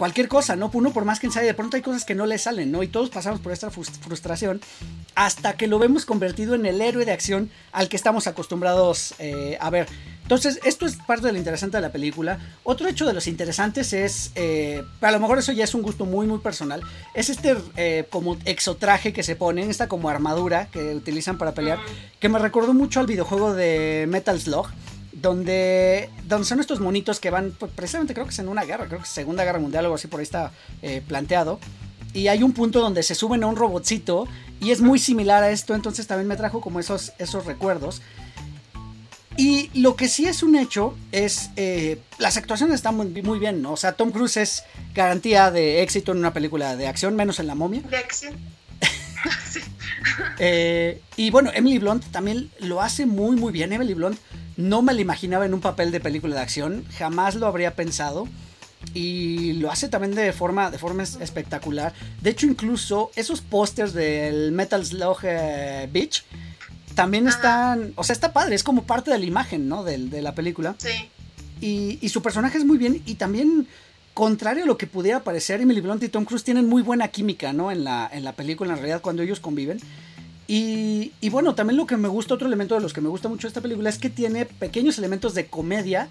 cualquier 0.03 0.27
cosa, 0.27 0.57
¿no? 0.57 0.69
Uno 0.75 0.93
por 0.93 1.05
más 1.05 1.21
que 1.21 1.29
ensaye, 1.29 1.47
de 1.47 1.55
pronto 1.55 1.77
hay 1.77 1.83
cosas 1.85 2.05
que 2.05 2.17
no 2.17 2.27
le 2.27 2.37
salen, 2.37 2.73
¿no? 2.73 2.83
Y 2.83 2.89
todos 2.89 3.09
pasamos 3.09 3.39
por 3.39 3.53
esta 3.53 3.71
frustración 3.71 4.61
hasta 5.15 5.53
que 5.53 5.69
lo 5.69 5.79
vemos 5.79 6.07
convertido 6.07 6.57
en 6.57 6.67
el 6.67 6.81
héroe 6.81 7.05
de 7.05 7.13
acción 7.13 7.51
al 7.71 7.89
que 7.89 7.95
estamos 7.95 8.27
acostumbrados 8.27 9.15
eh, 9.21 9.57
a 9.61 9.71
ver. 9.71 9.87
Entonces, 10.23 10.59
esto 10.65 10.87
es 10.87 10.97
parte 10.97 11.29
de 11.29 11.33
lo 11.33 11.39
interesante 11.39 11.77
de 11.77 11.83
la 11.83 11.93
película. 11.93 12.41
Otro 12.65 12.89
hecho 12.89 13.07
de 13.07 13.13
los 13.13 13.29
interesantes 13.29 13.93
es, 13.93 14.33
eh, 14.35 14.83
a 15.01 15.13
lo 15.13 15.21
mejor 15.21 15.39
eso 15.39 15.53
ya 15.53 15.63
es 15.63 15.73
un 15.73 15.83
gusto 15.83 16.05
muy, 16.05 16.27
muy 16.27 16.41
personal, 16.41 16.83
es 17.15 17.31
este 17.31 17.57
eh, 17.77 18.05
como 18.11 18.39
exotraje 18.45 19.13
que 19.13 19.23
se 19.23 19.37
ponen, 19.37 19.71
esta 19.71 19.87
como 19.87 20.09
armadura 20.09 20.67
que 20.73 20.97
utilizan 20.97 21.39
para 21.39 21.53
pelear, 21.53 21.79
que 22.19 22.29
me 22.29 22.41
recordó 22.41 22.75
mucho 22.75 22.99
al 22.99 23.07
videojuego 23.07 23.55
de 23.55 24.07
Metal 24.09 24.41
Slug 24.41 24.67
donde, 25.23 26.11
donde 26.25 26.47
son 26.47 26.61
estos 26.61 26.81
monitos 26.81 27.21
que 27.21 27.31
van, 27.31 27.53
pues, 27.59 27.73
precisamente 27.75 28.13
creo 28.13 28.27
que 28.27 28.33
es 28.33 28.39
en 28.41 28.49
una 28.49 28.65
guerra, 28.65 28.87
creo 28.87 28.99
que 28.99 29.05
es 29.05 29.11
Segunda 29.11 29.45
Guerra 29.45 29.61
Mundial 29.61 29.85
o 29.85 29.87
algo 29.87 29.95
así, 29.95 30.09
por 30.09 30.21
ahí 30.21 30.25
está 30.25 30.53
eh, 30.83 31.03
planteado. 31.07 31.61
Y 32.13 32.29
hay 32.29 32.43
un 32.43 32.53
punto 32.53 32.81
donde 32.81 33.03
se 33.03 33.15
suben 33.15 33.43
a 33.45 33.47
un 33.47 33.57
robotcito 33.57 34.27
y 34.61 34.73
es 34.73 34.83
muy 34.83 34.99
similar 34.99 35.43
a 35.43 35.51
esto, 35.51 35.75
entonces 35.75 36.07
también 36.07 36.29
me 36.29 36.37
trajo 36.37 36.61
como 36.61 36.81
esos, 36.81 37.13
esos 37.19 37.47
recuerdos. 37.47 38.03
Y 39.37 39.71
lo 39.81 39.97
que 39.97 40.09
sí 40.09 40.27
es 40.27 40.43
un 40.43 40.57
hecho 40.57 40.95
es, 41.11 41.51
eh, 41.57 41.99
las 42.19 42.37
actuaciones 42.37 42.75
están 42.75 42.97
muy, 42.97 43.07
muy, 43.23 43.39
bien, 43.39 43.63
¿no? 43.63 43.73
O 43.73 43.77
sea, 43.79 43.93
Tom 43.93 44.11
Cruise 44.11 44.37
es 44.37 44.65
garantía 44.95 45.51
de 45.51 45.83
éxito 45.83 46.13
en 46.13 46.19
una 46.19 46.35
película 46.35 46.77
de 46.77 46.87
acción, 46.87 47.17
menos 47.17 47.41
en 47.41 47.47
La 47.47 47.55
momia. 47.55 47.81
De 47.83 47.97
acción. 47.97 48.35
Eh, 50.39 51.01
y 51.17 51.31
bueno, 51.31 51.51
Emily 51.55 51.79
Blunt 51.79 52.05
también 52.11 52.51
lo 52.59 52.83
hace 52.83 53.07
muy, 53.07 53.37
muy 53.37 53.53
bien. 53.53 53.73
Emily 53.73 53.95
Blunt 53.95 54.19
no 54.57 54.83
me 54.83 54.95
la 54.95 55.01
imaginaba 55.01 55.47
en 55.47 55.55
un 55.55 55.61
papel 55.61 55.91
de 55.91 56.01
película 56.01 56.37
de 56.37 56.43
acción, 56.43 56.85
jamás 56.97 57.35
lo 57.35 57.47
habría 57.47 57.75
pensado. 57.75 58.29
Y 58.95 59.53
lo 59.55 59.71
hace 59.71 59.89
también 59.89 60.15
de 60.15 60.33
forma, 60.33 60.71
de 60.71 60.79
forma 60.79 61.05
espectacular. 61.05 61.93
De 62.21 62.31
hecho, 62.31 62.47
incluso 62.47 63.13
esos 63.15 63.41
pósters 63.41 63.93
del 63.93 64.51
Metal 64.51 64.85
Slug 64.85 65.19
eh, 65.23 65.89
Beach 65.93 66.25
también 66.95 67.29
están. 67.29 67.93
O 67.97 68.05
sea, 68.05 68.13
está 68.13 68.33
padre, 68.33 68.55
es 68.55 68.65
como 68.65 68.83
parte 68.83 69.11
de 69.11 69.19
la 69.19 69.25
imagen, 69.25 69.69
¿no? 69.69 69.85
De, 69.85 69.99
de 69.99 70.21
la 70.21 70.35
película. 70.35 70.75
Sí. 70.79 71.09
Y, 71.61 71.99
y, 72.01 72.09
su 72.09 72.23
personaje 72.23 72.59
es 72.59 72.65
muy 72.65 72.77
bien. 72.77 73.03
Y 73.07 73.15
también, 73.15 73.69
contrario 74.15 74.65
a 74.65 74.67
lo 74.67 74.77
que 74.77 74.89
pudiera 74.89 75.23
parecer, 75.23 75.61
Emily 75.61 75.81
Blunt 75.81 76.03
y 76.03 76.09
Tom 76.09 76.25
Cruise 76.25 76.43
tienen 76.43 76.69
muy 76.69 76.83
buena 76.83 77.09
química, 77.09 77.53
¿no? 77.53 77.71
En 77.71 77.85
la, 77.85 78.11
en 78.13 78.25
la 78.25 78.33
película, 78.33 78.73
en 78.73 78.79
realidad, 78.79 79.01
cuando 79.01 79.23
ellos 79.23 79.39
conviven. 79.39 79.79
Y, 80.55 81.13
y, 81.23 81.31
bueno, 81.31 81.55
también 81.55 81.79
lo 81.79 81.87
que 81.87 81.97
me 81.97 82.09
gusta, 82.09 82.35
otro 82.35 82.47
elemento 82.47 82.75
de 82.75 82.83
los 82.83 82.93
que 82.93 83.01
me 83.01 83.09
gusta 83.09 83.27
mucho 83.27 83.49
esta 83.49 83.63
película 83.63 83.89
es 83.89 83.97
que 83.97 84.11
tiene 84.11 84.45
pequeños 84.45 84.99
elementos 84.99 85.33
de 85.33 85.47
comedia, 85.47 86.11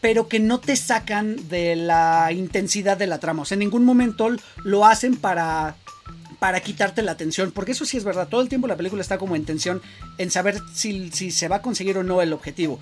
pero 0.00 0.26
que 0.26 0.40
no 0.40 0.58
te 0.58 0.74
sacan 0.74 1.48
de 1.48 1.76
la 1.76 2.32
intensidad 2.32 2.96
de 2.96 3.06
la 3.06 3.20
trama. 3.20 3.42
O 3.42 3.44
sea, 3.44 3.54
en 3.54 3.60
ningún 3.60 3.84
momento 3.84 4.28
lo 4.64 4.84
hacen 4.84 5.14
para, 5.14 5.76
para 6.40 6.58
quitarte 6.58 7.00
la 7.02 7.12
atención, 7.12 7.52
porque 7.52 7.70
eso 7.70 7.84
sí 7.84 7.96
es 7.96 8.02
verdad, 8.02 8.26
todo 8.26 8.40
el 8.40 8.48
tiempo 8.48 8.66
la 8.66 8.76
película 8.76 9.02
está 9.02 9.18
como 9.18 9.36
en 9.36 9.44
tensión 9.44 9.80
en 10.18 10.32
saber 10.32 10.60
si, 10.74 11.12
si 11.12 11.30
se 11.30 11.46
va 11.46 11.56
a 11.56 11.62
conseguir 11.62 11.96
o 11.96 12.02
no 12.02 12.20
el 12.22 12.32
objetivo. 12.32 12.80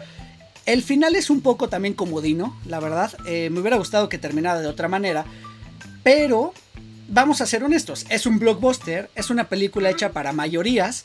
El 0.64 0.83
final 0.83 1.17
es 1.17 1.29
un 1.29 1.43
poco 1.43 1.69
también 1.69 1.93
comodino, 1.93 2.59
la 2.64 2.81
verdad. 2.81 3.12
Eh, 3.27 3.51
me 3.51 3.61
hubiera 3.61 3.77
gustado 3.77 4.09
que 4.09 4.17
terminara 4.17 4.62
de 4.62 4.69
otra 4.69 4.88
manera, 4.88 5.27
pero 6.03 6.55
vamos 7.09 7.40
a 7.40 7.47
ser 7.47 7.64
honestos, 7.64 8.07
es 8.09 8.27
un 8.27 8.38
blockbuster, 8.38 9.11
es 9.14 9.31
una 9.31 9.49
película 9.49 9.90
hecha 9.90 10.12
para 10.12 10.33
mayorías, 10.33 11.05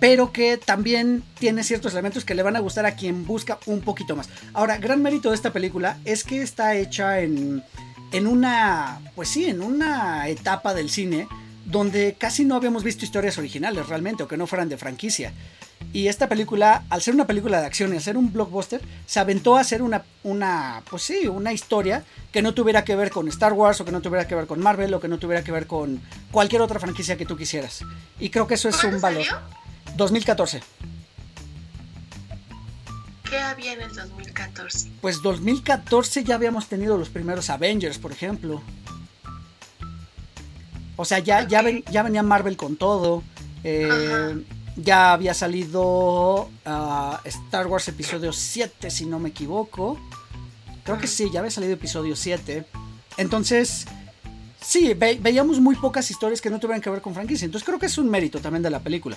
pero 0.00 0.32
que 0.32 0.56
también 0.56 1.22
tiene 1.38 1.62
ciertos 1.62 1.92
elementos 1.92 2.24
que 2.24 2.34
le 2.34 2.42
van 2.42 2.56
a 2.56 2.60
gustar 2.60 2.86
a 2.86 2.96
quien 2.96 3.26
busca 3.26 3.58
un 3.66 3.80
poquito 3.82 4.16
más. 4.16 4.28
Ahora, 4.54 4.78
gran 4.78 5.02
mérito 5.02 5.28
de 5.28 5.34
esta 5.34 5.52
película 5.52 5.98
es 6.04 6.24
que 6.24 6.42
está 6.42 6.74
hecha 6.74 7.20
en, 7.20 7.62
en 8.12 8.26
una, 8.26 9.00
pues 9.14 9.28
sí, 9.28 9.44
en 9.44 9.60
una 9.60 10.28
etapa 10.28 10.74
del 10.74 10.90
cine 10.90 11.28
donde 11.66 12.16
casi 12.18 12.44
no 12.44 12.56
habíamos 12.56 12.82
visto 12.82 13.04
historias 13.04 13.38
originales 13.38 13.88
realmente 13.88 14.22
o 14.22 14.28
que 14.28 14.36
no 14.36 14.46
fueran 14.46 14.68
de 14.68 14.76
franquicia. 14.76 15.32
Y 15.92 16.06
esta 16.06 16.28
película, 16.28 16.84
al 16.88 17.02
ser 17.02 17.14
una 17.14 17.26
película 17.26 17.60
de 17.60 17.66
acción 17.66 17.92
y 17.92 17.96
al 17.96 18.02
ser 18.02 18.16
un 18.16 18.32
blockbuster, 18.32 18.80
se 19.06 19.18
aventó 19.18 19.56
a 19.56 19.60
hacer 19.60 19.82
una, 19.82 20.04
una, 20.22 20.82
pues 20.88 21.02
sí, 21.02 21.26
una 21.26 21.52
historia 21.52 22.04
que 22.30 22.42
no 22.42 22.54
tuviera 22.54 22.84
que 22.84 22.94
ver 22.94 23.10
con 23.10 23.26
Star 23.28 23.52
Wars 23.52 23.80
o 23.80 23.84
que 23.84 23.90
no 23.90 24.00
tuviera 24.00 24.28
que 24.28 24.36
ver 24.36 24.46
con 24.46 24.60
Marvel 24.60 24.94
o 24.94 25.00
que 25.00 25.08
no 25.08 25.18
tuviera 25.18 25.42
que 25.42 25.50
ver 25.50 25.66
con 25.66 26.00
cualquier 26.30 26.62
otra 26.62 26.78
franquicia 26.78 27.16
que 27.16 27.26
tú 27.26 27.36
quisieras. 27.36 27.84
Y 28.20 28.30
creo 28.30 28.46
que 28.46 28.54
eso 28.54 28.68
es 28.68 28.84
un 28.84 29.00
valor. 29.00 29.24
Salió? 29.24 29.40
2014. 29.96 30.62
¿Qué 33.28 33.38
había 33.38 33.72
en 33.72 33.82
el 33.82 33.94
2014? 33.94 34.90
Pues 35.00 35.22
2014 35.22 36.24
ya 36.24 36.36
habíamos 36.36 36.68
tenido 36.68 36.98
los 36.98 37.08
primeros 37.08 37.50
Avengers, 37.50 37.98
por 37.98 38.12
ejemplo. 38.12 38.62
O 40.96 41.04
sea, 41.04 41.18
ya, 41.18 41.36
okay. 41.38 41.48
ya, 41.48 41.62
ven, 41.62 41.84
ya 41.90 42.02
venía 42.02 42.22
Marvel 42.22 42.56
con 42.56 42.76
todo. 42.76 43.22
Eh, 43.64 44.44
ya 44.76 45.12
había 45.12 45.34
salido 45.34 46.50
uh, 46.66 47.16
Star 47.24 47.66
Wars 47.66 47.88
Episodio 47.88 48.32
7, 48.32 48.90
si 48.90 49.06
no 49.06 49.18
me 49.18 49.30
equivoco. 49.30 49.98
Creo 50.84 50.98
que 50.98 51.06
sí, 51.06 51.30
ya 51.32 51.40
había 51.40 51.50
salido 51.50 51.74
Episodio 51.74 52.16
7. 52.16 52.64
Entonces, 53.16 53.86
sí, 54.60 54.94
ve 54.94 55.18
veíamos 55.20 55.60
muy 55.60 55.76
pocas 55.76 56.10
historias 56.10 56.40
que 56.40 56.50
no 56.50 56.58
tuvieran 56.58 56.80
que 56.80 56.90
ver 56.90 57.00
con 57.00 57.14
franquicia. 57.14 57.44
Entonces 57.44 57.66
creo 57.66 57.78
que 57.78 57.86
es 57.86 57.98
un 57.98 58.08
mérito 58.08 58.40
también 58.40 58.62
de 58.62 58.70
la 58.70 58.80
película. 58.80 59.16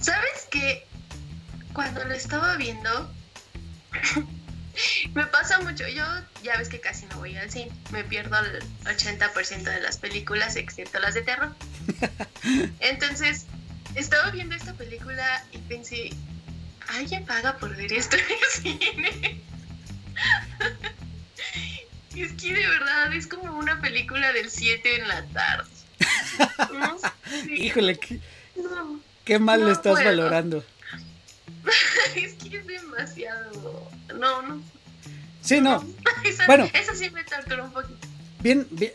¿Sabes 0.00 0.48
qué? 0.50 0.86
Cuando 1.72 2.04
lo 2.04 2.14
estaba 2.14 2.56
viendo, 2.56 3.10
me 5.14 5.26
pasa 5.26 5.58
mucho. 5.60 5.88
Yo 5.88 6.04
ya 6.42 6.56
ves 6.56 6.68
que 6.68 6.80
casi 6.80 7.06
no 7.06 7.18
voy 7.18 7.36
al 7.36 7.50
cine. 7.50 7.72
Me 7.90 8.04
pierdo 8.04 8.36
el 8.38 8.62
80% 8.84 9.62
de 9.62 9.80
las 9.80 9.96
películas, 9.96 10.56
excepto 10.56 11.00
las 11.00 11.14
de 11.14 11.22
terror. 11.22 11.54
Entonces, 12.80 13.46
estaba 13.94 14.30
viendo 14.30 14.54
esta 14.54 14.72
película 14.74 15.44
y 15.52 15.58
pensé, 15.58 16.10
¿alguien 16.88 17.24
paga 17.24 17.56
por 17.58 17.74
ver 17.76 17.92
esto 17.92 18.16
en 18.16 18.24
el 18.30 18.78
cine? 18.78 19.40
es 22.16 22.32
que 22.32 22.54
de 22.54 22.66
verdad 22.66 23.12
es 23.12 23.26
como 23.26 23.56
una 23.58 23.80
película 23.80 24.32
del 24.32 24.50
7 24.50 24.96
en 24.96 25.08
la 25.08 25.24
tarde. 25.26 25.70
No 26.72 26.98
sé. 26.98 27.52
Híjole, 27.52 27.98
qué, 27.98 28.20
no, 28.56 29.00
qué 29.24 29.38
mal 29.38 29.60
no 29.60 29.66
lo 29.66 29.72
estás 29.72 29.94
puedo. 29.94 30.04
valorando. 30.04 30.64
es 32.16 32.34
que 32.34 32.58
es 32.58 32.66
demasiado. 32.66 33.90
No, 34.18 34.42
no. 34.42 34.62
Sí, 35.42 35.60
no. 35.60 35.84
Esa, 36.24 36.46
bueno, 36.46 36.68
eso 36.72 36.94
sí 36.94 37.10
me 37.10 37.22
torturó 37.24 37.64
un 37.64 37.72
poquito. 37.72 38.06
Bien, 38.40 38.66
bien. 38.70 38.92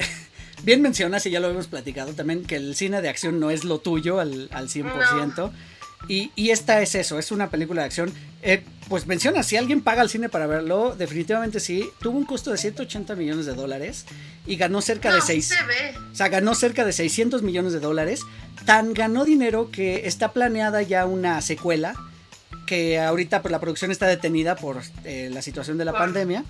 Bien 0.64 0.82
mencionas, 0.82 1.26
y 1.26 1.32
ya 1.32 1.40
lo 1.40 1.50
hemos 1.50 1.68
platicado 1.68 2.14
también, 2.14 2.44
que 2.44 2.56
el 2.56 2.76
cine 2.76 3.02
de 3.02 3.10
acción 3.10 3.40
no 3.40 3.50
es 3.50 3.64
lo 3.64 3.80
tuyo 3.80 4.20
al, 4.20 4.50
al 4.52 4.70
100%. 4.70 5.36
No. 5.38 5.54
Y, 6.08 6.32
y, 6.36 6.52
esta 6.52 6.82
es 6.82 6.96
eso, 6.96 7.20
es 7.20 7.32
una 7.32 7.50
película 7.50 7.82
de 7.82 7.88
acción. 7.88 8.14
Eh, 8.42 8.64
pues 8.88 9.06
menciona, 9.06 9.44
si 9.44 9.58
alguien 9.58 9.82
paga 9.82 10.02
al 10.02 10.10
cine 10.10 10.30
para 10.30 10.48
verlo, 10.48 10.96
definitivamente 10.98 11.60
sí. 11.60 11.90
Tuvo 12.00 12.18
un 12.18 12.26
costo 12.26 12.52
de 12.52 12.58
180 12.58 13.16
millones 13.16 13.46
de 13.46 13.54
dólares 13.54 14.06
y 14.48 14.56
ganó 14.56 14.82
cerca 14.82 15.10
no, 15.10 15.16
de 15.16 15.22
6. 15.22 15.46
Se 15.46 15.64
ve. 15.66 15.98
O 16.12 16.16
sea, 16.16 16.30
ganó 16.30 16.56
cerca 16.56 16.86
de 16.86 16.94
600 16.94 17.44
millones 17.44 17.74
de 17.74 17.80
dólares. 17.80 18.22
Tan 18.66 18.94
ganó 18.94 19.26
dinero 19.26 19.70
que 19.72 20.08
está 20.08 20.32
planeada 20.32 20.82
ya 20.82 21.06
una 21.06 21.42
secuela. 21.42 21.94
Que 22.66 23.00
ahorita 23.00 23.42
pues, 23.42 23.52
la 23.52 23.60
producción 23.60 23.92
está 23.92 24.08
detenida 24.08 24.56
por 24.56 24.82
eh, 25.04 25.30
la 25.32 25.42
situación 25.42 25.78
de 25.78 25.86
la 25.86 25.94
pandemia. 25.94 26.46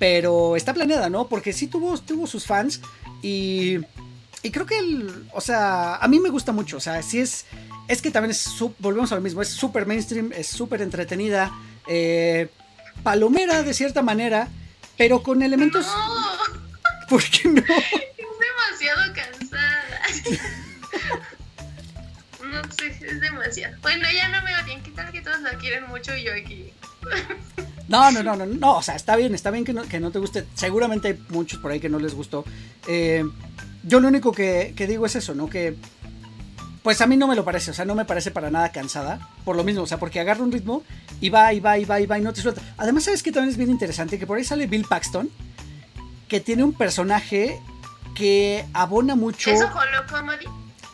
Pero 0.00 0.56
está 0.56 0.72
planeada, 0.72 1.10
¿no? 1.10 1.28
Porque 1.28 1.52
sí 1.52 1.66
tuvo, 1.68 1.96
tuvo 1.98 2.26
sus 2.26 2.46
fans. 2.46 2.80
Y, 3.22 3.78
y 4.42 4.50
creo 4.50 4.64
que, 4.64 4.78
el, 4.78 5.28
o 5.32 5.42
sea, 5.42 5.96
a 5.96 6.08
mí 6.08 6.18
me 6.18 6.30
gusta 6.30 6.52
mucho. 6.52 6.78
O 6.78 6.80
sea, 6.80 7.02
sí 7.02 7.20
es, 7.20 7.44
es 7.86 8.00
que 8.00 8.10
también 8.10 8.30
es, 8.30 8.48
volvemos 8.78 9.12
a 9.12 9.16
lo 9.16 9.20
mismo, 9.20 9.42
es 9.42 9.48
súper 9.48 9.84
mainstream, 9.84 10.32
es 10.32 10.46
súper 10.46 10.80
entretenida, 10.80 11.52
eh, 11.86 12.48
palomera 13.02 13.62
de 13.62 13.74
cierta 13.74 14.00
manera, 14.00 14.48
pero 14.96 15.22
con 15.22 15.42
elementos... 15.42 15.86
No. 15.86 17.08
¿Por 17.08 17.22
qué 17.24 17.48
no? 17.48 17.60
Es 17.60 18.38
demasiado 18.78 19.12
cansada. 19.12 20.00
no 22.44 22.72
sé, 22.72 22.86
es 23.06 23.20
demasiado. 23.20 23.76
Bueno, 23.82 24.08
ya 24.10 24.28
no 24.28 24.42
me 24.44 24.56
odien, 24.62 24.82
¿qué 24.82 24.92
tal 24.92 25.12
que 25.12 25.20
todos 25.20 25.40
la 25.42 25.58
quieren 25.58 25.88
mucho 25.88 26.16
y 26.16 26.22
yo 26.22 26.32
aquí? 26.32 26.72
No, 27.90 28.12
no, 28.12 28.22
no, 28.22 28.36
no, 28.36 28.46
no, 28.46 28.76
o 28.76 28.82
sea, 28.82 28.94
está 28.94 29.16
bien, 29.16 29.34
está 29.34 29.50
bien 29.50 29.64
que 29.64 29.72
no, 29.72 29.82
que 29.82 29.98
no 29.98 30.12
te 30.12 30.20
guste. 30.20 30.46
Seguramente 30.54 31.08
hay 31.08 31.20
muchos 31.28 31.58
por 31.58 31.72
ahí 31.72 31.80
que 31.80 31.88
no 31.88 31.98
les 31.98 32.14
gustó. 32.14 32.44
Eh, 32.86 33.24
yo 33.82 33.98
lo 33.98 34.06
único 34.06 34.30
que, 34.30 34.74
que 34.76 34.86
digo 34.86 35.06
es 35.06 35.16
eso, 35.16 35.34
¿no? 35.34 35.50
Que 35.50 35.76
pues 36.84 37.00
a 37.00 37.08
mí 37.08 37.16
no 37.16 37.26
me 37.26 37.34
lo 37.34 37.44
parece, 37.44 37.72
o 37.72 37.74
sea, 37.74 37.84
no 37.84 37.96
me 37.96 38.04
parece 38.04 38.30
para 38.30 38.48
nada 38.48 38.70
cansada, 38.70 39.28
por 39.44 39.56
lo 39.56 39.64
mismo, 39.64 39.82
o 39.82 39.86
sea, 39.86 39.98
porque 39.98 40.20
agarra 40.20 40.44
un 40.44 40.52
ritmo 40.52 40.84
y 41.20 41.30
va, 41.30 41.52
y 41.52 41.58
va, 41.58 41.78
y 41.78 41.84
va, 41.84 42.00
y 42.00 42.06
va, 42.06 42.18
y 42.18 42.22
no 42.22 42.32
te 42.32 42.40
suelta. 42.40 42.62
Además, 42.78 43.04
¿sabes 43.04 43.24
que 43.24 43.32
también 43.32 43.50
es 43.50 43.56
bien 43.56 43.70
interesante? 43.70 44.20
Que 44.20 44.26
por 44.26 44.38
ahí 44.38 44.44
sale 44.44 44.68
Bill 44.68 44.86
Paxton, 44.88 45.28
que 46.28 46.40
tiene 46.40 46.62
un 46.62 46.72
personaje 46.72 47.60
que 48.14 48.64
abona 48.72 49.16
mucho... 49.16 49.50
¿Es 49.50 49.62
Ojo 49.62 49.80
Loco 49.92 50.24
Moody? 50.24 50.46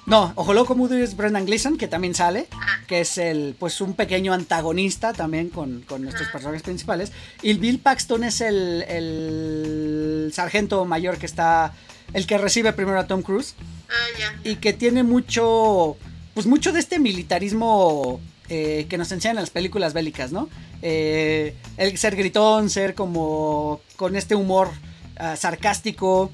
No, 0.06 0.32
Ojo 0.36 0.54
Loco 0.54 0.76
Moody 0.76 1.02
es 1.02 1.16
Brendan 1.16 1.46
Gleeson, 1.46 1.76
que 1.76 1.88
también 1.88 2.14
sale, 2.14 2.46
que 2.86 3.00
es 3.00 3.18
el, 3.18 3.56
pues 3.58 3.80
un 3.80 3.94
pequeño 3.94 4.32
antagonista 4.32 5.12
también 5.12 5.48
con, 5.48 5.80
con 5.82 6.02
nuestros 6.02 6.28
personajes 6.28 6.62
principales. 6.62 7.10
Y 7.42 7.54
Bill 7.54 7.80
Paxton 7.80 8.22
es 8.22 8.40
el, 8.40 8.84
el 8.88 10.30
sargento 10.32 10.84
mayor 10.84 11.18
que 11.18 11.26
está, 11.26 11.74
el 12.12 12.24
que 12.26 12.38
recibe 12.38 12.72
primero 12.72 13.00
a 13.00 13.08
Tom 13.08 13.22
Cruise. 13.22 13.56
Ah, 13.88 14.18
ya. 14.18 14.40
y 14.42 14.56
que 14.56 14.72
tiene 14.72 15.02
mucho, 15.02 15.96
pues 16.34 16.46
mucho 16.46 16.72
de 16.72 16.80
este 16.80 16.98
militarismo 16.98 18.20
eh, 18.48 18.86
que 18.88 18.98
nos 18.98 19.10
enseñan 19.12 19.36
en 19.36 19.42
las 19.42 19.50
películas 19.50 19.92
bélicas, 19.92 20.30
¿no? 20.30 20.48
Eh, 20.82 21.54
el 21.76 21.98
ser 21.98 22.14
gritón, 22.14 22.70
ser 22.70 22.94
como 22.94 23.80
con 23.96 24.14
este 24.14 24.34
humor 24.36 24.70
ah, 25.18 25.34
sarcástico, 25.36 26.30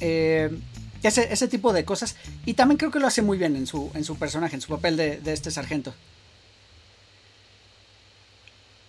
eh, 0.00 0.50
ese, 1.08 1.32
ese 1.32 1.48
tipo 1.48 1.72
de 1.72 1.84
cosas. 1.84 2.16
Y 2.44 2.54
también 2.54 2.78
creo 2.78 2.90
que 2.90 3.00
lo 3.00 3.06
hace 3.06 3.22
muy 3.22 3.38
bien 3.38 3.56
en 3.56 3.66
su, 3.66 3.90
en 3.94 4.04
su 4.04 4.18
personaje, 4.18 4.54
en 4.54 4.60
su 4.60 4.68
papel 4.68 4.96
de, 4.96 5.18
de 5.20 5.32
este 5.32 5.50
sargento. 5.50 5.94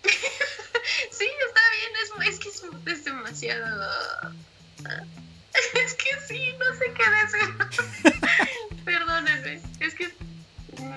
Sí, 1.11 1.25
está 1.47 1.61
bien, 1.77 2.27
es, 2.29 2.33
es 2.33 2.39
que 2.39 2.49
es, 2.49 2.63
es 2.97 3.05
demasiado... 3.05 3.87
Es 5.73 5.95
que 5.95 6.09
sí, 6.27 6.39
no 6.59 6.65
sé 6.77 6.85
qué 6.93 7.03
decir. 8.13 8.13
Perdónenme, 8.85 9.59
es 9.79 9.95
que 9.95 10.13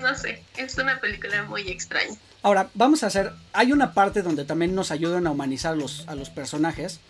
no 0.01 0.15
sé, 0.15 0.43
es 0.57 0.77
una 0.77 1.01
película 1.01 1.45
muy 1.45 1.69
extraña. 1.69 2.17
Ahora, 2.43 2.71
vamos 2.75 3.03
a 3.03 3.07
hacer. 3.07 3.33
Hay 3.53 3.73
una 3.73 3.93
parte 3.93 4.23
donde 4.23 4.45
también 4.45 4.75
nos 4.75 4.91
ayudan 4.91 5.27
a 5.27 5.31
humanizar 5.31 5.77
los, 5.77 6.07
a 6.09 6.15
los 6.15 6.31
personajes. 6.31 7.01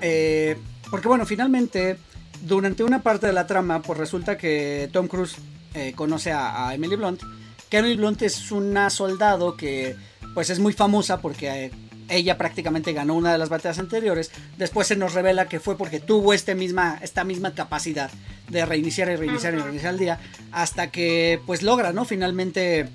Eh, 0.00 0.56
porque, 0.90 1.08
bueno, 1.08 1.26
finalmente, 1.26 1.98
durante 2.42 2.84
una 2.84 3.02
parte 3.02 3.26
de 3.26 3.32
la 3.32 3.46
trama, 3.46 3.82
pues 3.82 3.98
resulta 3.98 4.36
que 4.36 4.88
Tom 4.92 5.08
Cruise 5.08 5.36
eh, 5.74 5.92
conoce 5.94 6.32
a, 6.32 6.68
a, 6.68 6.74
Emily 6.74 6.96
Blunt. 6.96 7.22
Que 7.68 7.78
Emily 7.78 7.96
Blunt 7.96 8.22
es 8.22 8.50
una 8.50 8.90
soldado 8.90 9.56
que, 9.56 9.96
pues, 10.34 10.50
es 10.50 10.58
muy 10.58 10.72
famosa 10.72 11.20
porque. 11.20 11.66
Eh, 11.66 11.70
ella 12.08 12.36
prácticamente 12.36 12.92
ganó 12.92 13.14
una 13.14 13.32
de 13.32 13.38
las 13.38 13.48
batallas 13.48 13.78
anteriores. 13.78 14.30
Después 14.58 14.86
se 14.86 14.96
nos 14.96 15.14
revela 15.14 15.48
que 15.48 15.60
fue 15.60 15.76
porque 15.76 16.00
tuvo 16.00 16.32
este 16.32 16.54
misma, 16.54 16.98
esta 17.02 17.24
misma 17.24 17.54
capacidad 17.54 18.10
de 18.48 18.66
reiniciar 18.66 19.10
y 19.10 19.16
reiniciar 19.16 19.54
y 19.54 19.58
reiniciar 19.58 19.94
el 19.94 19.98
día. 19.98 20.20
Hasta 20.52 20.90
que 20.90 21.40
pues 21.46 21.62
logra, 21.62 21.92
¿no? 21.92 22.04
Finalmente 22.04 22.88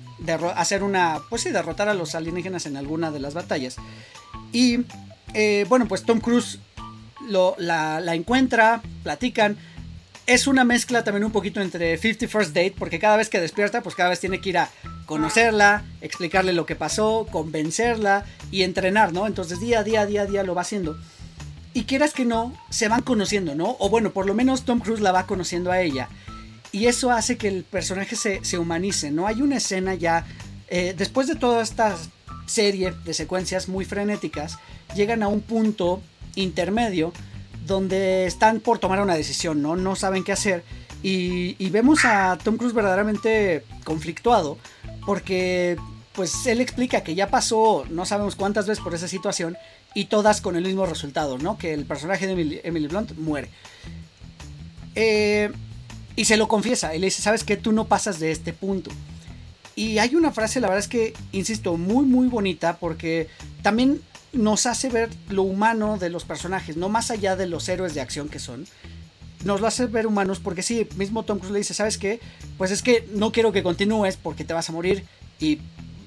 hacer 0.54 0.82
una. 0.82 1.20
Pues 1.28 1.42
sí, 1.42 1.50
derrotar 1.50 1.88
a 1.88 1.94
los 1.94 2.14
alienígenas 2.14 2.66
en 2.66 2.76
alguna 2.76 3.10
de 3.10 3.20
las 3.20 3.34
batallas. 3.34 3.76
Y 4.52 4.80
eh, 5.34 5.66
bueno, 5.68 5.86
pues 5.86 6.04
Tom 6.04 6.20
Cruise 6.20 6.58
lo, 7.30 7.54
la, 7.58 8.14
encuentra, 8.14 8.82
platican 9.02 9.56
es 10.26 10.46
una 10.46 10.64
mezcla 10.64 11.02
también 11.02 11.24
un 11.24 11.32
poquito 11.32 11.60
entre 11.60 11.96
50 11.96 12.28
First 12.28 12.54
Date, 12.54 12.74
porque 12.78 13.00
cada 13.00 13.16
vez 13.16 13.28
que 13.28 13.40
despierta, 13.40 13.82
pues 13.82 13.96
cada 13.96 14.10
vez 14.10 14.20
tiene 14.20 14.40
que 14.40 14.50
ir 14.50 14.58
a 14.58 14.70
conocerla, 15.06 15.82
explicarle 16.02 16.52
lo 16.52 16.66
que 16.66 16.76
pasó, 16.76 17.26
convencerla 17.32 18.24
y 18.52 18.62
entrenar, 18.62 19.12
¿no? 19.12 19.26
Entonces 19.26 19.58
día 19.58 19.80
a 19.80 19.82
día, 19.82 20.06
día 20.06 20.22
a 20.22 20.26
día 20.26 20.42
lo 20.44 20.54
va 20.54 20.62
haciendo. 20.62 20.96
Y 21.72 21.84
quieras 21.84 22.12
que 22.12 22.24
no, 22.24 22.56
se 22.68 22.88
van 22.88 23.02
conociendo, 23.02 23.56
¿no? 23.56 23.76
O 23.80 23.88
bueno, 23.88 24.12
por 24.12 24.26
lo 24.26 24.34
menos 24.34 24.64
Tom 24.64 24.78
Cruise 24.78 25.00
la 25.00 25.10
va 25.10 25.26
conociendo 25.26 25.72
a 25.72 25.80
ella. 25.80 26.08
Y 26.70 26.86
eso 26.86 27.10
hace 27.10 27.36
que 27.36 27.48
el 27.48 27.64
personaje 27.64 28.14
se, 28.14 28.44
se 28.44 28.58
humanice, 28.58 29.10
¿no? 29.10 29.26
Hay 29.26 29.42
una 29.42 29.56
escena 29.56 29.94
ya, 29.94 30.26
eh, 30.68 30.94
después 30.96 31.26
de 31.26 31.34
toda 31.34 31.62
esta 31.62 31.96
serie 32.46 32.92
de 33.04 33.14
secuencias 33.14 33.68
muy 33.68 33.84
frenéticas, 33.84 34.58
llegan 34.94 35.22
a 35.22 35.28
un 35.28 35.40
punto 35.40 36.02
intermedio 36.34 37.12
donde 37.66 38.26
están 38.26 38.60
por 38.60 38.78
tomar 38.78 39.00
una 39.00 39.14
decisión, 39.14 39.62
¿no? 39.62 39.76
No 39.76 39.96
saben 39.96 40.24
qué 40.24 40.32
hacer. 40.32 40.64
Y, 41.02 41.56
y, 41.58 41.70
vemos 41.70 42.04
a 42.04 42.36
Tom 42.42 42.56
Cruise 42.58 42.74
verdaderamente 42.74 43.64
conflictuado 43.84 44.58
porque 45.06 45.78
pues 46.12 46.46
él 46.46 46.60
explica 46.60 47.02
que 47.02 47.14
ya 47.14 47.28
pasó 47.28 47.86
no 47.88 48.04
sabemos 48.04 48.36
cuántas 48.36 48.66
veces 48.66 48.84
por 48.84 48.94
esa 48.94 49.08
situación 49.08 49.56
y 49.94 50.06
todas 50.06 50.40
con 50.40 50.56
el 50.56 50.64
mismo 50.64 50.86
resultado, 50.86 51.38
¿no? 51.38 51.58
Que 51.58 51.74
el 51.74 51.84
personaje 51.84 52.26
de 52.26 52.60
Emily, 52.64 52.86
Blunt 52.86 53.16
muere. 53.16 53.48
Eh, 54.94 55.50
y 56.16 56.24
se 56.24 56.36
lo 56.36 56.48
confiesa, 56.48 56.94
él 56.94 57.00
le 57.00 57.06
dice, 57.06 57.22
sabes 57.22 57.44
que 57.44 57.56
tú 57.56 57.72
no 57.72 57.86
pasas 57.86 58.20
de 58.20 58.30
este 58.30 58.52
punto. 58.52 58.90
Y 59.74 59.98
hay 59.98 60.14
una 60.14 60.32
frase, 60.32 60.60
la 60.60 60.68
verdad 60.68 60.84
es 60.84 60.88
que, 60.88 61.14
insisto, 61.32 61.76
muy, 61.76 62.04
muy 62.04 62.28
bonita 62.28 62.76
porque 62.78 63.28
también 63.62 64.00
nos 64.32 64.66
hace 64.66 64.88
ver 64.88 65.10
lo 65.28 65.42
humano 65.42 65.98
de 65.98 66.10
los 66.10 66.24
personajes, 66.24 66.76
no 66.76 66.88
más 66.88 67.10
allá 67.10 67.36
de 67.36 67.46
los 67.46 67.68
héroes 67.68 67.94
de 67.94 68.00
acción 68.00 68.28
que 68.28 68.38
son. 68.38 68.66
Nos 69.44 69.60
lo 69.60 69.66
hace 69.66 69.86
ver 69.86 70.06
humanos 70.06 70.38
porque 70.38 70.62
sí, 70.62 70.86
mismo 70.96 71.24
Tom 71.24 71.38
Cruise 71.38 71.52
le 71.52 71.58
dice, 71.60 71.74
¿sabes 71.74 71.98
qué? 71.98 72.20
Pues 72.58 72.70
es 72.70 72.82
que 72.82 73.08
no 73.12 73.32
quiero 73.32 73.52
que 73.52 73.62
continúes 73.62 74.16
porque 74.16 74.44
te 74.44 74.52
vas 74.52 74.68
a 74.68 74.72
morir 74.72 75.04
y 75.38 75.58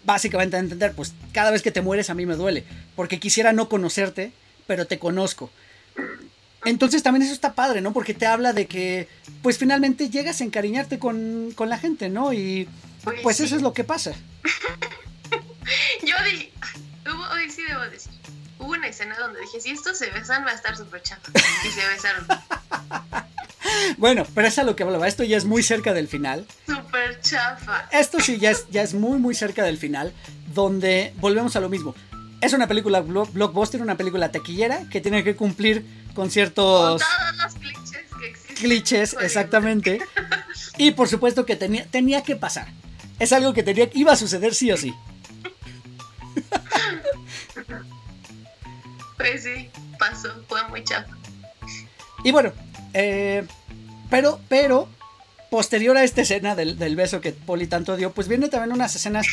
básicamente 0.06 0.56
a 0.56 0.60
entender, 0.60 0.94
pues 0.94 1.14
cada 1.32 1.52
vez 1.52 1.62
que 1.62 1.72
te 1.72 1.82
mueres 1.82 2.10
a 2.10 2.14
mí 2.14 2.26
me 2.26 2.36
duele, 2.36 2.64
porque 2.96 3.20
quisiera 3.20 3.54
no 3.54 3.70
conocerte, 3.70 4.32
pero 4.68 4.86
te 4.86 5.00
conozco. 5.00 5.50
Entonces 6.66 7.04
también 7.04 7.24
eso 7.24 7.34
está 7.34 7.56
padre, 7.56 7.82
¿no? 7.82 7.92
Porque 7.92 8.14
te 8.14 8.26
habla 8.26 8.54
de 8.54 8.68
que, 8.68 9.08
pues 9.42 9.58
finalmente 9.58 10.10
llegas 10.10 10.40
a 10.40 10.44
encariñarte 10.44 11.00
con, 11.00 11.52
con 11.56 11.70
la 11.70 11.78
gente, 11.78 12.10
¿no? 12.10 12.34
Y 12.34 12.70
pues 13.22 13.40
eso 13.40 13.56
es 13.56 13.62
lo 13.62 13.74
que 13.74 13.84
pasa. 13.84 14.14
Yo 16.06 16.16
dije, 16.26 16.53
hubo, 17.06 17.24
hoy 17.34 17.50
sí 17.50 17.62
debo 17.68 17.82
decir, 17.84 18.12
hubo 18.60 18.72
una 18.72 18.88
escena 18.88 19.18
donde 19.18 19.40
dije, 19.42 19.60
si 19.60 19.72
estos 19.72 19.98
se 19.98 20.10
besan 20.10 20.46
va 20.46 20.52
a 20.52 20.54
estar 20.54 20.76
súper 20.76 21.02
chafa. 21.02 21.32
Y 21.66 21.70
se 21.70 21.88
besaron. 21.88 22.28
bueno, 23.98 24.26
pero 24.34 24.48
es 24.48 24.58
a 24.60 24.64
lo 24.64 24.76
que 24.76 24.84
hablaba. 24.84 25.08
Esto 25.08 25.24
ya 25.24 25.38
es 25.38 25.46
muy 25.46 25.64
cerca 25.64 25.94
del 25.94 26.08
final. 26.08 26.46
Súper 26.66 27.20
chafa. 27.22 27.88
Esto 27.92 28.20
sí 28.20 28.38
ya 28.38 28.52
es, 28.52 28.68
ya 28.70 28.82
es 28.82 28.94
muy, 28.94 29.20
muy 29.20 29.36
cerca 29.36 29.64
del 29.64 29.78
final. 29.78 30.14
Donde 30.54 31.14
volvemos 31.18 31.56
a 31.56 31.60
lo 31.60 31.70
mismo. 31.70 31.96
Es 32.42 32.54
una 32.54 32.68
película 32.68 33.00
blockbuster, 33.00 33.82
una 33.82 33.96
película 33.96 34.32
taquillera 34.32 34.90
que 34.90 35.00
tiene 35.00 35.24
que 35.24 35.36
cumplir 35.36 35.86
con 36.14 36.30
ciertos. 36.30 37.02
Con 37.02 37.10
todos 37.10 37.38
los 37.38 37.54
clichés 37.56 38.04
que 38.20 38.28
existen. 38.28 38.56
Clichés, 38.56 39.16
exactamente. 39.22 40.00
y 40.78 40.92
por 40.92 41.08
supuesto 41.08 41.46
que 41.46 41.56
tenía, 41.56 41.86
tenía 41.86 42.22
que 42.22 42.36
pasar. 42.36 42.68
Es 43.20 43.32
algo 43.32 43.54
que 43.54 43.64
tenía, 43.64 43.90
iba 43.94 44.12
a 44.12 44.16
suceder 44.18 44.54
sí 44.54 44.72
o 44.72 44.78
sí. 44.78 44.94
Pues 49.18 49.44
sí, 49.44 49.70
pasó, 50.00 50.30
fue 50.48 50.68
muy 50.70 50.84
chafa. 50.84 51.16
Y 52.24 52.32
bueno, 52.32 52.52
eh, 52.94 53.46
pero, 54.10 54.40
pero, 54.48 54.88
posterior 55.50 55.98
a 55.98 56.04
esta 56.04 56.22
escena 56.22 56.56
del, 56.56 56.78
del, 56.78 56.96
beso 56.96 57.22
que 57.22 57.32
Poli 57.32 57.68
tanto 57.68 57.98
dio, 57.98 58.12
pues 58.12 58.28
viene 58.28 58.50
también 58.50 58.74
unas 58.74 58.96
escenas, 58.96 59.28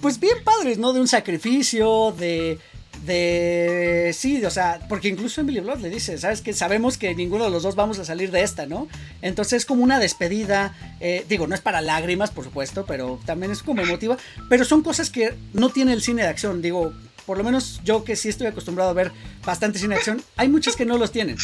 pues 0.00 0.18
bien 0.18 0.42
padres, 0.44 0.78
¿no? 0.78 0.92
De 0.92 1.00
un 1.00 1.08
sacrificio, 1.08 2.12
de, 2.12 2.58
de, 3.04 4.14
sí, 4.16 4.44
o 4.44 4.50
sea, 4.50 4.80
porque 4.88 5.08
incluso 5.08 5.40
Emily 5.40 5.60
Blood 5.60 5.80
le 5.80 5.90
dice, 5.90 6.18
¿sabes 6.18 6.40
que 6.40 6.52
Sabemos 6.52 6.98
que 6.98 7.14
ninguno 7.14 7.44
de 7.44 7.50
los 7.50 7.64
dos 7.64 7.74
vamos 7.74 7.98
a 7.98 8.04
salir 8.04 8.30
de 8.30 8.42
esta, 8.42 8.66
¿no? 8.66 8.86
Entonces 9.22 9.54
es 9.54 9.64
como 9.64 9.82
una 9.82 9.98
despedida, 9.98 10.76
eh, 11.00 11.24
digo, 11.28 11.46
no 11.46 11.54
es 11.54 11.60
para 11.60 11.80
lágrimas, 11.80 12.30
por 12.30 12.44
supuesto, 12.44 12.84
pero 12.86 13.18
también 13.26 13.50
es 13.50 13.62
como 13.62 13.82
emotiva, 13.82 14.16
pero 14.48 14.64
son 14.64 14.82
cosas 14.82 15.10
que 15.10 15.34
no 15.52 15.70
tiene 15.70 15.92
el 15.92 16.02
cine 16.02 16.22
de 16.22 16.28
acción, 16.28 16.62
digo, 16.62 16.92
por 17.26 17.38
lo 17.38 17.44
menos 17.44 17.80
yo 17.84 18.04
que 18.04 18.16
sí 18.16 18.28
estoy 18.28 18.46
acostumbrado 18.46 18.90
a 18.90 18.94
ver 18.94 19.12
bastante 19.44 19.86
de 19.86 19.94
acción, 19.94 20.22
hay 20.36 20.48
muchas 20.48 20.76
que 20.76 20.84
no 20.84 20.98
los 20.98 21.12
tienen 21.12 21.38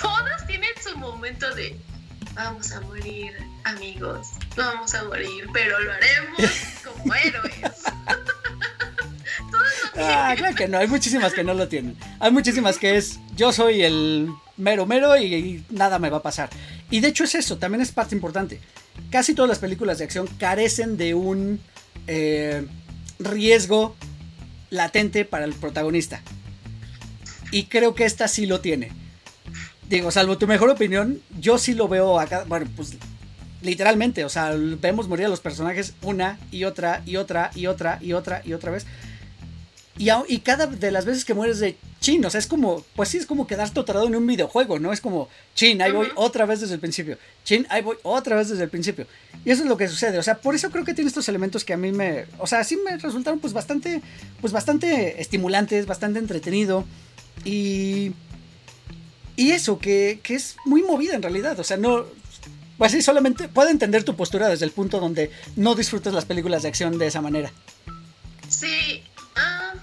todas 0.00 0.46
tienen 0.46 0.70
su 0.82 0.96
momento 0.98 1.54
de 1.54 1.76
vamos 2.34 2.72
a 2.72 2.80
morir, 2.80 3.32
amigos, 3.64 4.28
vamos 4.56 4.94
a 4.94 5.04
morir, 5.04 5.46
pero 5.52 5.78
lo 5.80 5.92
haremos 5.92 6.40
como 6.84 7.14
héroes. 7.24 7.82
ah, 9.98 10.34
claro 10.36 10.54
que 10.54 10.68
no, 10.68 10.78
hay 10.78 10.86
muchísimas 10.86 11.34
que 11.34 11.44
no 11.44 11.54
lo 11.54 11.68
tienen. 11.68 11.96
Hay 12.18 12.30
muchísimas 12.30 12.78
que 12.78 12.96
es 12.96 13.18
yo 13.36 13.52
soy 13.52 13.82
el 13.82 14.30
mero 14.56 14.86
mero 14.86 15.16
y, 15.16 15.34
y 15.34 15.66
nada 15.70 15.98
me 15.98 16.10
va 16.10 16.18
a 16.18 16.22
pasar. 16.22 16.48
Y 16.90 17.00
de 17.00 17.08
hecho 17.08 17.24
es 17.24 17.34
eso, 17.34 17.58
también 17.58 17.82
es 17.82 17.92
parte 17.92 18.14
importante. 18.14 18.60
Casi 19.10 19.34
todas 19.34 19.48
las 19.48 19.58
películas 19.58 19.98
de 19.98 20.04
acción 20.04 20.26
carecen 20.38 20.96
de 20.96 21.14
un 21.14 21.60
eh, 22.06 22.66
riesgo 23.18 23.96
latente 24.70 25.24
para 25.24 25.44
el 25.44 25.52
protagonista. 25.52 26.22
Y 27.52 27.64
creo 27.64 27.94
que 27.94 28.04
esta 28.04 28.28
sí 28.28 28.46
lo 28.46 28.60
tiene 28.60 28.90
digo, 29.90 30.10
salvo 30.12 30.38
tu 30.38 30.46
mejor 30.46 30.70
opinión, 30.70 31.20
yo 31.40 31.58
sí 31.58 31.74
lo 31.74 31.88
veo 31.88 32.20
acá, 32.20 32.44
bueno, 32.46 32.66
pues 32.76 32.94
literalmente, 33.60 34.24
o 34.24 34.28
sea, 34.28 34.54
vemos 34.54 35.08
morir 35.08 35.26
a 35.26 35.28
los 35.28 35.40
personajes 35.40 35.94
una 36.00 36.38
y 36.52 36.62
otra 36.64 37.02
y 37.04 37.16
otra 37.16 37.50
y 37.56 37.66
otra 37.66 37.98
y 38.00 38.12
otra 38.12 38.40
y 38.44 38.52
otra 38.52 38.70
vez. 38.70 38.86
Y, 39.98 40.08
y 40.28 40.38
cada 40.38 40.66
de 40.66 40.90
las 40.90 41.04
veces 41.04 41.24
que 41.24 41.34
mueres 41.34 41.58
de 41.58 41.76
chin, 42.00 42.24
o 42.24 42.30
sea, 42.30 42.38
es 42.38 42.46
como, 42.46 42.84
pues 42.96 43.10
sí, 43.10 43.18
es 43.18 43.26
como 43.26 43.46
quedarte 43.46 43.80
atorado 43.80 44.06
en 44.06 44.16
un 44.16 44.26
videojuego, 44.26 44.78
¿no? 44.78 44.92
Es 44.92 45.00
como, 45.00 45.28
chin, 45.54 45.82
ahí 45.82 45.92
voy 45.92 46.08
otra 46.14 46.46
vez 46.46 46.60
desde 46.60 46.74
el 46.74 46.80
principio, 46.80 47.18
chin, 47.44 47.66
ahí 47.68 47.82
voy 47.82 47.96
otra 48.02 48.36
vez 48.36 48.48
desde 48.48 48.64
el 48.64 48.70
principio. 48.70 49.06
Y 49.44 49.50
eso 49.50 49.62
es 49.62 49.68
lo 49.68 49.76
que 49.76 49.88
sucede, 49.88 50.18
o 50.18 50.22
sea, 50.22 50.38
por 50.38 50.54
eso 50.54 50.70
creo 50.70 50.84
que 50.84 50.94
tiene 50.94 51.08
estos 51.08 51.28
elementos 51.28 51.64
que 51.64 51.74
a 51.74 51.76
mí 51.76 51.92
me, 51.92 52.24
o 52.38 52.46
sea, 52.46 52.64
sí 52.64 52.78
me 52.82 52.96
resultaron 52.96 53.40
pues 53.40 53.52
bastante, 53.52 54.00
pues 54.40 54.52
bastante 54.52 55.20
estimulantes, 55.20 55.86
bastante 55.86 56.18
entretenido 56.18 56.84
y... 57.44 58.12
Y 59.36 59.52
eso, 59.52 59.78
que, 59.78 60.20
que 60.22 60.34
es 60.34 60.56
muy 60.66 60.82
movida 60.82 61.14
en 61.14 61.22
realidad, 61.22 61.58
o 61.58 61.64
sea, 61.64 61.78
no, 61.78 62.04
pues 62.76 62.92
sí, 62.92 63.00
solamente 63.00 63.48
puedo 63.48 63.68
entender 63.68 64.04
tu 64.04 64.16
postura 64.16 64.48
desde 64.48 64.64
el 64.64 64.70
punto 64.70 65.00
donde 65.00 65.30
no 65.56 65.74
disfrutas 65.74 66.12
las 66.12 66.24
películas 66.24 66.62
de 66.62 66.68
acción 66.68 66.98
de 66.98 67.06
esa 67.06 67.20
manera. 67.22 67.52
Sí, 68.48 69.02
ah, 69.40 69.74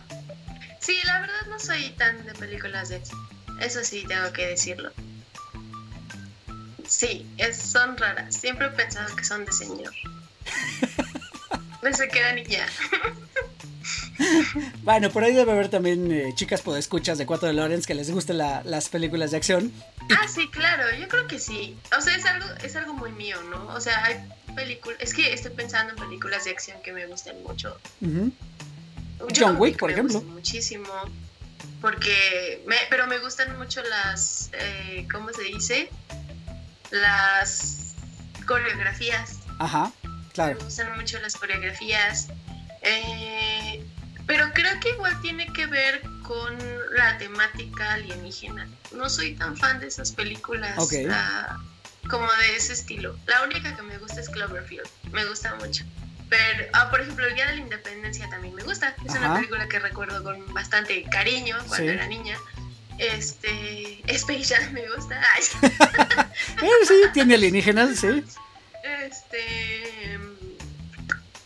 sí, 0.80 0.96
la 1.06 1.20
verdad 1.20 1.46
no 1.50 1.60
soy 1.60 1.90
tan 1.92 2.26
de 2.26 2.34
películas 2.34 2.90
de 2.90 2.98
acción. 2.98 3.28
Eso 3.62 3.84
sí, 3.84 4.06
tengo 4.08 4.32
que 4.34 4.48
decirlo. 4.48 4.92
Sí, 6.88 7.26
es, 7.38 7.58
son 7.58 7.98
raras. 7.98 8.36
Siempre 8.36 8.68
he 8.68 8.70
pensado 8.70 9.14
que 9.16 9.24
son 9.24 9.46
de 9.46 9.52
señor. 9.52 9.94
Desde 11.82 12.08
que 12.08 12.20
era 12.20 12.34
niña. 12.34 12.66
bueno, 14.84 15.10
por 15.10 15.24
ahí 15.24 15.34
debe 15.34 15.52
haber 15.52 15.70
también 15.70 16.12
eh, 16.12 16.34
chicas 16.36 16.62
podescuchas 16.62 17.18
de 17.18 17.26
Cuatro 17.26 17.48
de 17.48 17.54
Lawrence 17.54 17.88
que 17.88 17.94
les 17.94 18.12
gusten 18.12 18.38
las 18.38 18.90
películas 18.90 19.32
de 19.32 19.38
acción. 19.38 19.72
Ah, 20.10 20.28
sí, 20.28 20.48
claro, 20.50 20.84
yo 20.98 21.08
creo 21.08 21.28
que 21.28 21.40
sí. 21.40 21.78
O 21.98 22.02
sea, 22.02 22.16
es 22.16 22.26
algo, 22.26 22.46
es 22.64 22.76
algo 22.76 22.94
muy 22.94 23.12
mío, 23.12 23.42
¿no? 23.44 23.68
O 23.68 23.80
sea, 23.80 24.04
hay 24.06 24.18
películas, 24.56 24.98
es 25.02 25.14
que 25.14 25.34
estoy 25.34 25.52
pensando 25.52 25.94
en 25.94 26.00
películas 26.00 26.46
de 26.46 26.52
acción 26.52 26.78
que 26.84 26.94
me 26.94 27.06
gusten 27.06 27.42
mucho. 27.44 27.78
John 29.36 29.56
Wick, 29.58 29.78
por 29.78 29.92
ejemplo. 29.92 30.22
Muchísimo. 30.22 30.88
Porque, 31.82 32.64
me, 32.66 32.76
pero 32.90 33.08
me 33.08 33.20
gustan 33.20 33.58
mucho 33.58 33.82
las, 33.84 34.50
eh, 34.54 35.08
¿cómo 35.12 35.32
se 35.32 35.44
dice? 35.44 35.90
Las 36.92 37.96
coreografías. 38.46 39.40
Ajá, 39.60 39.92
claro. 40.34 40.58
Me 40.58 40.64
gustan 40.64 40.96
mucho 40.96 41.20
las 41.20 41.36
coreografías. 41.36 42.30
Eh, 42.82 43.84
pero 44.26 44.52
creo 44.54 44.80
que 44.80 44.90
igual 44.90 45.20
tiene 45.22 45.52
que 45.54 45.66
ver 45.68 46.02
con 46.24 46.58
la 46.96 47.18
temática 47.18 47.94
alienígena. 47.94 48.68
No 48.94 49.10
soy 49.10 49.36
tan 49.36 49.56
fan 49.56 49.80
de 49.80 49.88
esas 49.88 50.12
películas 50.12 50.78
ah, 51.10 51.58
como 52.10 52.32
de 52.34 52.56
ese 52.56 52.74
estilo. 52.74 53.18
La 53.26 53.44
única 53.44 53.76
que 53.76 53.82
me 53.84 53.98
gusta 53.98 54.20
es 54.20 54.30
Cloverfield. 54.30 54.88
Me 55.12 55.26
gusta 55.26 55.56
mucho. 55.56 55.86
Pero, 56.30 56.66
ah, 56.74 56.90
por 56.90 57.02
ejemplo, 57.02 57.26
El 57.26 57.36
Día 57.36 57.48
de 57.48 57.56
la 57.56 57.62
Independencia 57.62 58.30
también 58.30 58.54
me 58.56 58.64
gusta. 58.64 58.96
Es 59.06 59.16
una 59.16 59.36
película 59.36 59.68
que 59.68 59.80
recuerdo 59.80 60.24
con 60.24 60.54
bastante 60.54 61.04
cariño 61.04 61.58
cuando 61.68 61.92
era 61.92 62.08
niña. 62.08 62.38
Este. 62.98 64.02
Space 64.08 64.56
Jam 64.56 64.74
me 64.74 64.88
gusta. 64.90 65.22
Eh, 66.62 66.86
sí, 66.88 66.94
tiene 67.14 67.36
alienígenas, 67.36 68.00
sí. 68.00 68.24
Este 68.84 70.18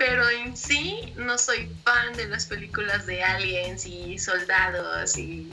pero 0.01 0.27
en 0.31 0.57
sí 0.57 1.13
no 1.15 1.37
soy 1.37 1.69
fan 1.83 2.13
de 2.17 2.27
las 2.27 2.47
películas 2.47 3.05
de 3.05 3.23
aliens 3.23 3.85
y 3.85 4.17
soldados 4.17 5.15
y 5.15 5.47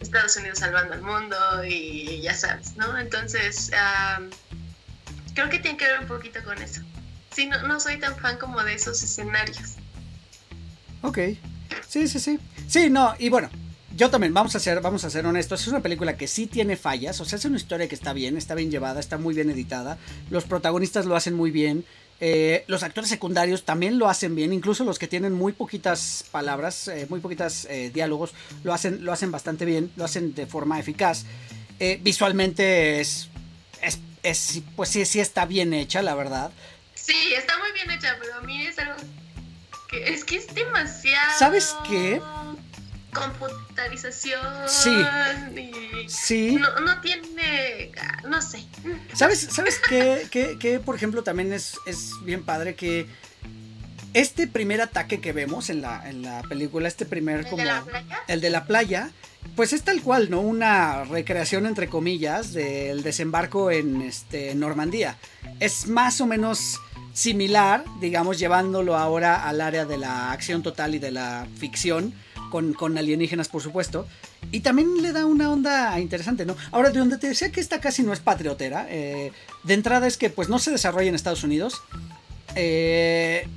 Estados 0.00 0.36
Unidos 0.36 0.58
salvando 0.58 0.94
al 0.94 1.02
mundo 1.02 1.36
y 1.64 2.20
ya 2.20 2.34
sabes, 2.34 2.74
¿no? 2.74 2.98
Entonces, 2.98 3.70
creo 5.34 5.48
que 5.48 5.60
tiene 5.60 5.78
que 5.78 5.86
ver 5.86 6.00
un 6.00 6.08
poquito 6.08 6.42
con 6.42 6.60
eso. 6.60 6.80
Sí, 7.34 7.46
no, 7.46 7.62
no 7.66 7.80
soy 7.80 7.98
tan 7.98 8.16
fan 8.16 8.38
como 8.38 8.62
de 8.62 8.74
esos 8.74 9.02
escenarios. 9.02 9.74
Ok, 11.02 11.18
sí, 11.88 12.08
sí, 12.08 12.18
sí. 12.18 12.38
Sí, 12.66 12.88
no, 12.90 13.14
y 13.18 13.28
bueno, 13.28 13.50
yo 13.96 14.10
también, 14.10 14.32
vamos 14.32 14.56
a 14.56 14.60
ser, 14.60 14.80
vamos 14.80 15.04
a 15.04 15.10
ser 15.10 15.26
honestos, 15.26 15.60
es 15.60 15.68
una 15.68 15.80
película 15.80 16.16
que 16.16 16.26
sí 16.26 16.46
tiene 16.46 16.76
fallas, 16.76 17.20
o 17.20 17.24
sea, 17.24 17.38
es 17.38 17.44
una 17.44 17.56
historia 17.56 17.88
que 17.88 17.94
está 17.94 18.12
bien, 18.12 18.36
está 18.36 18.54
bien 18.54 18.70
llevada, 18.70 19.00
está 19.00 19.18
muy 19.18 19.34
bien 19.34 19.50
editada, 19.50 19.98
los 20.30 20.44
protagonistas 20.44 21.06
lo 21.06 21.14
hacen 21.14 21.34
muy 21.34 21.50
bien, 21.50 21.84
eh, 22.20 22.64
los 22.68 22.82
actores 22.82 23.10
secundarios 23.10 23.64
también 23.64 23.98
lo 23.98 24.08
hacen 24.08 24.34
bien, 24.34 24.52
incluso 24.52 24.84
los 24.84 24.98
que 24.98 25.08
tienen 25.08 25.32
muy 25.32 25.52
poquitas 25.52 26.24
palabras, 26.30 26.88
eh, 26.88 27.06
muy 27.10 27.20
poquitas 27.20 27.66
eh, 27.66 27.90
diálogos, 27.92 28.32
lo 28.62 28.72
hacen, 28.72 29.04
lo 29.04 29.12
hacen 29.12 29.30
bastante 29.30 29.64
bien, 29.64 29.90
lo 29.96 30.04
hacen 30.04 30.34
de 30.34 30.46
forma 30.46 30.78
eficaz. 30.78 31.24
visualmente 32.00 33.00
es, 33.00 33.28
es, 34.22 34.62
pues 34.74 34.88
sí, 34.88 35.04
sí 35.04 35.20
está 35.20 35.44
bien 35.44 35.74
hecha, 35.74 36.02
la 36.02 36.14
verdad. 36.14 36.50
Sí, 37.04 37.34
está 37.34 37.58
muy 37.58 37.72
bien 37.72 37.90
hecha, 37.90 38.16
pero 38.20 38.34
a 38.36 38.40
mí 38.40 38.66
es 38.66 38.78
algo 38.78 38.94
que 39.88 40.14
es 40.14 40.24
que 40.24 40.36
es 40.36 40.54
demasiado. 40.54 41.38
¿Sabes 41.38 41.74
qué? 41.88 42.20
computarización. 43.14 44.40
Sí. 44.66 45.04
sí. 46.08 46.58
No, 46.84 47.00
tiene. 47.00 47.92
No 48.28 48.42
sé. 48.42 48.64
¿Sabes, 49.14 49.40
sabes 49.50 49.80
qué, 49.88 50.28
qué, 50.60 50.80
por 50.80 50.96
ejemplo, 50.96 51.22
también 51.22 51.52
es, 51.52 51.78
es 51.86 52.12
bien 52.24 52.44
padre 52.44 52.74
que. 52.74 53.06
Este 54.12 54.46
primer 54.46 54.80
ataque 54.80 55.20
que 55.20 55.32
vemos 55.32 55.70
en 55.70 55.82
la, 55.82 56.08
en 56.08 56.22
la 56.22 56.42
película, 56.42 56.86
este 56.86 57.04
primer 57.04 57.40
¿El 57.40 57.44
como. 57.46 57.56
De 57.56 57.64
la 57.64 57.82
playa? 57.82 58.18
El 58.28 58.40
de 58.40 58.50
la 58.50 58.64
playa. 58.64 59.10
Pues 59.56 59.72
es 59.72 59.82
tal 59.82 60.02
cual, 60.02 60.30
¿no? 60.30 60.40
Una 60.40 61.04
recreación 61.04 61.66
entre 61.66 61.88
comillas 61.88 62.52
del 62.52 63.02
desembarco 63.02 63.72
en 63.72 64.02
este, 64.02 64.54
Normandía. 64.54 65.16
Es 65.58 65.88
más 65.88 66.20
o 66.20 66.26
menos 66.26 66.80
similar, 67.14 67.84
digamos, 68.00 68.38
llevándolo 68.38 68.96
ahora 68.96 69.48
al 69.48 69.62
área 69.62 69.86
de 69.86 69.96
la 69.96 70.32
acción 70.32 70.62
total 70.62 70.94
y 70.94 70.98
de 70.98 71.12
la 71.12 71.46
ficción 71.58 72.12
con, 72.50 72.98
alienígenas, 72.98 73.48
por 73.48 73.62
supuesto. 73.62 74.06
Y 74.52 74.60
también 74.60 75.02
le 75.02 75.12
da 75.12 75.26
una 75.26 75.50
onda 75.50 75.98
interesante, 75.98 76.44
¿no? 76.44 76.56
Ahora, 76.70 76.90
de 76.90 76.98
donde 76.98 77.18
te 77.18 77.28
decía 77.28 77.50
que 77.50 77.60
esta 77.60 77.80
casi 77.80 78.02
no 78.02 78.12
es 78.12 78.20
patriotera, 78.20 78.86
eh, 78.90 79.32
de 79.64 79.74
entrada 79.74 80.06
es 80.06 80.16
que 80.16 80.30
pues 80.30 80.48
no 80.48 80.58
se 80.58 80.70
desarrolla 80.70 81.08
en 81.08 81.14
Estados 81.14 81.42
Unidos. 81.42 81.82
Eh, 82.54 83.48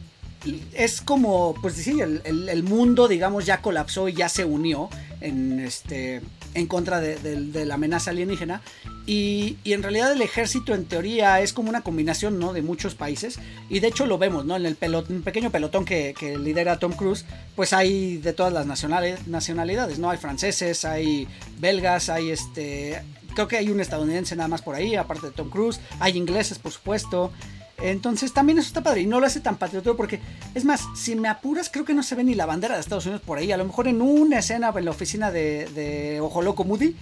es 0.73 1.01
como, 1.01 1.55
pues 1.61 1.75
sí, 1.75 1.99
el, 1.99 2.63
mundo, 2.63 3.07
digamos, 3.07 3.45
ya 3.45 3.61
colapsó 3.61 4.07
y 4.07 4.13
ya 4.13 4.29
se 4.29 4.45
unió 4.45 4.89
en, 5.19 5.59
este, 5.59 6.21
en 6.57 6.65
contra 6.65 6.99
de, 6.99 7.65
la 7.65 7.75
amenaza 7.75 8.09
alienígena. 8.09 8.61
Y, 9.05 9.57
en 9.63 9.83
realidad 9.83 10.11
el 10.11 10.21
ejército 10.21 10.73
en 10.73 10.85
teoría 10.85 11.39
es 11.39 11.53
como 11.53 11.69
una 11.69 11.81
combinación 11.81 12.39
¿no? 12.39 12.51
de 12.51 12.63
muchos 12.63 12.95
países. 12.95 13.39
Y 13.69 13.79
de 13.79 13.87
hecho 13.87 14.07
lo 14.07 14.17
vemos, 14.17 14.45
¿no? 14.45 14.55
En 14.55 14.65
el 14.65 14.75
pequeño 14.75 15.51
pelotón 15.51 15.85
que, 15.85 16.15
lidera 16.39 16.79
Tom 16.79 16.93
Cruise, 16.93 17.25
pues 17.55 17.73
hay 17.73 18.17
de 18.17 18.33
todas 18.33 18.51
las 18.51 18.65
nacionalidades, 18.65 19.99
¿no? 19.99 20.09
Hay 20.09 20.17
franceses, 20.17 20.83
hay 20.83 21.27
belgas, 21.59 22.09
hay 22.09 22.31
este... 22.31 23.03
Creo 23.35 23.47
que 23.47 23.57
hay 23.57 23.69
un 23.69 23.79
estadounidense 23.79 24.35
nada 24.35 24.47
más 24.47 24.63
por 24.63 24.73
ahí, 24.73 24.95
aparte 24.95 25.27
de 25.27 25.31
Tom 25.31 25.51
Cruise. 25.51 25.79
Hay 25.99 26.17
ingleses, 26.17 26.57
por 26.57 26.71
supuesto. 26.71 27.31
Entonces 27.80 28.34
también 28.34 28.57
eso 28.57 28.67
está 28.67 28.82
padre 28.82 29.01
y 29.01 29.05
no 29.05 29.19
lo 29.19 29.28
hace 29.28 29.39
tan 29.39 29.57
patriótico 29.57 29.95
porque, 29.95 30.19
es 30.55 30.65
más, 30.65 30.86
si 30.95 31.15
me 31.15 31.30
apuras, 31.30 31.69
creo 31.71 31.86
que 31.86 31.93
no 31.93 32.01
se 32.01 32.15
ve 32.15 32.23
ni 32.23 32.34
la 32.34 32.47
bandera 32.47 32.75
de 32.75 32.82
Estados 32.82 33.05
Unidos 33.05 33.21
por 33.23 33.38
ahí. 33.38 33.51
A 33.51 33.57
lo 33.57 33.65
mejor 33.65 33.88
en 33.88 34.01
una 34.01 34.39
escena 34.39 34.73
en 34.75 34.86
la 34.86 34.91
oficina 34.91 35.32
de, 35.32 35.67
de 35.67 36.19
Ojo 36.19 36.41
Loco 36.41 36.63
Moody, 36.63 36.95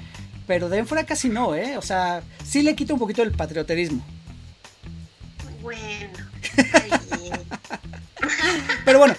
pero 0.47 0.69
de 0.69 0.80
en 0.80 0.88
fuera 0.88 1.05
casi 1.05 1.30
no, 1.30 1.55
¿eh? 1.55 1.78
O 1.78 1.82
sea, 1.82 2.21
sí 2.43 2.61
le 2.61 2.76
quita 2.76 2.93
un 2.93 2.99
poquito 2.99 3.23
el 3.23 3.32
patrioterismo. 3.32 4.03
Bueno. 5.61 6.11
pero 8.86 8.99
bueno, 8.99 9.15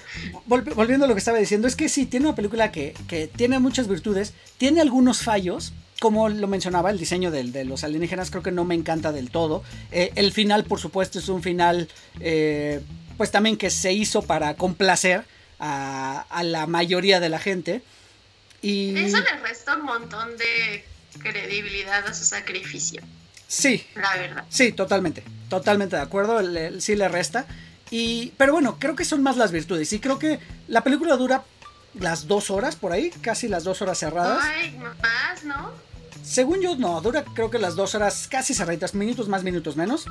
volviendo 0.47 1.05
a 1.05 1.09
lo 1.09 1.15
que 1.15 1.19
estaba 1.19 1.39
diciendo, 1.39 1.69
es 1.69 1.77
que 1.77 1.89
sí, 1.89 2.07
tiene 2.07 2.27
una 2.27 2.37
película 2.37 2.71
que, 2.73 2.95
que 3.09 3.27
tiene 3.27 3.59
muchas 3.59 3.89
virtudes, 3.89 4.33
tiene 4.59 4.81
algunos 4.81 5.23
fallos, 5.23 5.73
como 6.01 6.29
lo 6.29 6.47
mencionaba, 6.47 6.91
el 6.91 6.99
diseño 6.99 7.31
de, 7.31 7.65
los 7.65 7.85
alienígenas 7.85 8.31
creo 8.31 8.43
que 8.43 8.53
no 8.53 8.65
me 8.65 8.75
encanta 8.75 9.13
del 9.13 9.31
todo. 9.31 9.63
Eh, 9.93 10.13
el 10.15 10.33
final, 10.33 10.65
por 10.65 10.79
supuesto, 10.79 11.19
es 11.19 11.29
un 11.29 11.43
final, 11.43 11.89
eh, 12.21 12.83
pues 13.17 13.31
también 13.31 13.57
que 13.57 13.71
se 13.71 13.93
hizo 13.93 14.23
para 14.23 14.55
complacer 14.55 15.25
a, 15.59 16.27
la 16.43 16.67
mayoría 16.67 17.19
de 17.21 17.29
la 17.29 17.39
gente. 17.39 17.83
Y... 18.61 18.97
Eso 18.97 19.19
le 19.19 19.37
resta 19.41 19.77
un 19.77 19.85
montón 19.85 20.37
de 20.37 20.85
credibilidad 21.19 22.07
a 22.07 22.13
su 22.13 22.25
sacrificio. 22.25 23.01
Sí. 23.49 23.87
La 23.95 24.17
verdad. 24.17 24.45
Sí, 24.51 24.73
totalmente. 24.73 25.23
Totalmente 25.49 25.97
de 25.97 26.03
acuerdo. 26.03 26.41
sí 26.81 26.95
le 26.95 27.09
resta. 27.09 27.47
Y, 27.91 28.33
pero 28.37 28.53
bueno, 28.53 28.77
creo 28.79 28.97
que 28.97 29.05
son 29.05 29.23
más 29.23 29.37
las 29.37 29.53
virtudes. 29.53 29.93
Y 29.93 30.01
creo 30.01 30.19
que 30.19 30.41
la 30.69 30.83
película 30.83 31.17
dura 31.17 31.45
las 31.95 32.27
dos 32.27 32.51
horas 32.51 32.77
por 32.77 32.93
ahí, 32.93 33.11
casi 33.21 33.49
las 33.49 33.65
dos 33.65 33.83
horas 33.83 33.99
cerradas. 33.99 34.43
Ay, 34.43 34.77
más, 34.79 35.45
¿no? 35.45 35.71
Según 36.23 36.61
yo, 36.61 36.77
no, 36.77 37.01
dura 37.01 37.25
creo 37.35 37.51
que 37.51 37.59
las 37.59 37.77
dos 37.77 37.95
horas 37.95 38.27
casi 38.29 38.53
cerraditas, 38.55 38.95
minutos 38.95 39.29
más, 39.29 39.45
minutos 39.45 39.77
menos. 39.77 40.07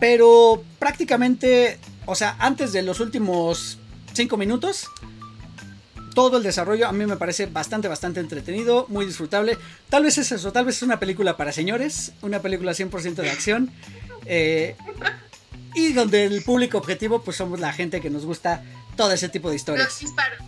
Pero 0.00 0.64
prácticamente, 0.78 1.78
o 2.06 2.14
sea, 2.14 2.36
antes 2.40 2.72
de 2.72 2.82
los 2.82 2.98
últimos 2.98 3.78
cinco 4.12 4.36
minutos, 4.36 4.88
todo 6.12 6.38
el 6.38 6.42
desarrollo 6.42 6.88
a 6.88 6.92
mí 6.92 7.06
me 7.06 7.16
parece 7.16 7.46
bastante, 7.46 7.88
bastante 7.88 8.20
entretenido, 8.20 8.86
muy 8.88 9.06
disfrutable. 9.06 9.56
Tal 9.88 10.02
vez 10.02 10.18
es 10.18 10.32
eso, 10.32 10.52
tal 10.52 10.64
vez 10.64 10.76
es 10.76 10.82
una 10.82 10.98
película 10.98 11.36
para 11.36 11.52
señores, 11.52 12.12
una 12.22 12.40
película 12.40 12.72
100% 12.72 13.14
de 13.14 13.30
acción. 13.30 13.70
Eh, 14.26 14.76
y 15.74 15.92
donde 15.92 16.24
el 16.24 16.42
público 16.42 16.78
objetivo, 16.78 17.22
pues 17.22 17.36
somos 17.36 17.60
la 17.60 17.72
gente 17.72 18.00
que 18.00 18.10
nos 18.10 18.24
gusta 18.24 18.62
todo 18.96 19.12
ese 19.12 19.28
tipo 19.28 19.50
de 19.50 19.56
historias. 19.56 19.86
Los 19.86 20.00
disparos. 20.00 20.38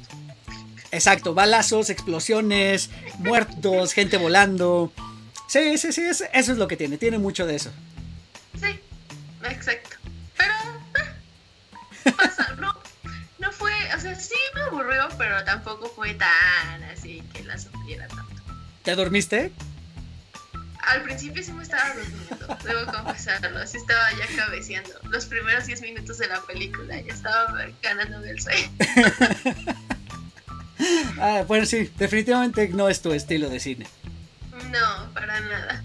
Exacto, 0.91 1.35
balazos, 1.35 1.91
explosiones, 1.91 2.91
muertos, 3.19 3.93
gente 3.95 4.17
volando. 4.17 4.93
Sí, 5.49 5.77
sí, 5.79 5.93
sí, 5.93 6.03
eso 6.03 6.27
es 6.33 6.59
lo 6.59 6.69
que 6.69 6.77
tiene, 6.77 6.99
tiene 6.99 7.19
mucho 7.19 7.47
de 7.47 7.57
eso. 7.57 7.73
Sí, 8.61 8.79
exacto. 9.43 9.97
Pero, 10.37 10.55
eh, 12.05 12.13
pasa, 12.17 12.55
no, 12.61 12.75
no 13.39 13.53
fue, 13.53 13.73
o 13.97 14.01
sea, 14.01 14.15
sí 14.15 14.35
me 14.55 14.63
aburrió, 14.63 15.09
pero 15.19 15.43
tampoco 15.45 15.89
fue 15.89 16.15
tan 16.15 16.83
así 16.93 17.23
que 17.33 17.43
la 17.45 17.59
sufriera 17.59 18.07
tanto. 18.09 18.43
¿Te 18.83 18.95
dormiste? 18.95 19.53
Al 20.87 21.03
principio 21.03 21.43
sí 21.43 21.53
me 21.53 21.63
estaba 21.63 21.95
durmiendo, 21.95 22.59
debo 22.65 22.93
confesarlo, 22.93 23.67
sí 23.67 23.79
estaba 23.79 24.11
ya 24.13 24.27
cabeceando. 24.37 24.91
Los 25.09 25.27
primeros 25.27 25.67
10 25.67 25.83
minutos 25.83 26.19
de 26.19 26.29
la 26.29 26.41
película 26.43 27.01
ya 27.01 27.13
estaba 27.13 27.67
ganando 27.83 28.21
del 28.21 28.41
sueño. 28.41 28.71
ah, 31.21 31.45
bueno, 31.47 31.67
sí, 31.67 31.91
definitivamente 31.99 32.69
no 32.69 32.89
es 32.89 33.01
tu 33.01 33.13
estilo 33.13 33.49
de 33.49 33.61
cine. 33.61 33.87
No, 34.71 35.13
para 35.15 35.41
nada. 35.41 35.85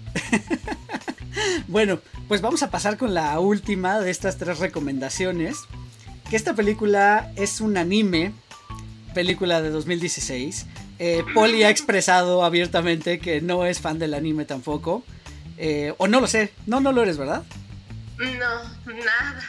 bueno, 1.68 2.00
pues 2.28 2.40
vamos 2.40 2.62
a 2.62 2.70
pasar 2.70 2.96
con 2.96 3.14
la 3.14 3.38
última 3.40 4.00
de 4.00 4.10
estas 4.10 4.36
tres 4.36 4.58
recomendaciones. 4.58 5.58
Que 6.28 6.36
esta 6.36 6.54
película 6.54 7.32
es 7.36 7.60
un 7.60 7.76
anime, 7.76 8.32
película 9.14 9.62
de 9.62 9.70
2016. 9.70 10.66
Eh, 11.02 11.24
Polly 11.32 11.62
ha 11.62 11.70
expresado 11.70 12.44
abiertamente 12.44 13.20
que 13.20 13.40
no 13.40 13.64
es 13.64 13.80
fan 13.80 13.98
del 13.98 14.12
anime 14.12 14.44
tampoco. 14.44 15.02
Eh, 15.56 15.94
o 15.96 16.06
no 16.06 16.20
lo 16.20 16.26
sé, 16.26 16.52
no, 16.66 16.80
no 16.80 16.92
lo 16.92 17.02
eres, 17.02 17.16
¿verdad? 17.16 17.42
No, 18.18 18.92
nada. 18.92 19.42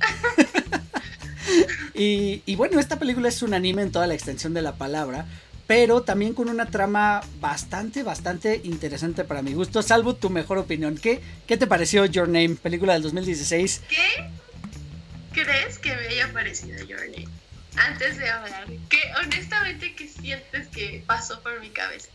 y, 1.94 2.42
y, 2.46 2.56
bueno, 2.56 2.80
esta 2.80 2.98
película 2.98 3.28
es 3.28 3.42
un 3.42 3.52
anime 3.52 3.82
en 3.82 3.92
toda 3.92 4.06
la 4.06 4.14
extensión 4.14 4.54
de 4.54 4.62
la 4.62 4.76
palabra, 4.76 5.26
pero 5.66 6.02
también 6.02 6.32
con 6.32 6.48
una 6.48 6.64
trama 6.64 7.20
bastante, 7.40 8.02
bastante 8.02 8.62
interesante 8.64 9.24
para 9.24 9.42
mi 9.42 9.52
gusto, 9.52 9.82
salvo 9.82 10.16
tu 10.16 10.30
mejor 10.30 10.56
opinión. 10.56 10.96
¿Qué, 10.96 11.20
qué 11.46 11.58
te 11.58 11.66
pareció 11.66 12.06
Your 12.06 12.26
Name, 12.26 12.56
película 12.56 12.94
del 12.94 13.02
2016? 13.02 13.82
¿Qué 13.90 15.42
crees 15.42 15.78
que 15.78 15.94
me 15.94 16.06
haya 16.08 16.32
parecido 16.32 16.82
Your 16.86 17.00
Name? 17.10 17.28
Antes 17.76 18.18
de 18.18 18.28
hablar, 18.28 18.66
¿qué 18.88 18.98
honestamente 19.24 19.94
qué 19.94 20.08
sientes 20.08 20.68
que 20.68 21.02
pasó 21.06 21.42
por 21.42 21.60
mi 21.60 21.70
cabeza? 21.70 22.08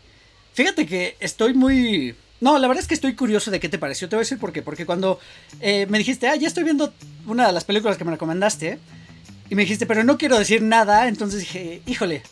Fíjate 0.54 0.86
que 0.86 1.16
estoy 1.20 1.54
muy... 1.54 2.14
No, 2.40 2.58
la 2.58 2.66
verdad 2.66 2.82
es 2.82 2.88
que 2.88 2.94
estoy 2.94 3.14
curioso 3.14 3.50
de 3.50 3.60
qué 3.60 3.68
te 3.68 3.78
pareció. 3.78 4.08
Te 4.08 4.16
voy 4.16 4.22
a 4.22 4.24
decir 4.24 4.38
por 4.38 4.52
qué. 4.52 4.62
Porque 4.62 4.84
cuando 4.84 5.20
eh, 5.60 5.86
me 5.88 5.98
dijiste, 5.98 6.26
ah, 6.26 6.34
ya 6.34 6.48
estoy 6.48 6.64
viendo 6.64 6.92
una 7.26 7.46
de 7.46 7.52
las 7.52 7.64
películas 7.64 7.96
que 7.96 8.04
me 8.04 8.10
recomendaste, 8.10 8.78
y 9.48 9.54
me 9.54 9.62
dijiste, 9.62 9.86
pero 9.86 10.02
no 10.02 10.18
quiero 10.18 10.38
decir 10.38 10.62
nada, 10.62 11.06
entonces 11.08 11.40
dije, 11.40 11.82
híjole, 11.86 12.22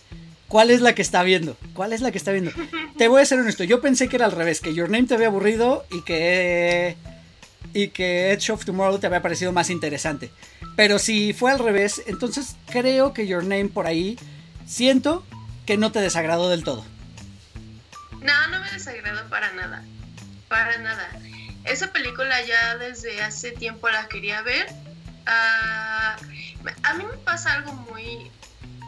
¿Cuál 0.51 0.73
es 0.73 0.81
la 0.81 0.97
que 0.97 1.03
está 1.03 1.23
viendo? 1.23 1.57
¿Cuál 1.75 1.93
es 1.93 2.01
la 2.01 2.11
que 2.11 2.19
está 2.19 2.33
viendo? 2.33 2.51
Te 2.99 3.07
voy 3.07 3.23
a 3.23 3.25
ser 3.25 3.39
honesto, 3.39 3.63
yo 3.63 3.81
pensé 3.81 4.09
que 4.09 4.17
era 4.17 4.27
al 4.27 4.33
revés, 4.33 4.61
que 4.61 4.75
Your 4.75 4.91
Name 4.91 5.07
te 5.07 5.15
había 5.15 5.29
aburrido 5.29 5.87
y 5.93 6.03
que 6.03 6.97
y 7.73 7.89
que 7.89 8.33
Edge 8.33 8.51
of 8.51 8.65
Tomorrow 8.65 8.99
te 8.99 9.07
había 9.07 9.23
parecido 9.23 9.53
más 9.53 9.71
interesante. 9.71 10.31
Pero 10.77 10.99
si 10.99 11.33
fue 11.33 11.53
al 11.53 11.59
revés, 11.59 12.03
entonces 12.07 12.57
creo 12.67 13.13
que 13.13 13.27
Your 13.27 13.45
Name 13.45 13.69
por 13.69 13.87
ahí 13.87 14.19
siento 14.67 15.25
que 15.67 15.77
no 15.77 15.93
te 15.93 16.01
desagradó 16.01 16.49
del 16.49 16.65
todo. 16.65 16.85
No, 18.23 18.49
no 18.49 18.61
me 18.61 18.71
desagradó 18.73 19.29
para 19.29 19.53
nada. 19.53 19.85
Para 20.49 20.79
nada. 20.79 21.09
Esa 21.65 21.93
película 21.93 22.41
ya 22.43 22.77
desde 22.77 23.23
hace 23.23 23.53
tiempo 23.53 23.89
la 23.89 24.09
quería 24.09 24.43
ver. 24.43 24.67
Uh, 25.27 26.69
a 26.83 26.95
mí 26.95 27.05
me 27.05 27.17
pasa 27.19 27.53
algo 27.53 27.73
muy 27.73 28.31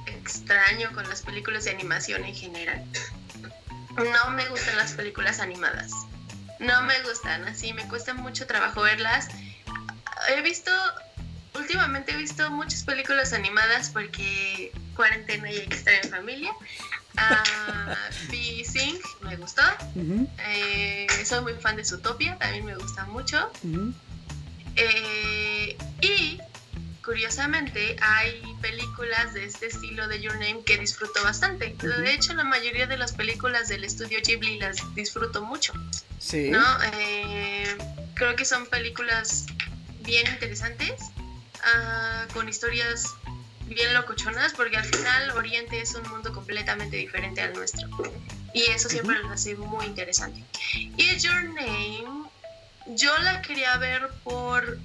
extraño 0.07 0.91
con 0.93 1.09
las 1.09 1.23
películas 1.23 1.65
de 1.65 1.71
animación 1.71 2.25
en 2.25 2.35
general. 2.35 2.85
No 3.97 4.31
me 4.31 4.49
gustan 4.49 4.77
las 4.77 4.93
películas 4.93 5.39
animadas. 5.41 5.93
No 6.63 6.83
me 6.83 7.01
gustan, 7.03 7.45
así 7.49 7.73
me 7.73 7.87
cuesta 7.89 8.15
mucho 8.15 8.47
trabajo 8.47 8.83
verlas. 8.83 9.29
He 10.29 10.41
visto, 10.43 10.71
últimamente 11.55 12.13
he 12.13 12.17
visto 12.17 12.51
muchas 12.51 12.85
películas 12.85 13.33
animadas 13.33 13.91
porque 13.91 14.73
cuarentena 14.95 15.51
y 15.51 15.59
hay 15.59 15.67
que 15.67 15.77
estar 15.77 15.95
en 16.03 16.11
familia. 16.11 16.53
Uh, 17.15 17.95
Sing 18.65 18.99
me 19.21 19.37
gustó. 19.37 19.61
Eh, 20.49 21.07
soy 21.27 21.43
muy 21.43 21.53
fan 21.53 21.77
de 21.77 21.85
Zootopia, 21.85 22.39
también 22.39 22.65
me 22.65 22.75
gusta 22.75 23.05
mucho. 23.05 23.51
eh, 24.77 25.77
y 26.01 26.39
curiosamente 27.05 27.97
hay 28.01 28.41
películas 28.61 29.35
de 29.35 29.45
este 29.45 29.67
estilo 29.67 30.09
de 30.09 30.21
Your 30.21 30.35
Name 30.35 30.63
que 30.65 30.79
disfruto 30.79 31.23
bastante. 31.23 31.75
De 31.75 32.15
hecho, 32.15 32.35
la 32.35 32.45
mayoría 32.45 32.87
de 32.87 32.97
las 32.97 33.13
películas 33.13 33.69
del 33.69 33.85
estudio 33.85 34.19
Ghibli 34.25 34.59
las 34.59 34.95
disfruto 34.95 35.43
mucho. 35.43 35.73
Sí. 36.19 36.51
¿no? 36.51 36.65
Eh, 36.95 37.77
creo 38.15 38.37
que 38.37 38.45
son 38.45 38.67
películas 38.67 39.47
bien 40.01 40.27
interesantes, 40.29 41.01
ah, 41.65 42.27
con 42.33 42.49
historias 42.49 43.07
bien 43.67 43.95
locochonas, 43.95 44.53
porque 44.53 44.77
al 44.77 44.85
final 44.85 45.31
Oriente 45.33 45.81
es 45.81 45.95
un 45.95 46.09
mundo 46.09 46.33
completamente 46.33 46.97
diferente 46.97 47.41
al 47.41 47.53
nuestro. 47.53 47.89
Y 48.55 48.63
eso 48.71 48.89
siempre 48.89 49.19
lo 49.19 49.31
hace 49.31 49.57
muy 49.57 49.87
interesante. 49.87 50.45
Y 50.75 51.17
Your 51.19 51.45
Name, 51.45 52.29
yo 52.87 53.17
la 53.19 53.43
quería 53.43 53.77
ver 53.79 54.09
por 54.23 54.79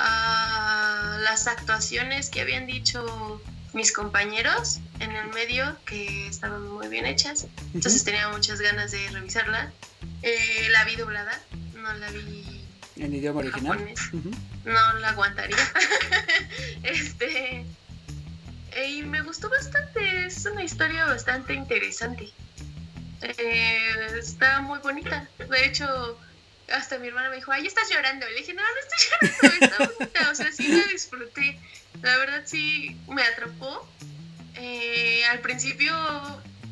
a 0.00 1.18
las 1.22 1.46
actuaciones 1.46 2.30
que 2.30 2.40
habían 2.40 2.66
dicho 2.66 3.40
mis 3.72 3.92
compañeros 3.92 4.80
en 4.98 5.12
el 5.12 5.28
medio 5.28 5.76
que 5.84 6.26
estaban 6.26 6.66
muy 6.68 6.88
bien 6.88 7.06
hechas. 7.06 7.46
Entonces 7.74 8.02
tenía 8.02 8.28
muchas 8.30 8.60
ganas 8.60 8.90
de 8.90 9.08
revisarla. 9.10 9.70
Eh, 10.22 10.68
la 10.70 10.84
vi 10.84 10.96
doblada, 10.96 11.38
no 11.74 11.92
la 11.94 12.10
vi 12.10 12.66
en 12.96 13.14
idioma 13.14 13.40
original. 13.40 13.94
No 14.64 14.92
la 14.98 15.08
aguantaría. 15.10 15.56
este 16.82 17.64
y 18.86 19.02
me 19.02 19.22
gustó 19.22 19.48
bastante, 19.48 20.26
es 20.26 20.46
una 20.46 20.62
historia 20.62 21.04
bastante 21.06 21.54
interesante. 21.54 22.30
Eh, 23.22 24.18
está 24.18 24.60
muy 24.60 24.78
bonita. 24.78 25.28
De 25.38 25.66
hecho, 25.66 26.18
hasta 26.70 26.98
mi 26.98 27.08
hermana 27.08 27.30
me 27.30 27.36
dijo, 27.36 27.52
ay, 27.52 27.66
estás 27.66 27.88
llorando. 27.90 28.26
le 28.28 28.36
dije, 28.36 28.54
no, 28.54 28.62
no 28.62 28.80
estoy 28.80 29.40
llorando, 29.40 29.64
está 29.64 29.92
bonita. 29.98 30.30
O 30.30 30.34
sea, 30.34 30.52
sí 30.52 30.68
la 30.68 30.84
disfruté. 30.92 31.58
La 32.02 32.16
verdad 32.18 32.42
sí 32.44 32.96
me 33.08 33.22
atrapó. 33.22 33.88
Eh, 34.54 35.24
al 35.26 35.40
principio 35.40 35.94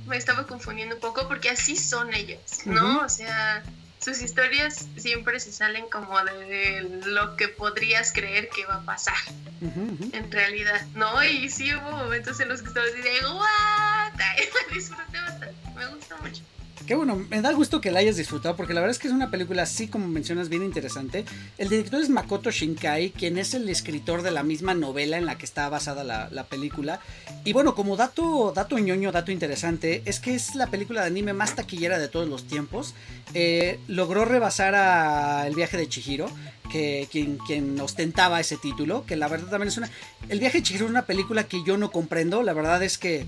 me 0.07 0.17
estaba 0.17 0.47
confundiendo 0.47 0.97
un 0.97 1.01
poco 1.01 1.29
porque 1.29 1.51
así 1.51 1.77
son 1.77 2.13
ellos, 2.15 2.41
¿no? 2.65 3.01
O 3.01 3.09
sea, 3.09 3.63
sus 4.01 4.21
historias 4.23 4.87
siempre 4.97 5.39
se 5.41 5.53
salen 5.53 5.89
como 5.89 6.19
de 6.25 7.01
lo 7.07 7.37
que 7.37 7.49
podrías 7.49 8.13
creer 8.13 8.49
que 8.49 8.65
va 8.67 8.77
a 8.77 8.83
pasar 8.83 9.17
en 9.61 10.31
realidad, 10.31 10.81
¿no? 10.95 11.23
Y 11.23 11.51
sí 11.51 11.75
hubo 11.75 11.91
momentos 11.91 12.41
en 12.41 12.49
los 12.49 12.63
que 12.63 12.69
estaba 12.69 12.87
así 12.87 13.01
de, 13.01 13.27
¿what? 13.27 14.13
La 14.19 14.75
disfruté 14.75 15.21
bastante, 15.21 15.55
me 15.75 15.87
gustó 15.87 16.17
mucho. 16.19 16.43
Qué 16.89 16.95
bueno, 16.95 17.17
me 17.29 17.43
da 17.43 17.53
gusto 17.53 17.83
que 17.83 17.91
la 17.91 17.99
hayas 17.99 18.17
disfrutado 18.17 18.57
porque 18.57 18.73
la 18.73 18.81
verdad 18.81 18.93
es 18.93 18.99
que 18.99 19.09
es 19.09 19.13
una 19.13 19.31
película 19.31 19.65
así 19.65 19.89
como 19.89 20.09
mencionas 20.09 20.49
bien 20.49 20.63
interesante. 20.63 21.27
El 21.59 21.69
director 21.69 22.01
es 22.01 22.09
Makoto 22.09 22.51
Shinkai, 22.51 23.11
quien 23.11 23.37
es 23.37 23.53
el 23.53 23.69
escritor 23.69 24.23
de 24.23 24.31
la 24.31 24.43
misma 24.43 24.73
novela 24.73 25.19
en 25.19 25.27
la 25.27 25.37
que 25.37 25.45
está 25.45 25.69
basada 25.69 26.03
la, 26.03 26.45
película. 26.45 27.01
Y 27.45 27.53
bueno, 27.53 27.75
como 27.75 27.99
dato, 27.99 28.55
dato 28.57 28.79
ñoño, 28.79 29.13
dato 29.13 29.31
interesante, 29.31 30.01
es 30.07 30.19
que 30.19 30.35
es 30.35 30.55
la 30.55 30.69
película 30.69 31.03
de 31.03 31.09
anime 31.09 31.35
más 31.35 31.55
taquillera 31.55 31.99
de 31.99 32.09
todos 32.09 32.27
los 32.27 32.45
tiempos. 32.45 32.95
Eh, 33.35 33.79
logró 33.87 34.25
rebasar 34.25 34.75
a 34.75 35.47
El 35.47 35.55
viaje 35.55 35.77
de 35.77 35.91
Chihiro, 35.91 36.31
que 36.73 37.07
quien, 37.13 37.37
quien, 37.37 37.79
ostentaba 37.81 38.41
ese 38.41 38.57
título, 38.57 39.05
que 39.05 39.17
la 39.17 39.29
verdad 39.29 39.51
también 39.51 39.69
es 39.69 39.77
una... 39.77 39.91
El 40.31 40.41
viaje 40.41 40.59
de 40.59 40.65
Chihiro 40.65 40.87
es 40.87 40.91
una 40.91 41.05
película 41.05 41.45
que 41.45 41.63
yo 41.67 41.77
no 41.77 41.93
comprendo, 41.93 42.43
la 42.43 42.55
verdad 42.55 42.83
es 42.83 42.97
que 42.97 43.27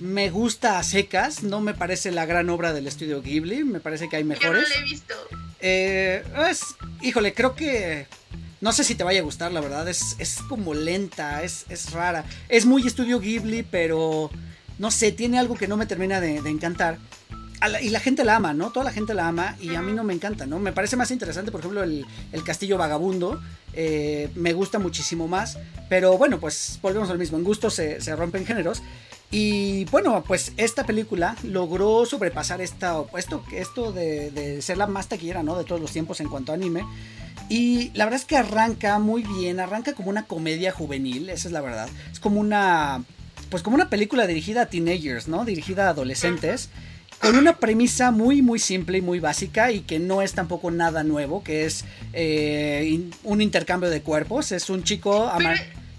me 0.00 0.30
gusta 0.30 0.78
a 0.78 0.82
secas, 0.82 1.42
no 1.42 1.60
me 1.60 1.74
parece 1.74 2.10
la 2.10 2.26
gran 2.26 2.50
obra 2.50 2.72
del 2.72 2.86
estudio 2.86 3.22
Ghibli, 3.22 3.64
me 3.64 3.80
parece 3.80 4.08
que 4.08 4.16
hay 4.16 4.24
mejores. 4.24 4.68
Yo 4.68 4.68
no 4.68 4.74
la 4.74 4.80
he 4.80 4.84
visto. 4.84 5.14
Eh, 5.60 6.22
es, 6.48 6.76
híjole, 7.02 7.34
creo 7.34 7.54
que 7.54 8.06
no 8.60 8.72
sé 8.72 8.84
si 8.84 8.94
te 8.94 9.04
vaya 9.04 9.20
a 9.20 9.24
gustar, 9.24 9.52
la 9.52 9.60
verdad, 9.60 9.88
es, 9.88 10.16
es 10.18 10.40
como 10.48 10.74
lenta, 10.74 11.42
es, 11.42 11.66
es, 11.68 11.92
rara. 11.92 12.24
Es 12.48 12.66
muy 12.66 12.86
estudio 12.86 13.20
Ghibli, 13.20 13.62
pero 13.62 14.30
no 14.78 14.90
sé, 14.90 15.12
tiene 15.12 15.38
algo 15.38 15.54
que 15.54 15.68
no 15.68 15.76
me 15.76 15.86
termina 15.86 16.20
de, 16.20 16.36
encantar. 16.38 16.98
y 17.80 17.90
la 17.90 18.00
gente 18.00 18.24
la 18.24 18.36
ama, 18.36 18.54
¿no? 18.54 18.70
Toda 18.70 18.84
la 18.84 18.92
gente 18.92 19.14
la 19.14 19.28
ama 19.28 19.56
y 19.60 19.74
a 19.74 19.82
mí 19.82 19.92
no 19.92 20.04
me 20.04 20.14
encanta, 20.14 20.46
¿no? 20.46 20.58
Me 20.58 20.72
parece 20.72 20.96
más 20.96 21.10
interesante, 21.10 21.52
por 21.52 21.60
ejemplo, 21.60 21.82
el, 21.82 22.04
Castillo 22.44 22.78
Vagabundo. 22.78 23.40
Eh, 23.74 24.30
me 24.34 24.54
gusta 24.54 24.78
muchísimo 24.80 25.28
más. 25.28 25.58
Pero 25.88 26.18
bueno, 26.18 26.40
pues 26.40 26.78
volvemos 26.82 27.10
al 27.10 27.18
mismo. 27.18 27.38
En 27.38 27.44
gusto 27.44 27.70
se, 27.70 28.00
se 28.00 28.16
rompen 28.16 28.44
géneros. 28.44 28.82
Y 29.30 29.84
bueno, 29.86 30.24
pues 30.26 30.52
esta 30.56 30.84
película 30.84 31.36
logró 31.42 32.06
sobrepasar 32.06 32.60
esta, 32.62 33.02
esto, 33.16 33.44
esto 33.52 33.92
de, 33.92 34.60
ser 34.62 34.78
la 34.78 34.86
más 34.86 35.08
taquillera 35.08 35.42
¿no? 35.42 35.56
de 35.56 35.64
todos 35.64 35.80
los 35.80 35.92
tiempos 35.92 36.20
en 36.20 36.28
cuanto 36.28 36.52
a 36.52 36.54
anime. 36.54 36.84
Y 37.50 37.90
la 37.94 38.04
verdad 38.04 38.20
es 38.20 38.26
que 38.26 38.36
arranca 38.36 38.98
muy 38.98 39.22
bien, 39.22 39.60
arranca 39.60 39.92
como 39.94 40.10
una 40.10 40.24
comedia 40.24 40.72
juvenil, 40.72 41.28
esa 41.30 41.48
es 41.48 41.52
la 41.52 41.60
verdad. 41.60 41.88
Es 42.12 42.20
como 42.20 42.40
una 42.40 43.02
pues 43.50 43.62
como 43.62 43.76
una 43.76 43.88
película 43.88 44.26
dirigida 44.26 44.62
a 44.62 44.66
teenagers, 44.66 45.28
¿no? 45.28 45.44
Dirigida 45.44 45.86
a 45.86 45.90
adolescentes. 45.90 46.68
Con 47.20 47.36
una 47.36 47.56
premisa 47.56 48.12
muy, 48.12 48.42
muy 48.42 48.58
simple 48.58 48.98
y 48.98 49.00
muy 49.00 49.18
básica 49.18 49.72
y 49.72 49.80
que 49.80 49.98
no 49.98 50.22
es 50.22 50.34
tampoco 50.34 50.70
nada 50.70 51.02
nuevo, 51.02 51.42
que 51.42 51.64
es 51.64 51.84
eh, 52.12 53.10
un 53.24 53.40
intercambio 53.40 53.90
de 53.90 54.02
cuerpos. 54.02 54.52
Es 54.52 54.70
un 54.70 54.84
chico... 54.84 55.28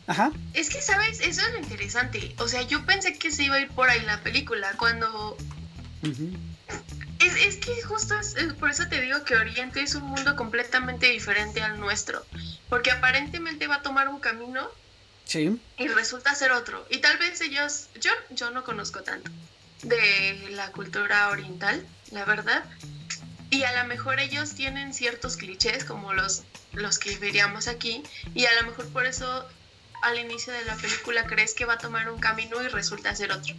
Ajá. 0.10 0.32
Es 0.56 0.70
que, 0.70 0.82
¿sabes? 0.82 1.20
Eso 1.20 1.42
es 1.46 1.54
lo 1.54 1.60
interesante. 1.60 2.34
O 2.40 2.48
sea, 2.48 2.64
yo 2.64 2.84
pensé 2.84 3.18
que 3.18 3.32
se 3.32 3.44
iba 3.44 3.56
a 3.56 3.60
ir 3.60 3.70
por 3.70 3.90
ahí 3.90 4.02
la 4.02 4.22
película 4.22 4.74
cuando... 4.76 5.38
es, 7.20 7.58
que 7.58 7.82
justo 7.84 8.20
es, 8.20 8.36
por 8.60 8.72
eso 8.72 8.88
te 8.88 9.00
digo 9.02 9.24
que 9.24 9.36
Oriente 9.36 9.84
es 9.84 9.94
un 9.94 10.04
mundo 10.04 10.36
completamente 10.36 11.12
diferente 11.12 11.62
al 11.62 11.80
nuestro. 11.80 12.26
Porque 12.70 12.90
aparentemente 12.90 13.68
va 13.68 13.76
a 13.76 13.82
tomar 13.84 14.10
un 14.10 14.20
camino 14.20 14.68
Sí. 15.26 15.62
Y 15.78 15.88
resulta 15.90 16.34
ser 16.34 16.52
otro. 16.54 16.84
Y 16.90 16.98
tal 17.02 17.20
vez 17.20 17.40
ellos, 17.42 17.90
yo, 18.02 18.10
yo 18.32 18.50
no 18.50 18.64
conozco 18.64 19.04
tanto 19.04 19.30
de 19.84 20.48
la 20.50 20.72
cultura 20.72 21.30
oriental, 21.30 21.86
la 22.10 22.26
verdad. 22.26 22.66
Y 23.52 23.62
a 23.62 23.80
lo 23.80 23.88
mejor 23.88 24.20
ellos 24.20 24.56
tienen 24.56 24.92
ciertos 24.92 25.38
clichés 25.38 25.86
como 25.86 26.14
los, 26.14 26.46
los 26.74 26.98
que 26.98 27.16
veríamos 27.20 27.68
aquí. 27.68 28.02
Y 28.34 28.46
a 28.46 28.56
lo 28.60 28.72
mejor 28.72 28.88
por 28.90 29.06
eso 29.06 29.48
al 30.02 30.20
inicio 30.20 30.54
de 30.54 30.66
la 30.66 30.76
película 30.76 31.26
crees 31.26 31.54
que 31.54 31.66
va 31.66 31.74
a 31.74 31.78
tomar 31.78 32.10
un 32.10 32.20
camino 32.20 32.62
y 32.62 32.68
resulta 32.68 33.16
ser 33.16 33.32
otro. 33.32 33.56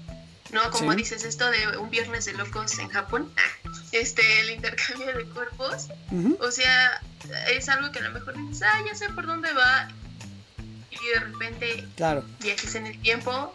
¿No? 0.52 0.68
Como 0.72 0.92
dices 0.96 1.22
esto 1.24 1.48
de 1.48 1.78
un 1.78 1.90
viernes 1.90 2.24
de 2.24 2.32
locos 2.32 2.76
en 2.80 2.88
Japón, 2.88 3.32
este, 3.92 4.40
el 4.40 4.50
intercambio 4.50 5.16
de 5.16 5.24
cuerpos. 5.26 5.88
O 6.40 6.50
sea, 6.50 7.00
es 7.50 7.68
algo 7.68 7.92
que 7.92 8.00
a 8.00 8.02
lo 8.02 8.10
mejor 8.10 8.36
dices, 8.36 8.62
ah, 8.62 8.82
ya 8.84 8.94
sé 8.96 9.08
por 9.10 9.26
dónde 9.26 9.52
va 9.52 9.88
y 10.90 11.14
de 11.14 11.20
repente 11.20 11.84
claro. 11.96 12.24
viajes 12.40 12.74
en 12.74 12.86
el 12.86 13.00
tiempo, 13.00 13.54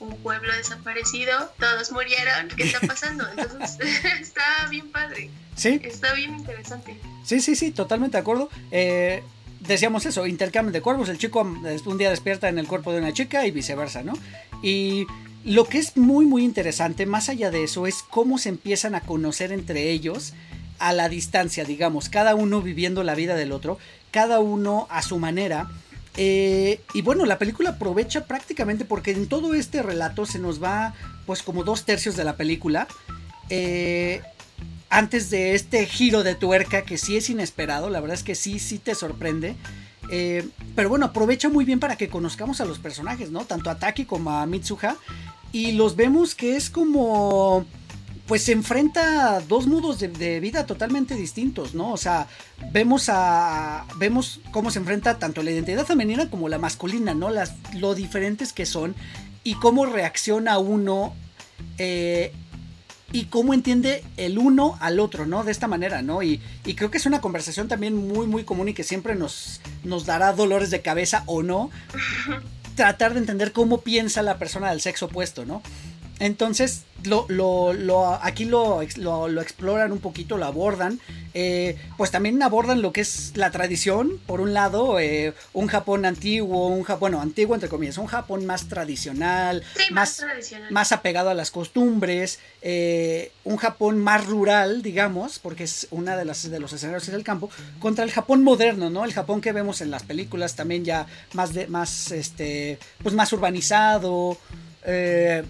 un 0.00 0.16
pueblo 0.18 0.54
desaparecido, 0.54 1.50
todos 1.58 1.92
murieron, 1.92 2.48
¿qué 2.48 2.64
está 2.64 2.80
pasando? 2.80 3.26
Entonces 3.36 4.04
está 4.20 4.66
bien 4.68 4.90
padre. 4.90 5.30
Sí. 5.56 5.80
Está 5.82 6.12
bien 6.14 6.34
interesante. 6.34 6.98
Sí, 7.24 7.40
sí, 7.40 7.54
sí, 7.54 7.70
totalmente 7.70 8.16
de 8.16 8.20
acuerdo. 8.20 8.50
Eh, 8.70 9.22
decíamos 9.66 10.06
eso, 10.06 10.26
intercambio 10.26 10.72
de 10.72 10.80
cuerpos, 10.80 11.08
el 11.08 11.18
chico 11.18 11.40
un 11.40 11.98
día 11.98 12.10
despierta 12.10 12.48
en 12.48 12.58
el 12.58 12.66
cuerpo 12.66 12.92
de 12.92 12.98
una 12.98 13.12
chica 13.12 13.46
y 13.46 13.50
viceversa, 13.50 14.02
¿no? 14.02 14.14
Y 14.62 15.06
lo 15.44 15.64
que 15.66 15.78
es 15.78 15.96
muy, 15.96 16.24
muy 16.26 16.44
interesante, 16.44 17.06
más 17.06 17.28
allá 17.28 17.50
de 17.50 17.64
eso, 17.64 17.86
es 17.86 18.02
cómo 18.08 18.38
se 18.38 18.48
empiezan 18.48 18.94
a 18.94 19.00
conocer 19.00 19.52
entre 19.52 19.90
ellos 19.90 20.34
a 20.78 20.92
la 20.92 21.08
distancia, 21.08 21.64
digamos, 21.64 22.08
cada 22.08 22.34
uno 22.34 22.62
viviendo 22.62 23.02
la 23.04 23.14
vida 23.14 23.36
del 23.36 23.52
otro, 23.52 23.78
cada 24.10 24.40
uno 24.40 24.86
a 24.90 25.02
su 25.02 25.18
manera 25.18 25.68
eh, 26.16 26.80
y 26.92 27.02
bueno, 27.02 27.24
la 27.26 27.38
película 27.38 27.70
aprovecha 27.70 28.26
prácticamente 28.26 28.84
porque 28.84 29.10
en 29.10 29.26
todo 29.26 29.54
este 29.54 29.82
relato 29.82 30.26
se 30.26 30.38
nos 30.38 30.62
va 30.62 30.94
pues 31.26 31.42
como 31.42 31.64
dos 31.64 31.84
tercios 31.84 32.16
de 32.16 32.24
la 32.24 32.36
película. 32.36 32.86
Eh, 33.50 34.22
antes 34.90 35.30
de 35.30 35.54
este 35.54 35.86
giro 35.86 36.22
de 36.22 36.34
tuerca 36.34 36.82
que 36.82 36.98
sí 36.98 37.16
es 37.16 37.30
inesperado, 37.30 37.90
la 37.90 38.00
verdad 38.00 38.16
es 38.16 38.22
que 38.22 38.34
sí, 38.34 38.58
sí 38.58 38.78
te 38.78 38.94
sorprende. 38.94 39.56
Eh, 40.10 40.46
pero 40.74 40.88
bueno, 40.88 41.06
aprovecha 41.06 41.48
muy 41.48 41.64
bien 41.64 41.80
para 41.80 41.96
que 41.96 42.08
conozcamos 42.08 42.60
a 42.60 42.64
los 42.64 42.78
personajes, 42.78 43.30
¿no? 43.30 43.44
Tanto 43.44 43.70
a 43.70 43.78
Taki 43.78 44.04
como 44.04 44.30
a 44.30 44.46
Mitsuha. 44.46 44.96
Y 45.52 45.72
los 45.72 45.96
vemos 45.96 46.34
que 46.34 46.56
es 46.56 46.68
como 46.68 47.64
pues 48.26 48.42
se 48.44 48.52
enfrenta 48.52 49.36
a 49.36 49.40
dos 49.40 49.66
modos 49.66 49.98
de, 49.98 50.40
vida 50.40 50.64
totalmente 50.64 51.14
distintos, 51.14 51.74
¿no? 51.74 51.92
O 51.92 51.96
sea, 51.96 52.26
vemos 52.72 53.08
a 53.10 53.86
vemos 53.98 54.40
cómo 54.50 54.70
se 54.70 54.78
enfrenta 54.78 55.18
tanto 55.18 55.42
la 55.42 55.50
identidad 55.50 55.84
femenina 55.84 56.30
como 56.30 56.48
la 56.48 56.58
masculina, 56.58 57.14
¿no? 57.14 57.30
Las 57.30 57.54
lo 57.74 57.94
diferentes 57.94 58.52
que 58.52 58.64
son 58.64 58.94
y 59.42 59.54
cómo 59.56 59.84
reacciona 59.84 60.58
uno 60.58 61.14
eh, 61.76 62.32
y 63.14 63.26
cómo 63.26 63.54
entiende 63.54 64.02
el 64.16 64.38
uno 64.38 64.76
al 64.80 64.98
otro, 64.98 65.24
¿no? 65.24 65.44
De 65.44 65.52
esta 65.52 65.68
manera, 65.68 66.02
¿no? 66.02 66.24
Y, 66.24 66.40
y, 66.64 66.74
creo 66.74 66.90
que 66.90 66.98
es 66.98 67.06
una 67.06 67.20
conversación 67.20 67.68
también 67.68 67.94
muy, 67.94 68.26
muy 68.26 68.42
común 68.42 68.68
y 68.68 68.74
que 68.74 68.82
siempre 68.82 69.14
nos, 69.14 69.60
nos 69.84 70.04
dará 70.04 70.32
dolores 70.32 70.72
de 70.72 70.82
cabeza 70.82 71.22
o 71.26 71.44
no. 71.44 71.70
Tratar 72.74 73.14
de 73.14 73.20
entender 73.20 73.52
cómo 73.52 73.82
piensa 73.82 74.20
la 74.22 74.36
persona 74.36 74.70
del 74.70 74.80
sexo 74.80 75.06
opuesto, 75.06 75.44
¿no? 75.44 75.62
Entonces, 76.20 76.84
lo, 77.04 77.26
lo, 77.28 77.72
lo, 77.72 78.14
aquí 78.22 78.44
lo, 78.44 78.80
lo, 78.96 79.40
exploran 79.40 79.92
un 79.92 79.98
poquito, 79.98 80.38
lo 80.38 80.46
abordan. 80.46 81.00
Eh, 81.36 81.76
pues 81.96 82.12
también 82.12 82.40
abordan 82.42 82.80
lo 82.80 82.92
que 82.92 83.00
es 83.00 83.32
la 83.34 83.50
tradición, 83.50 84.20
por 84.26 84.40
un 84.40 84.54
lado, 84.54 85.00
eh, 85.00 85.34
un 85.52 85.66
Japón 85.66 86.04
antiguo, 86.04 86.68
un 86.68 86.84
Japón, 86.84 87.00
bueno, 87.00 87.20
antiguo 87.20 87.56
entre 87.56 87.68
comillas, 87.68 87.98
un 87.98 88.06
Japón 88.06 88.46
más 88.46 88.68
tradicional, 88.68 89.64
más, 89.90 90.24
más, 90.70 90.92
apegado 90.92 91.30
a 91.30 91.34
las 91.34 91.50
costumbres, 91.50 92.38
eh, 92.62 93.32
un 93.42 93.56
Japón 93.56 93.98
más 93.98 94.24
rural, 94.26 94.82
digamos, 94.82 95.40
porque 95.40 95.64
es 95.64 95.88
una 95.90 96.16
de 96.16 96.24
las 96.24 96.48
de 96.48 96.60
los 96.60 96.72
escenarios 96.72 97.06
del 97.08 97.24
campo, 97.24 97.50
contra 97.80 98.04
el 98.04 98.12
Japón 98.12 98.44
moderno, 98.44 98.88
¿no? 98.90 99.04
El 99.04 99.12
Japón 99.12 99.40
que 99.40 99.50
vemos 99.50 99.80
en 99.80 99.90
las 99.90 100.04
películas 100.04 100.54
también 100.54 100.84
ya 100.84 101.06
más 101.32 101.52
de, 101.52 101.66
más, 101.66 102.12
este, 102.12 102.78
pues 103.02 103.14
más 103.14 103.32
urbanizado. 103.32 104.38
Eh, 104.86 105.42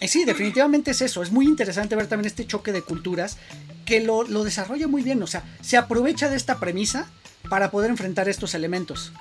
y 0.00 0.08
sí, 0.08 0.24
definitivamente 0.24 0.92
es 0.92 1.00
eso. 1.02 1.22
Es 1.22 1.30
muy 1.30 1.46
interesante 1.46 1.96
ver 1.96 2.06
también 2.06 2.26
este 2.26 2.46
choque 2.46 2.72
de 2.72 2.82
culturas 2.82 3.36
que 3.84 4.00
lo, 4.00 4.24
desarrolla 4.44 4.86
muy 4.86 5.02
bien. 5.02 5.22
O 5.22 5.26
sea, 5.26 5.42
se 5.60 5.76
aprovecha 5.76 6.28
de 6.28 6.36
esta 6.36 6.60
premisa 6.60 7.08
para 7.48 7.70
poder 7.70 7.90
enfrentar 7.90 8.28
estos 8.28 8.54
elementos. 8.54 9.12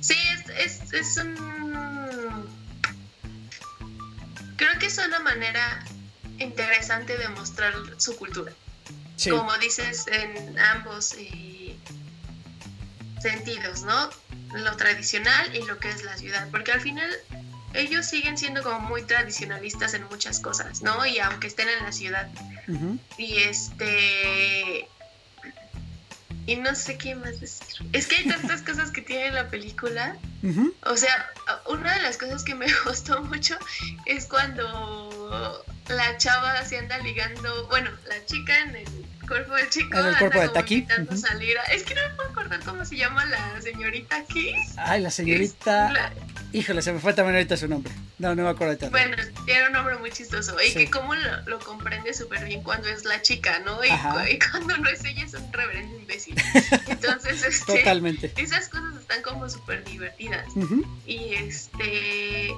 Sí, 0.00 0.16
es, 0.58 0.92
es, 0.92 1.16
un... 1.18 1.34
Creo 4.56 4.78
que 4.78 4.86
es 4.86 4.98
una 4.98 5.20
manera 5.20 5.84
interesante 6.38 7.16
de 7.16 7.28
mostrar 7.28 7.74
su 7.96 8.16
cultura. 8.16 8.52
Como 9.30 9.56
dices, 9.58 10.06
en 10.08 10.58
ambos 10.58 11.14
eh, 11.18 11.76
sentidos, 13.20 13.82
¿no? 13.82 14.10
Lo 14.54 14.76
tradicional 14.76 15.54
y 15.54 15.64
lo 15.64 15.78
que 15.78 15.88
es 15.88 16.02
la 16.04 16.16
ciudad. 16.16 16.48
Porque 16.50 16.72
al 16.72 16.80
final 16.80 17.10
ellos 17.74 18.06
siguen 18.06 18.38
siendo 18.38 18.62
como 18.62 18.80
muy 18.80 19.02
tradicionalistas 19.02 19.94
en 19.94 20.04
muchas 20.04 20.38
cosas, 20.40 20.82
¿no? 20.82 21.04
Y 21.04 21.18
aunque 21.18 21.48
estén 21.48 21.68
en 21.68 21.84
la 21.84 21.92
ciudad. 21.92 22.28
Y 23.18 23.36
este... 23.38 24.88
Y 26.46 26.56
no 26.56 26.74
sé 26.74 26.98
qué 26.98 27.14
más 27.14 27.40
decir. 27.40 27.86
Es 27.92 28.06
que 28.06 28.16
hay 28.16 28.28
tantas 28.28 28.60
cosas 28.68 28.90
que 28.90 29.00
tiene 29.00 29.30
la 29.30 29.48
película. 29.48 30.16
O 30.82 30.96
sea, 30.96 31.30
una 31.68 31.94
de 31.94 32.02
las 32.02 32.18
cosas 32.18 32.44
que 32.44 32.54
me 32.54 32.66
gustó 32.84 33.22
mucho 33.22 33.56
es 34.06 34.26
cuando 34.26 35.64
la 35.88 36.16
chava 36.18 36.64
se 36.64 36.78
anda 36.78 36.98
ligando, 36.98 37.66
bueno, 37.68 37.90
la 38.08 38.24
chica 38.26 38.58
en 38.60 38.76
el 38.76 39.06
cuerpo 39.26 39.54
del 39.54 39.70
chico. 39.70 39.98
En 39.98 40.06
el 40.06 40.18
cuerpo 40.18 40.40
de 40.40 40.48
Taki. 40.50 40.86
salir. 41.16 41.56
Es 41.72 41.82
que 41.82 41.94
no 41.94 42.02
me 42.08 42.14
puedo 42.14 42.28
acordar 42.30 42.60
cómo 42.60 42.84
se 42.84 42.96
llama 42.96 43.24
la 43.24 43.60
señorita 43.62 44.16
aquí. 44.16 44.54
Ay, 44.76 45.00
la 45.00 45.10
señorita. 45.10 46.12
Híjole, 46.54 46.82
se 46.82 46.92
me 46.92 47.00
fue 47.00 47.12
también 47.12 47.34
ahorita 47.34 47.56
su 47.56 47.66
nombre. 47.66 47.92
No, 48.18 48.32
no 48.36 48.44
me 48.44 48.48
acuerdo 48.48 48.76
de 48.76 48.88
Bueno, 48.88 49.16
tiene 49.44 49.66
un 49.66 49.72
nombre 49.72 49.96
muy 49.96 50.12
chistoso. 50.12 50.56
Y 50.62 50.72
que 50.72 50.88
como 50.88 51.12
lo, 51.16 51.58
comprende 51.58 52.14
súper 52.14 52.44
bien 52.44 52.62
cuando 52.62 52.88
es 52.88 53.04
la 53.04 53.20
chica, 53.22 53.58
¿no? 53.58 53.84
Y, 53.84 53.88
cuando 54.50 54.76
no 54.76 54.88
es 54.88 55.04
ella 55.04 55.24
es 55.24 55.34
un 55.34 55.52
reverendo 55.52 55.98
imbécil. 55.98 56.36
Entonces, 56.86 57.44
este, 57.44 57.78
Totalmente. 57.78 58.32
Esas 58.36 58.68
cosas 58.68 58.94
están 59.00 59.20
como 59.22 59.50
súper 59.50 59.82
divertidas. 59.82 60.46
Y 61.06 61.34
este. 61.34 62.54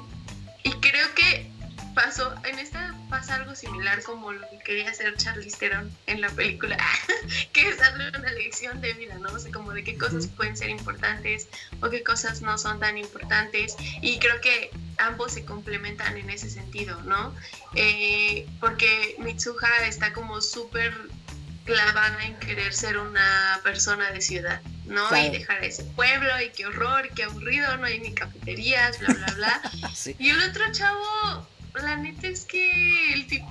Y 0.62 0.70
creo 0.80 1.14
que 1.14 1.50
pasó, 1.96 2.34
en 2.44 2.58
esta 2.58 2.94
pasa 3.08 3.36
algo 3.36 3.54
similar 3.54 4.02
como 4.02 4.30
lo 4.30 4.46
que 4.50 4.58
quería 4.58 4.90
hacer 4.90 5.16
Charlize 5.16 5.56
Theron 5.56 5.90
en 6.06 6.20
la 6.20 6.28
película, 6.28 6.76
que 7.54 7.70
es 7.70 7.78
darle 7.78 8.10
una 8.10 8.32
lección 8.32 8.82
de 8.82 8.92
vida, 8.92 9.18
¿no? 9.18 9.32
O 9.32 9.38
sea, 9.38 9.50
como 9.50 9.72
de 9.72 9.82
qué 9.82 9.96
cosas 9.96 10.26
pueden 10.26 10.58
ser 10.58 10.68
importantes 10.68 11.48
o 11.80 11.88
qué 11.88 12.04
cosas 12.04 12.42
no 12.42 12.58
son 12.58 12.80
tan 12.80 12.98
importantes. 12.98 13.76
Y 14.02 14.18
creo 14.18 14.38
que 14.42 14.70
ambos 14.98 15.32
se 15.32 15.46
complementan 15.46 16.18
en 16.18 16.28
ese 16.28 16.50
sentido, 16.50 17.00
¿no? 17.04 17.34
Eh, 17.74 18.46
porque 18.60 19.16
Mitsuha 19.18 19.86
está 19.88 20.12
como 20.12 20.42
súper 20.42 20.92
clavada 21.64 22.26
en 22.26 22.36
querer 22.36 22.74
ser 22.74 22.98
una 22.98 23.58
persona 23.64 24.10
de 24.10 24.20
ciudad, 24.20 24.60
¿no? 24.84 25.04
Y 25.16 25.30
dejar 25.30 25.64
ese 25.64 25.84
pueblo, 25.84 26.28
y 26.42 26.50
qué 26.50 26.66
horror, 26.66 27.08
qué 27.14 27.24
aburrido, 27.24 27.74
no 27.78 27.86
hay 27.86 28.00
ni 28.00 28.12
cafeterías, 28.12 28.98
bla, 29.00 29.14
bla, 29.14 29.32
bla. 29.32 29.72
Y 30.18 30.28
el 30.28 30.42
otro 30.42 30.70
chavo 30.72 31.55
la 31.82 31.96
neta 31.96 32.28
es 32.28 32.44
que 32.44 33.12
el 33.12 33.26
tipo, 33.26 33.46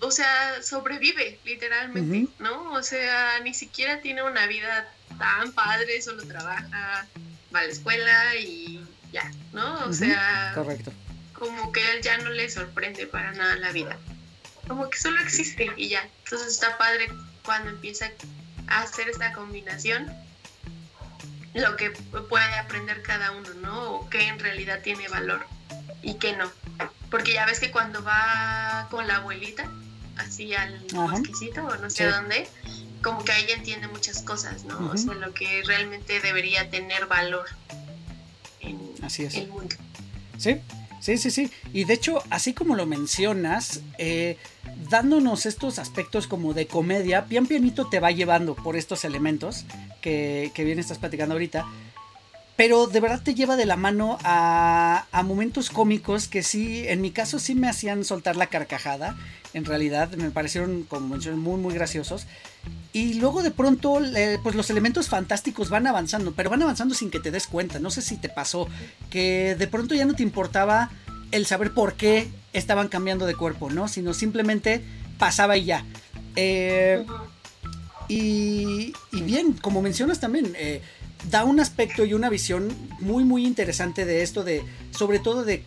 o 0.00 0.10
sea, 0.10 0.62
sobrevive 0.62 1.38
literalmente, 1.44 2.32
¿no? 2.38 2.72
O 2.72 2.82
sea, 2.82 3.40
ni 3.40 3.54
siquiera 3.54 4.00
tiene 4.00 4.22
una 4.22 4.46
vida 4.46 4.88
tan 5.18 5.52
padre, 5.52 6.00
solo 6.02 6.26
trabaja, 6.26 7.06
va 7.54 7.60
a 7.60 7.64
la 7.64 7.72
escuela 7.72 8.36
y 8.36 8.84
ya, 9.12 9.30
¿no? 9.52 9.84
O 9.86 9.92
sea, 9.92 10.52
correcto. 10.54 10.92
Como 11.32 11.72
que 11.72 11.82
a 11.82 11.92
él 11.94 12.02
ya 12.02 12.18
no 12.18 12.30
le 12.30 12.48
sorprende 12.48 13.06
para 13.06 13.32
nada 13.32 13.56
la 13.56 13.72
vida. 13.72 13.98
Como 14.66 14.88
que 14.88 14.98
solo 14.98 15.20
existe 15.20 15.70
y 15.76 15.88
ya. 15.88 16.08
Entonces 16.24 16.48
está 16.48 16.78
padre 16.78 17.08
cuando 17.44 17.70
empieza 17.70 18.10
a 18.68 18.82
hacer 18.82 19.08
esta 19.08 19.32
combinación 19.32 20.12
lo 21.54 21.76
que 21.76 21.90
puede 21.90 22.54
aprender 22.56 23.02
cada 23.02 23.30
uno, 23.32 23.48
¿no? 23.54 23.92
O 23.92 24.10
que 24.10 24.26
en 24.28 24.38
realidad 24.38 24.80
tiene 24.82 25.08
valor 25.08 25.46
y 26.02 26.14
qué 26.14 26.36
no. 26.36 26.50
Porque 27.10 27.32
ya 27.32 27.46
ves 27.46 27.60
que 27.60 27.70
cuando 27.70 28.02
va 28.02 28.88
con 28.90 29.06
la 29.06 29.16
abuelita, 29.16 29.70
así 30.16 30.54
al 30.54 30.78
bosquecito 30.92 31.64
o 31.64 31.76
no 31.76 31.90
sé 31.90 32.06
dónde, 32.06 32.48
como 33.02 33.24
que 33.24 33.32
ahí 33.32 33.46
entiende 33.50 33.88
muchas 33.88 34.22
cosas, 34.22 34.64
¿no? 34.64 34.90
O 34.92 34.96
sea, 34.96 35.14
lo 35.14 35.32
que 35.32 35.62
realmente 35.64 36.20
debería 36.20 36.70
tener 36.70 37.06
valor 37.06 37.46
en 38.60 38.80
así 39.02 39.24
es. 39.24 39.34
el 39.34 39.48
mundo. 39.48 39.76
Sí, 40.38 40.56
sí, 41.00 41.16
sí, 41.18 41.30
sí. 41.30 41.50
Y 41.72 41.84
de 41.84 41.94
hecho, 41.94 42.22
así 42.30 42.52
como 42.52 42.74
lo 42.74 42.86
mencionas, 42.86 43.80
eh, 43.98 44.38
dándonos 44.90 45.46
estos 45.46 45.78
aspectos 45.78 46.26
como 46.26 46.52
de 46.52 46.66
comedia, 46.66 47.26
pian 47.26 47.46
pianito 47.46 47.88
te 47.88 48.00
va 48.00 48.10
llevando 48.10 48.54
por 48.56 48.76
estos 48.76 49.04
elementos 49.04 49.64
que, 50.00 50.50
que 50.54 50.64
bien 50.64 50.78
estás 50.78 50.98
platicando 50.98 51.34
ahorita. 51.34 51.66
Pero 52.56 52.86
de 52.86 53.00
verdad 53.00 53.22
te 53.22 53.34
lleva 53.34 53.56
de 53.56 53.66
la 53.66 53.76
mano 53.76 54.18
a, 54.24 55.06
a, 55.12 55.22
momentos 55.22 55.68
cómicos 55.68 56.26
que 56.26 56.42
sí, 56.42 56.88
en 56.88 57.02
mi 57.02 57.10
caso 57.10 57.38
sí 57.38 57.54
me 57.54 57.68
hacían 57.68 58.04
soltar 58.04 58.36
la 58.36 58.46
carcajada. 58.46 59.16
En 59.52 59.64
realidad 59.64 60.10
me 60.12 60.30
parecieron, 60.30 60.84
como 60.84 61.08
mencioné, 61.08 61.36
muy, 61.36 61.60
muy 61.60 61.74
graciosos. 61.74 62.26
Y 62.92 63.14
luego 63.14 63.42
de 63.42 63.50
pronto, 63.50 64.00
pues 64.42 64.54
los 64.54 64.70
elementos 64.70 65.10
fantásticos 65.10 65.68
van 65.68 65.86
avanzando, 65.86 66.32
pero 66.32 66.48
van 66.48 66.62
avanzando 66.62 66.94
sin 66.94 67.10
que 67.10 67.20
te 67.20 67.30
des 67.30 67.46
cuenta. 67.46 67.78
No 67.78 67.90
sé 67.90 68.00
si 68.00 68.16
te 68.16 68.30
pasó 68.30 68.68
que 69.10 69.54
de 69.54 69.66
pronto 69.66 69.94
ya 69.94 70.06
no 70.06 70.14
te 70.14 70.22
importaba 70.22 70.90
el 71.30 71.44
saber 71.44 71.74
por 71.74 71.94
qué 71.94 72.28
estaban 72.54 72.88
cambiando 72.88 73.26
de 73.26 73.34
cuerpo, 73.34 73.68
¿no? 73.68 73.88
Sino 73.88 74.14
simplemente 74.14 74.82
pasaba 75.18 75.58
y 75.58 75.66
ya. 75.66 75.84
Eh, 76.36 77.04
y, 78.08 78.94
y, 79.12 79.22
bien, 79.22 79.52
como 79.54 79.82
mencionas 79.82 80.20
también, 80.20 80.54
eh, 80.56 80.80
da 81.30 81.44
un 81.44 81.60
aspecto 81.60 82.04
y 82.04 82.14
una 82.14 82.28
visión 82.30 82.72
muy, 83.00 83.24
muy 83.24 83.46
interesante 83.46 84.04
de 84.04 84.22
esto, 84.22 84.44
de 84.44 84.62
sobre 84.90 85.18
todo 85.18 85.44
de... 85.44 85.64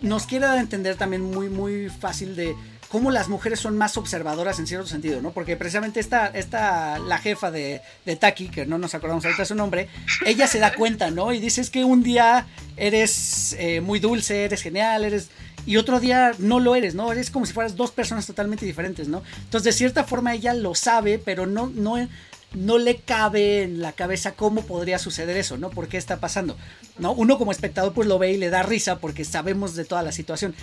Nos 0.00 0.26
quiere 0.26 0.46
dar 0.46 0.58
a 0.58 0.60
entender 0.60 0.96
también 0.96 1.22
muy, 1.22 1.48
muy 1.48 1.88
fácil 1.88 2.36
de 2.36 2.54
cómo 2.94 3.10
las 3.10 3.28
mujeres 3.28 3.58
son 3.58 3.76
más 3.76 3.96
observadoras 3.96 4.60
en 4.60 4.68
cierto 4.68 4.86
sentido, 4.86 5.20
¿no? 5.20 5.32
Porque 5.32 5.56
precisamente 5.56 5.98
esta, 5.98 6.28
esta 6.28 7.00
la 7.00 7.18
jefa 7.18 7.50
de, 7.50 7.80
de 8.06 8.14
Taki, 8.14 8.48
que 8.48 8.66
no 8.66 8.78
nos 8.78 8.94
acordamos 8.94 9.24
ahorita 9.24 9.44
su 9.44 9.56
nombre, 9.56 9.88
ella 10.24 10.46
se 10.46 10.60
da 10.60 10.72
cuenta, 10.74 11.10
¿no? 11.10 11.32
Y 11.32 11.40
dice, 11.40 11.60
es 11.60 11.70
que 11.70 11.82
un 11.82 12.04
día 12.04 12.46
eres 12.76 13.56
eh, 13.58 13.80
muy 13.80 13.98
dulce, 13.98 14.44
eres 14.44 14.62
genial, 14.62 15.04
eres... 15.04 15.28
Y 15.66 15.78
otro 15.78 15.98
día 15.98 16.32
no 16.38 16.60
lo 16.60 16.76
eres, 16.76 16.94
¿no? 16.94 17.10
Eres 17.10 17.30
como 17.30 17.46
si 17.46 17.52
fueras 17.52 17.74
dos 17.74 17.90
personas 17.90 18.28
totalmente 18.28 18.64
diferentes, 18.64 19.08
¿no? 19.08 19.24
Entonces, 19.38 19.64
de 19.64 19.72
cierta 19.72 20.04
forma, 20.04 20.32
ella 20.32 20.54
lo 20.54 20.76
sabe, 20.76 21.18
pero 21.18 21.46
no, 21.46 21.72
no, 21.74 21.96
no 22.54 22.78
le 22.78 22.96
cabe 22.96 23.62
en 23.62 23.80
la 23.82 23.92
cabeza 23.92 24.32
cómo 24.32 24.62
podría 24.62 24.98
suceder 24.98 25.36
eso, 25.36 25.56
¿no? 25.58 25.70
¿Por 25.70 25.88
qué 25.88 25.96
está 25.96 26.20
pasando? 26.20 26.56
¿No? 26.98 27.12
Uno 27.12 27.38
como 27.38 27.52
espectador 27.52 27.92
pues 27.92 28.08
lo 28.08 28.18
ve 28.18 28.32
y 28.32 28.36
le 28.36 28.50
da 28.50 28.62
risa 28.62 28.98
porque 28.98 29.24
sabemos 29.24 29.74
de 29.74 29.84
toda 29.84 30.02
la 30.02 30.12
situación. 30.12 30.54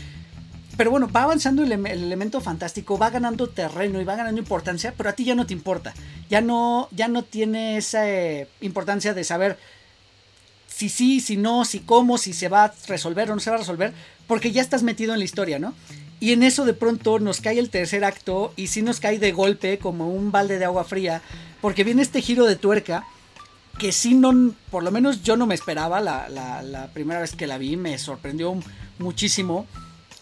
Pero 0.77 0.89
bueno, 0.89 1.09
va 1.11 1.23
avanzando 1.23 1.63
el, 1.63 1.71
el, 1.71 1.85
elemento 1.85 2.39
fantástico, 2.39 2.97
va 2.97 3.09
ganando 3.09 3.47
terreno 3.47 3.99
y 4.01 4.05
va 4.05 4.15
ganando 4.15 4.39
importancia, 4.39 4.93
pero 4.95 5.09
a 5.09 5.13
ti 5.13 5.25
ya 5.25 5.35
no 5.35 5.45
te 5.45 5.53
importa. 5.53 5.93
Ya 6.29 6.41
no, 6.41 6.87
ya 6.91 7.07
no 7.07 7.23
tiene 7.23 7.77
esa 7.77 8.09
eh, 8.09 8.47
importancia 8.61 9.13
de 9.13 9.23
saber 9.23 9.57
si 10.67 10.89
sí, 10.89 11.19
si 11.19 11.37
no, 11.37 11.65
si 11.65 11.81
cómo, 11.81 12.17
si 12.17 12.33
se 12.33 12.47
va 12.47 12.63
a 12.65 12.73
resolver 12.87 13.29
o 13.29 13.35
no 13.35 13.41
se 13.41 13.49
va 13.49 13.57
a 13.57 13.59
resolver, 13.59 13.93
porque 14.27 14.51
ya 14.51 14.61
estás 14.61 14.81
metido 14.81 15.13
en 15.13 15.19
la 15.19 15.25
historia, 15.25 15.59
¿no? 15.59 15.75
Y 16.21 16.33
en 16.33 16.43
eso 16.43 16.65
de 16.65 16.75
pronto 16.75 17.19
nos 17.19 17.41
cae 17.41 17.57
el 17.57 17.71
tercer 17.71 18.05
acto 18.05 18.53
y 18.55 18.67
sí 18.67 18.83
nos 18.83 18.99
cae 18.99 19.17
de 19.17 19.31
golpe 19.31 19.79
como 19.79 20.07
un 20.07 20.31
balde 20.31 20.59
de 20.59 20.65
agua 20.65 20.83
fría, 20.83 21.23
porque 21.61 21.83
viene 21.83 22.03
este 22.03 22.21
giro 22.21 22.45
de 22.45 22.55
tuerca 22.55 23.05
que 23.79 23.91
sí 23.91 24.13
no, 24.13 24.53
por 24.69 24.83
lo 24.83 24.91
menos 24.91 25.23
yo 25.23 25.35
no 25.35 25.47
me 25.47 25.55
esperaba, 25.55 25.99
la, 25.99 26.29
la, 26.29 26.87
primera 26.93 27.19
vez 27.21 27.35
que 27.35 27.47
la 27.47 27.57
vi 27.57 27.75
me 27.75 27.97
sorprendió 27.97 28.55
muchísimo 28.99 29.65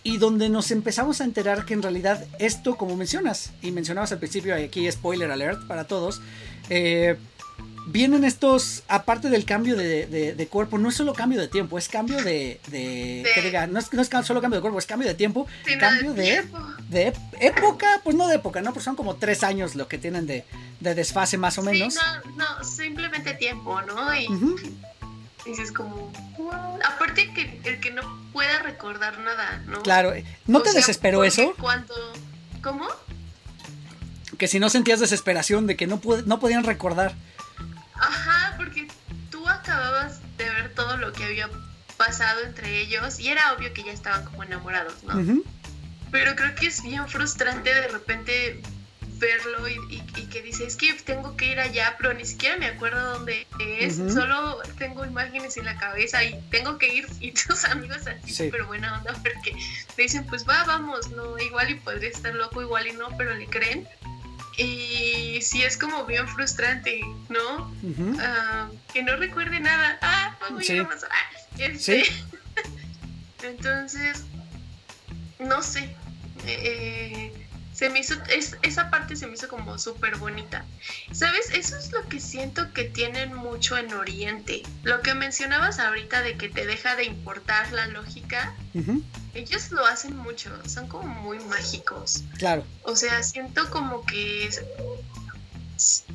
y 0.02 0.18
donde 0.18 0.48
nos 0.48 0.72
empezamos 0.72 1.20
a 1.20 1.26
enterar 1.26 1.66
que 1.66 1.74
en 1.74 1.82
realidad 1.82 2.26
esto, 2.40 2.78
como 2.78 2.96
mencionas, 2.96 3.52
y 3.62 3.72
mencionabas 3.72 4.14
al 4.14 4.20
principio, 4.20 4.56
aquí 4.56 4.90
spoiler 4.90 5.30
alert 5.30 5.68
para 5.68 5.84
todos, 5.84 6.22
eh, 6.70 7.18
vienen 7.92 8.24
estos, 8.24 8.84
aparte 8.88 9.30
del 9.30 9.46
cambio 9.46 9.76
de, 9.76 10.06
de, 10.06 10.36
de, 10.36 10.48
cuerpo, 10.48 10.78
no 10.78 10.90
es 10.90 10.96
solo 10.96 11.14
cambio 11.14 11.40
de 11.40 11.48
tiempo, 11.48 11.78
es 11.78 11.90
cambio 11.90 12.18
de, 12.24 12.60
de, 12.68 13.26
que 13.34 13.42
diga, 13.42 13.68
no 13.68 13.80
es, 13.80 13.92
no 13.94 14.02
es, 14.02 14.10
solo 14.24 14.42
cambio 14.42 14.58
de 14.58 14.62
cuerpo, 14.62 14.78
es 14.78 14.86
cambio 14.86 15.08
de 15.08 15.16
tiempo, 15.16 15.48
sí, 15.66 15.78
cambio 15.78 16.12
no 16.12 16.14
de, 16.14 16.46
de, 16.90 17.14
época, 17.40 18.02
pues 18.04 18.16
no 18.16 18.28
de 18.28 18.36
época, 18.36 18.62
¿no? 18.62 18.74
Porque 18.74 18.84
son 18.84 18.96
como 18.96 19.16
tres 19.16 19.44
años 19.44 19.76
lo 19.76 19.88
que 19.88 19.98
tienen 19.98 20.28
de, 20.28 20.46
desfase 20.80 21.38
más 21.38 21.58
o 21.58 21.64
menos. 21.64 21.96
Sí, 21.96 22.00
no, 22.36 22.46
no, 22.58 22.64
simplemente 22.64 23.34
tiempo, 23.34 23.82
¿no? 23.82 24.16
Y, 24.16 24.28
uh 24.28 24.32
-huh. 24.32 24.72
dices 25.46 25.72
como, 25.72 26.12
wow. 26.38 26.80
aparte 26.86 27.34
que 27.34 27.60
el 27.64 27.80
que 27.80 27.92
no 27.92 28.02
pueda 28.32 28.60
recordar 28.60 29.18
nada, 29.20 29.64
¿no? 29.66 29.82
Claro, 29.82 30.14
¿no 30.46 30.60
o 30.60 30.62
te 30.62 30.70
sea, 30.70 30.80
desesperó 30.80 31.24
eso? 31.24 31.56
Cuando, 31.60 31.96
¿cómo? 32.62 32.88
Que 34.38 34.48
si 34.48 34.60
no 34.60 34.70
sentías 34.70 35.00
desesperación 35.00 35.66
de 35.66 35.76
que 35.76 35.88
no, 35.88 36.00
no 36.26 36.40
podían 36.40 36.64
recordar. 36.64 37.14
Había 41.30 41.50
pasado 41.98 42.42
entre 42.46 42.80
ellos 42.80 43.20
y 43.20 43.30
era 43.30 43.54
obvio 43.54 43.74
que 43.74 43.84
ya 43.84 43.92
estaban 43.92 44.24
como 44.26 44.44
enamorados, 44.44 45.04
¿no? 45.04 45.16
Uh 45.16 45.20
-huh. 45.20 45.44
Pero 46.12 46.36
creo 46.36 46.56
que 46.56 46.68
es 46.68 46.82
bien 46.82 47.08
frustrante 47.08 47.74
de 47.74 47.88
repente 47.88 48.62
verlo 49.20 49.68
y, 49.68 49.74
y, 49.94 50.04
y, 50.16 50.26
que 50.28 50.42
dices 50.42 50.68
es 50.68 50.76
que 50.76 50.94
tengo 50.94 51.36
que 51.36 51.52
ir 51.52 51.60
allá, 51.60 51.96
pero 51.98 52.14
ni 52.14 52.26
siquiera 52.26 52.58
me 52.58 52.68
acuerdo 52.68 53.14
dónde 53.14 53.46
es, 53.60 54.00
uh 54.00 54.06
-huh. 54.06 54.14
solo 54.14 54.62
tengo 54.78 55.06
imágenes 55.06 55.58
en 55.58 55.66
la 55.66 55.78
cabeza 55.78 56.24
y 56.24 56.40
tengo 56.50 56.78
que 56.78 56.94
ir 56.94 57.08
y 57.20 57.32
tus 57.34 57.66
amigos 57.66 58.08
así 58.08 58.34
sí. 58.34 58.48
pero 58.50 58.66
buena 58.68 58.98
onda 58.98 59.14
porque 59.14 59.54
te 59.96 60.02
dicen 60.02 60.26
pues 60.26 60.48
va, 60.48 60.64
vamos, 60.64 61.12
no, 61.12 61.38
igual 61.38 61.70
y 61.70 61.76
podría 61.76 62.10
estar 62.10 62.34
loco, 62.34 62.62
igual 62.62 62.88
y 62.88 62.94
no, 62.94 63.10
pero 63.18 63.36
le 63.36 63.46
creen 63.48 63.88
y 64.60 65.42
sí 65.42 65.64
es 65.64 65.78
como 65.78 66.06
bien 66.06 66.28
frustrante, 66.28 67.02
¿no? 67.30 67.72
Uh 67.82 67.88
-huh. 67.88 68.70
uh, 68.70 68.78
que 68.94 69.04
no 69.04 69.16
recuerde 69.16 69.60
nada. 69.60 69.98
Ah, 70.02 70.38
vamos 70.42 70.66
sí. 70.66 70.78
a 70.78 70.84
ah, 70.84 71.58
este. 71.58 72.04
¿Sí? 72.04 72.12
Entonces, 73.44 74.24
no 75.40 75.62
sé. 75.64 75.96
Eh, 76.46 77.32
se 77.80 77.90
me 77.90 78.00
hizo, 78.00 78.14
es, 78.28 78.58
esa 78.62 78.90
parte 78.90 79.16
se 79.16 79.26
me 79.26 79.36
hizo 79.36 79.48
como 79.48 79.80
súper 79.80 80.18
bonita. 80.18 80.66
¿Sabes? 81.14 81.50
Eso 81.54 81.78
es 81.78 81.94
lo 81.94 82.10
que 82.10 82.20
siento 82.20 82.74
que 82.74 82.84
tienen 82.84 83.34
mucho 83.34 83.78
en 83.78 83.94
Oriente. 83.94 84.64
Lo 84.84 85.02
que 85.02 85.14
mencionabas 85.14 85.80
ahorita 85.80 86.22
de 86.22 86.36
que 86.36 86.50
te 86.50 86.66
deja 86.66 86.98
de 86.98 87.06
importar 87.06 87.72
la 87.72 87.88
lógica. 87.88 88.54
Uh 88.74 88.80
-huh. 88.80 89.04
Ellos 89.34 89.72
lo 89.72 89.86
hacen 89.86 90.18
mucho, 90.18 90.52
son 90.68 90.90
como 90.90 91.08
muy 91.08 91.40
mágicos. 91.46 92.24
Claro. 92.38 92.66
O 92.84 92.98
sea, 92.98 93.24
siento 93.24 93.70
como 93.70 94.06
que 94.06 94.48
es, 94.48 94.62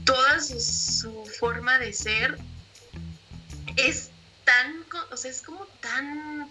toda 0.05 0.41
su, 0.41 0.61
su, 0.61 1.25
forma 1.41 1.79
de 1.79 1.95
ser 1.95 2.37
es 3.77 4.11
tan, 4.45 4.85
o 5.11 5.17
sea, 5.17 5.31
es 5.31 5.41
como 5.41 5.65
tan 5.81 6.51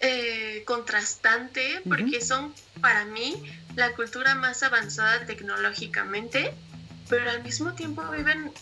eh, 0.00 0.62
contrastante, 0.66 1.82
porque 1.88 2.20
son 2.20 2.54
para 2.80 3.04
mí 3.04 3.42
la 3.76 3.92
cultura 3.92 4.34
más 4.34 4.62
avanzada 4.62 5.24
tecnológicamente, 5.26 6.52
pero 7.08 7.30
al 7.30 7.42
mismo 7.42 7.72
tiempo 7.74 8.02
viven 8.10 8.52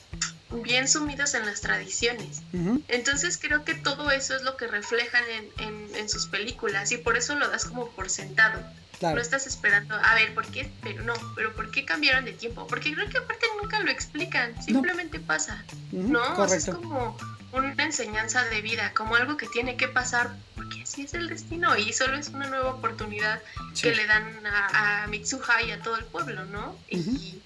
bien 0.63 0.87
sumidos 0.89 1.35
en 1.35 1.47
las 1.47 1.61
tradiciones. 1.61 2.43
Uh 2.53 2.59
-huh. 2.59 2.83
Entonces 2.89 3.39
creo 3.39 3.65
que 3.65 3.75
todo 3.75 4.11
eso 4.11 4.37
es 4.37 4.43
lo 4.43 4.57
que 4.57 4.67
reflejan 4.67 5.25
en, 5.31 5.67
en, 5.67 5.97
en, 5.97 6.09
sus 6.09 6.27
películas 6.27 6.93
y 6.93 6.99
por 6.99 7.17
eso 7.17 7.35
lo 7.35 7.49
das 7.49 7.65
como 7.65 7.91
por 7.91 8.11
sentado. 8.11 8.63
Claro. 8.99 9.17
No 9.17 9.23
estás 9.23 9.47
esperando, 9.47 9.97
a 9.97 10.15
ver, 10.15 10.35
¿por 10.35 10.47
qué? 10.47 10.71
Pero 10.83 11.03
no, 11.03 11.15
pero 11.35 11.55
¿por 11.55 11.71
qué 11.71 11.85
cambiaron 11.85 12.25
de 12.25 12.33
tiempo? 12.33 12.67
Porque 12.69 12.93
creo 12.93 13.09
que 13.09 13.19
aparte 13.19 13.47
nunca 13.61 13.81
lo 13.81 13.91
explican, 13.91 14.63
simplemente 14.63 15.19
no. 15.19 15.27
pasa, 15.27 15.65
uh 15.91 15.97
-huh. 15.97 16.09
¿no? 16.09 16.37
O 16.37 16.49
sea, 16.49 16.57
es 16.57 16.67
como 16.67 17.17
una 17.53 17.85
enseñanza 17.85 18.45
de 18.45 18.63
vida, 18.63 18.93
como 18.95 19.15
algo 19.15 19.37
que 19.37 19.47
tiene 19.47 19.77
que 19.77 19.89
pasar 19.89 20.35
porque 20.55 20.83
así 20.83 21.03
es 21.03 21.15
el 21.15 21.29
destino 21.29 21.77
y 21.77 21.93
solo 21.93 22.17
es 22.17 22.29
una 22.29 22.49
nueva 22.49 22.71
oportunidad 22.71 23.41
sí. 23.75 23.83
que 23.83 23.95
le 23.95 24.07
dan 24.07 24.47
a, 24.47 25.05
a, 25.05 25.07
Mitsuha 25.09 25.63
y 25.63 25.71
a 25.71 25.81
todo 25.81 25.97
el 25.97 26.05
pueblo, 26.05 26.45
¿no? 26.47 26.77
Uh 26.91 26.97
-huh. 26.97 27.43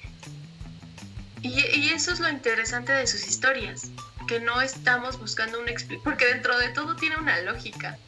y, 1.43 1.49
y, 1.49 1.65
y, 1.75 1.89
eso 1.91 2.13
es 2.13 2.21
lo 2.21 2.29
interesante 2.29 2.93
de 2.93 3.07
sus 3.07 3.27
historias, 3.27 3.89
que 4.29 4.41
no 4.41 4.61
estamos 4.61 5.19
buscando 5.19 5.61
una 5.61 5.71
explicación, 5.71 6.05
porque 6.05 6.27
dentro 6.27 6.57
de 6.59 6.69
todo 6.69 6.97
tiene 6.97 7.17
una 7.17 7.41
lógica. 7.43 7.99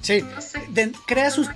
Sí, 0.00 0.22
no 0.22 0.40
sé, 0.40 0.62
de, 0.70 0.92
crea, 1.06 1.30
sus, 1.30 1.48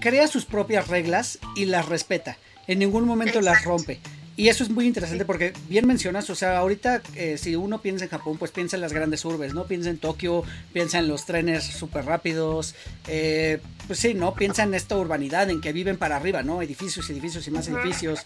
crea 0.00 0.28
sus 0.28 0.44
propias 0.44 0.88
reglas 0.88 1.38
y 1.56 1.64
las 1.66 1.86
respeta, 1.86 2.36
en 2.66 2.78
ningún 2.78 3.04
momento 3.04 3.38
Exacto. 3.38 3.54
las 3.54 3.64
rompe. 3.64 4.00
Y 4.38 4.50
eso 4.50 4.62
es 4.62 4.70
muy 4.70 4.86
interesante 4.86 5.24
porque 5.24 5.52
bien 5.68 5.84
mencionas, 5.84 6.30
o 6.30 6.36
sea, 6.36 6.58
ahorita 6.58 7.02
eh, 7.16 7.36
si 7.38 7.56
uno 7.56 7.82
piensa 7.82 8.04
en 8.04 8.10
Japón, 8.10 8.38
pues 8.38 8.52
piensa 8.52 8.76
en 8.76 8.82
las 8.82 8.92
grandes 8.92 9.24
urbes, 9.24 9.52
¿no? 9.52 9.64
Piensa 9.64 9.90
en 9.90 9.98
Tokio, 9.98 10.44
piensa 10.72 11.00
en 11.00 11.08
los 11.08 11.26
trenes 11.26 11.64
súper 11.64 12.04
rápidos, 12.04 12.76
eh, 13.08 13.60
pues 13.88 13.98
sí, 13.98 14.14
¿no? 14.14 14.34
Piensa 14.34 14.62
en 14.62 14.74
esta 14.74 14.96
urbanidad 14.96 15.50
en 15.50 15.60
que 15.60 15.72
viven 15.72 15.96
para 15.96 16.14
arriba, 16.14 16.44
¿no? 16.44 16.62
Edificios, 16.62 17.10
edificios 17.10 17.48
y 17.48 17.50
más 17.50 17.66
edificios. 17.66 18.20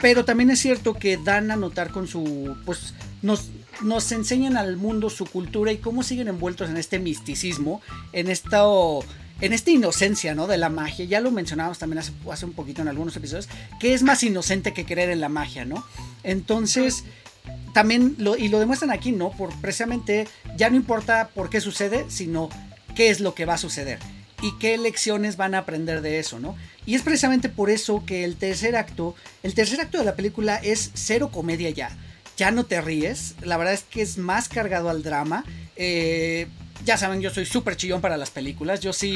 Pero 0.00 0.24
también 0.24 0.50
es 0.50 0.60
cierto 0.60 0.94
que 0.94 1.16
dan 1.16 1.50
a 1.50 1.56
notar 1.56 1.90
con 1.90 2.06
su, 2.06 2.56
pues, 2.64 2.94
nos, 3.22 3.48
nos 3.82 4.12
enseñan 4.12 4.56
al 4.56 4.76
mundo 4.76 5.10
su 5.10 5.26
cultura 5.26 5.72
y 5.72 5.78
cómo 5.78 6.04
siguen 6.04 6.28
envueltos 6.28 6.70
en 6.70 6.76
este 6.76 7.00
misticismo, 7.00 7.82
en 8.12 8.30
esta, 8.30 8.62
en 9.44 9.52
esta 9.52 9.70
inocencia, 9.70 10.34
¿no? 10.34 10.46
De 10.46 10.56
la 10.56 10.70
magia. 10.70 11.04
Ya 11.04 11.20
lo 11.20 11.30
mencionábamos 11.30 11.78
también 11.78 11.98
hace, 11.98 12.46
un 12.46 12.52
poquito 12.52 12.80
en 12.80 12.88
algunos 12.88 13.14
episodios, 13.14 13.48
que 13.78 13.92
es 13.92 14.02
más 14.02 14.22
inocente 14.22 14.72
que 14.72 14.86
creer 14.86 15.10
en 15.10 15.20
la 15.20 15.28
magia, 15.28 15.66
¿no? 15.66 15.84
Entonces, 16.22 17.04
también, 17.74 18.14
lo, 18.18 18.38
y 18.38 18.48
lo 18.48 18.58
demuestran 18.58 18.90
aquí, 18.90 19.12
¿no? 19.12 19.30
Por 19.32 19.54
precisamente, 19.60 20.26
ya 20.56 20.70
no 20.70 20.76
importa 20.76 21.28
por 21.34 21.50
qué 21.50 21.60
sucede, 21.60 22.06
sino 22.08 22.48
qué 22.94 23.10
es 23.10 23.20
lo 23.20 23.34
que 23.34 23.44
va 23.44 23.54
a 23.54 23.58
suceder 23.58 23.98
y 24.40 24.56
qué 24.58 24.78
lecciones 24.78 25.36
van 25.36 25.54
a 25.54 25.58
aprender 25.58 26.00
de 26.00 26.18
eso, 26.18 26.40
¿no? 26.40 26.56
Y 26.86 26.94
es 26.94 27.02
precisamente 27.02 27.50
por 27.50 27.68
eso 27.68 28.02
que 28.06 28.24
el 28.24 28.36
tercer 28.36 28.76
acto, 28.76 29.14
el 29.42 29.52
tercer 29.52 29.78
acto 29.78 29.98
de 29.98 30.04
la 30.04 30.16
película 30.16 30.56
es 30.56 30.90
cero 30.94 31.30
comedia 31.30 31.68
ya. 31.68 31.90
Ya 32.38 32.50
no 32.50 32.64
te 32.64 32.80
ríes, 32.80 33.34
la 33.42 33.58
verdad 33.58 33.74
es 33.74 33.82
que 33.82 34.00
es 34.00 34.16
más 34.16 34.48
cargado 34.48 34.88
al 34.88 35.02
drama. 35.02 35.44
Eh, 35.76 36.48
ya 36.84 36.96
saben, 36.96 37.20
yo 37.20 37.30
soy 37.30 37.46
súper 37.46 37.76
chillón 37.76 38.00
para 38.00 38.16
las 38.16 38.30
películas. 38.30 38.80
Yo 38.80 38.92
sí 38.92 39.14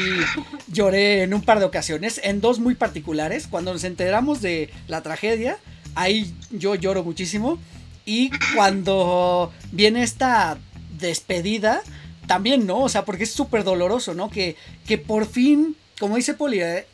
lloré 0.68 1.22
en 1.22 1.34
un 1.34 1.42
par 1.42 1.58
de 1.58 1.66
ocasiones, 1.66 2.20
en 2.24 2.40
dos 2.40 2.58
muy 2.58 2.74
particulares. 2.74 3.46
Cuando 3.46 3.72
nos 3.72 3.84
enteramos 3.84 4.40
de 4.40 4.70
la 4.86 5.02
tragedia, 5.02 5.58
ahí 5.94 6.34
yo 6.50 6.74
lloro 6.74 7.04
muchísimo. 7.04 7.58
Y 8.04 8.30
cuando 8.54 9.52
viene 9.70 10.02
esta 10.02 10.58
despedida, 10.98 11.82
también, 12.26 12.66
¿no? 12.66 12.80
O 12.80 12.88
sea, 12.88 13.04
porque 13.04 13.24
es 13.24 13.32
súper 13.32 13.64
doloroso, 13.64 14.14
¿no? 14.14 14.30
Que, 14.30 14.56
que 14.86 14.98
por 14.98 15.26
fin, 15.26 15.76
como 15.98 16.16
dice 16.16 16.34
Poli, 16.34 16.60
eh, 16.60 16.86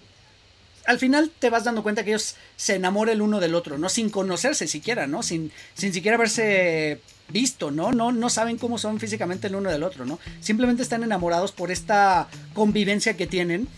al 0.86 0.98
final 0.98 1.30
te 1.38 1.50
vas 1.50 1.64
dando 1.64 1.82
cuenta 1.82 2.04
que 2.04 2.10
ellos 2.10 2.36
se 2.56 2.76
enamoran 2.76 3.14
el 3.14 3.22
uno 3.22 3.40
del 3.40 3.54
otro, 3.54 3.78
¿no? 3.78 3.88
Sin 3.88 4.10
conocerse 4.10 4.66
siquiera, 4.66 5.06
¿no? 5.06 5.22
Sin, 5.22 5.52
sin 5.74 5.92
siquiera 5.92 6.16
haberse 6.16 7.00
visto, 7.28 7.70
¿no? 7.70 7.92
¿no? 7.92 8.12
No 8.12 8.30
saben 8.30 8.58
cómo 8.58 8.78
son 8.78 9.00
físicamente 9.00 9.46
el 9.46 9.56
uno 9.56 9.70
del 9.70 9.82
otro, 9.82 10.04
¿no? 10.04 10.18
Simplemente 10.40 10.82
están 10.82 11.02
enamorados 11.02 11.52
por 11.52 11.70
esta 11.70 12.28
convivencia 12.52 13.16
que 13.16 13.26
tienen. 13.26 13.68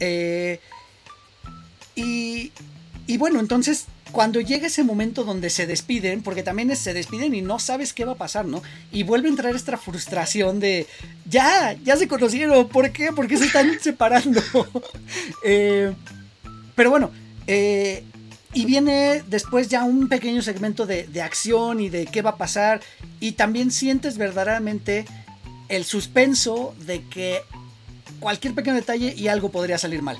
Eh, 0.00 0.60
y, 1.94 2.52
y 3.06 3.16
bueno, 3.18 3.40
entonces 3.40 3.86
cuando 4.12 4.40
llega 4.40 4.66
ese 4.66 4.84
momento 4.84 5.24
donde 5.24 5.50
se 5.50 5.66
despiden, 5.66 6.22
porque 6.22 6.42
también 6.42 6.74
se 6.76 6.94
despiden 6.94 7.34
y 7.34 7.42
no 7.42 7.58
sabes 7.58 7.92
qué 7.92 8.04
va 8.04 8.12
a 8.12 8.16
pasar, 8.16 8.46
¿no? 8.46 8.62
Y 8.92 9.02
vuelve 9.02 9.28
a 9.28 9.30
entrar 9.30 9.54
esta 9.54 9.76
frustración 9.76 10.60
de, 10.60 10.86
ya, 11.28 11.74
ya 11.84 11.96
se 11.96 12.08
conocieron, 12.08 12.68
¿por 12.68 12.90
qué? 12.92 13.12
¿Por 13.12 13.28
qué 13.28 13.36
se 13.36 13.46
están 13.46 13.78
separando? 13.80 14.42
eh, 15.44 15.92
pero 16.74 16.90
bueno, 16.90 17.10
eh, 17.46 18.04
y 18.52 18.64
viene 18.64 19.22
después 19.26 19.68
ya 19.68 19.84
un 19.84 20.08
pequeño 20.08 20.42
segmento 20.42 20.86
de, 20.86 21.06
de, 21.06 21.22
acción 21.22 21.80
y 21.80 21.88
de 21.88 22.06
qué 22.06 22.22
va 22.22 22.30
a 22.30 22.36
pasar. 22.36 22.80
Y 23.20 23.32
también 23.32 23.70
sientes 23.70 24.18
verdaderamente 24.18 25.04
el 25.68 25.84
suspenso 25.84 26.74
de 26.78 27.04
que 27.08 27.42
cualquier 28.20 28.54
pequeño 28.54 28.74
detalle 28.74 29.14
y 29.16 29.28
algo 29.28 29.50
podría 29.50 29.78
salir 29.78 30.02
mal. 30.02 30.18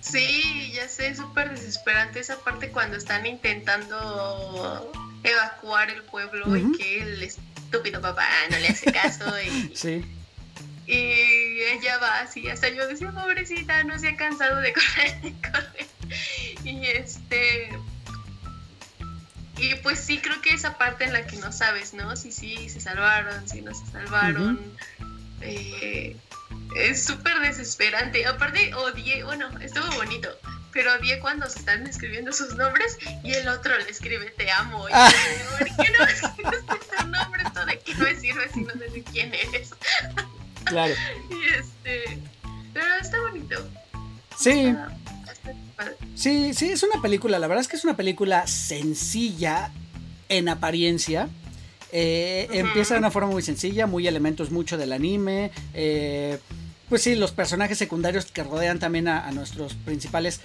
Sí, 0.00 0.72
ya 0.74 0.88
sé, 0.88 1.08
es 1.08 1.18
súper 1.18 1.50
desesperante 1.50 2.20
esa 2.20 2.38
parte 2.38 2.70
cuando 2.70 2.96
están 2.96 3.26
intentando 3.26 4.92
evacuar 5.22 5.90
el 5.90 6.02
pueblo 6.04 6.46
uh 6.46 6.52
-huh. 6.52 6.74
y 6.74 6.78
que 6.78 7.02
el 7.02 7.22
estúpido 7.22 8.00
papá 8.00 8.26
no 8.50 8.58
le 8.58 8.68
hace 8.68 8.92
caso 8.92 9.24
y, 9.40 9.72
sí. 9.74 10.04
y 10.86 10.94
ella 10.94 11.98
va 11.98 12.20
así, 12.20 12.48
hasta 12.48 12.68
yo 12.68 12.86
decía, 12.86 13.10
pobrecita, 13.10 13.82
no 13.84 13.98
se 13.98 14.08
ha 14.08 14.16
cansado 14.16 14.56
de 14.60 14.72
correr, 14.78 15.20
de 15.20 15.34
correr. 15.42 15.86
Y 16.64 16.86
este... 16.86 17.37
Pues 19.88 20.00
sí, 20.00 20.18
creo 20.18 20.38
que 20.42 20.52
esa 20.52 20.76
parte 20.76 21.04
en 21.04 21.14
la 21.14 21.26
que 21.26 21.38
no 21.38 21.50
sabes, 21.50 21.94
¿no? 21.94 22.14
Si 22.14 22.30
sí 22.30 22.68
se 22.68 22.78
salvaron, 22.78 23.48
si 23.48 23.62
no 23.62 23.74
se 23.74 23.86
salvaron. 23.86 24.60
Uh 24.98 25.02
-huh. 25.02 25.38
eh, 25.40 26.16
es 26.76 27.06
súper 27.06 27.40
desesperante. 27.40 28.26
Aparte, 28.26 28.74
odié, 28.74 29.24
bueno, 29.24 29.48
estuvo 29.62 29.90
bonito, 29.96 30.28
pero 30.74 30.92
odié 30.92 31.18
cuando 31.20 31.48
se 31.48 31.60
están 31.60 31.86
escribiendo 31.86 32.34
sus 32.34 32.54
nombres 32.54 32.98
y 33.24 33.32
el 33.32 33.48
otro 33.48 33.78
le 33.78 33.88
escribe 33.88 34.30
te 34.32 34.50
amo. 34.50 34.86
Y 34.90 34.92
ah. 34.92 35.10
yo, 35.10 35.56
¿por 35.56 35.66
qué 35.86 35.92
no 35.98 36.04
escribes 36.04 36.66
tu 36.66 37.06
nombre? 37.06 37.42
¿Esto 37.46 37.64
de 37.64 37.78
qué 37.78 37.94
me 37.94 38.14
sirve 38.20 38.46
si 38.52 38.60
no 38.60 38.72
sé 38.74 38.90
de 38.90 39.02
quién 39.04 39.32
eres? 39.32 39.70
Claro. 40.64 40.94
y 41.30 41.48
este, 41.54 42.18
pero 42.74 42.94
está 43.00 43.18
bonito. 43.22 43.66
Sí. 44.36 44.76
Sí, 46.18 46.52
sí, 46.52 46.70
es 46.72 46.82
una 46.82 47.00
película, 47.00 47.38
la 47.38 47.46
verdad 47.46 47.60
es 47.60 47.68
que 47.68 47.76
es 47.76 47.84
una 47.84 47.96
película 47.96 48.44
sencilla 48.48 49.70
en 50.28 50.48
apariencia. 50.48 51.28
Eh, 51.92 52.48
uh 52.50 52.52
-huh. 52.52 52.58
Empieza 52.58 52.94
de 52.94 52.98
una 52.98 53.12
forma 53.12 53.30
muy 53.30 53.40
sencilla, 53.40 53.86
muy 53.86 54.08
elementos 54.08 54.50
mucho 54.50 54.76
del 54.76 54.92
anime. 54.92 55.52
Eh, 55.74 56.40
pues 56.88 57.02
sí, 57.02 57.14
los 57.14 57.30
personajes 57.30 57.78
secundarios 57.78 58.26
que 58.26 58.42
rodean 58.42 58.80
también 58.80 59.06
a, 59.06 59.28
a, 59.28 59.30
nuestros 59.30 59.74
principales 59.74 60.40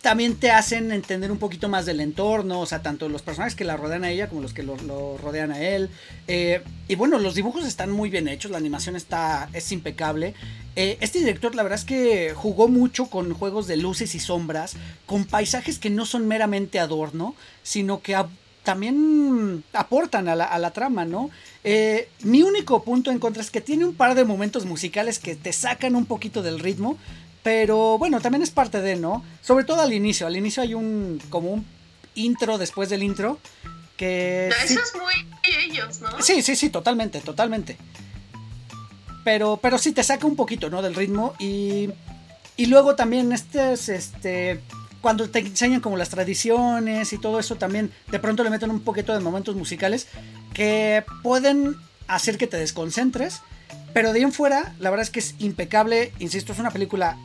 también 0.00 0.36
te 0.36 0.50
hacen 0.50 0.92
entender 0.92 1.30
un 1.30 1.38
poquito 1.38 1.68
más 1.68 1.84
del 1.84 2.00
entorno, 2.00 2.60
o 2.60 2.66
sea, 2.66 2.82
tanto 2.82 3.08
los 3.08 3.22
personajes 3.22 3.54
que 3.54 3.64
la 3.64 3.76
rodean 3.76 4.04
a 4.04 4.10
ella 4.10 4.28
como 4.28 4.40
los 4.40 4.54
que 4.54 4.62
lo, 4.62 4.76
rodean 5.18 5.52
a 5.52 5.60
él. 5.60 5.90
Eh, 6.26 6.62
y 6.88 6.94
bueno, 6.94 7.18
los 7.18 7.34
dibujos 7.34 7.66
están 7.66 7.90
muy 7.90 8.08
bien 8.08 8.26
hechos, 8.26 8.50
la 8.50 8.58
animación 8.58 8.96
está, 8.96 9.48
es 9.52 9.70
impecable. 9.72 10.34
Eh, 10.76 10.96
este 11.00 11.18
director 11.18 11.54
la 11.54 11.62
verdad 11.62 11.78
es 11.78 11.84
que 11.84 12.32
jugó 12.34 12.68
mucho 12.68 13.06
con 13.06 13.34
juegos 13.34 13.66
de 13.66 13.76
luces 13.76 14.14
y 14.14 14.20
sombras, 14.20 14.74
con 15.04 15.26
paisajes 15.26 15.78
que 15.78 15.90
no 15.90 16.06
son 16.06 16.26
meramente 16.26 16.78
adorno, 16.78 17.34
sino 17.62 18.00
que 18.00 18.16
también 18.62 19.64
aportan 19.72 20.28
a 20.28 20.34
la, 20.34 20.44
a 20.44 20.58
la 20.58 20.70
trama, 20.70 21.04
¿no? 21.04 21.30
Eh, 21.64 22.08
mi 22.22 22.42
único 22.42 22.82
punto 22.84 23.10
en 23.10 23.18
contra 23.18 23.42
es 23.42 23.50
que 23.50 23.60
tiene 23.60 23.84
un 23.84 23.94
par 23.94 24.14
de 24.14 24.24
momentos 24.24 24.64
musicales 24.64 25.18
que 25.18 25.34
te 25.36 25.52
sacan 25.52 25.94
un 25.94 26.06
poquito 26.06 26.42
del 26.42 26.58
ritmo, 26.58 26.96
pero 27.42 27.98
bueno, 27.98 28.20
también 28.20 28.42
es 28.42 28.50
parte 28.50 28.80
de, 28.80 28.96
¿no? 28.96 29.24
Sobre 29.42 29.64
todo 29.64 29.80
al 29.80 29.92
inicio, 29.92 30.26
al 30.26 30.36
inicio 30.36 30.62
hay 30.62 30.74
un 30.74 31.20
como 31.30 31.50
un 31.50 31.66
intro 32.14 32.58
después 32.58 32.88
del 32.90 33.02
intro 33.02 33.38
que... 33.96 34.48
No, 34.50 34.66
sí, 34.66 34.74
eso 34.74 34.82
es 34.82 34.94
muy 34.94 35.26
ellos, 35.64 36.00
¿no? 36.00 36.22
Sí, 36.22 36.42
sí, 36.42 36.56
sí, 36.56 36.70
totalmente, 36.70 37.20
totalmente. 37.20 37.76
Pero, 39.24 39.58
pero 39.60 39.78
sí 39.78 39.92
te 39.92 40.02
saca 40.02 40.26
un 40.26 40.36
poquito, 40.36 40.70
¿no? 40.70 40.82
Del 40.82 40.94
ritmo 40.94 41.34
y... 41.38 41.90
Y 42.56 42.66
luego 42.66 42.94
también 42.94 43.32
este 43.32 43.72
es 43.72 43.88
este 43.88 44.60
cuando 45.00 45.30
te 45.30 45.38
enseñan 45.38 45.80
como 45.80 45.96
las 45.96 46.10
tradiciones 46.10 47.10
y 47.14 47.18
todo 47.18 47.40
eso 47.40 47.56
también 47.56 47.90
de 48.08 48.18
pronto 48.18 48.44
le 48.44 48.50
meten 48.50 48.70
un 48.70 48.80
poquito 48.80 49.14
de 49.14 49.20
momentos 49.20 49.56
musicales 49.56 50.08
que 50.52 51.02
pueden 51.22 51.76
hacer 52.06 52.36
que 52.36 52.46
te 52.46 52.58
desconcentres 52.58 53.40
pero 53.94 54.12
de 54.12 54.18
ahí 54.18 54.24
en 54.24 54.32
fuera 54.32 54.74
la 54.78 54.90
verdad 54.90 55.04
es 55.04 55.10
que 55.10 55.20
es 55.20 55.36
impecable 55.38 56.12
insisto 56.18 56.52
es 56.52 56.58
una 56.58 56.70
película 56.70 57.16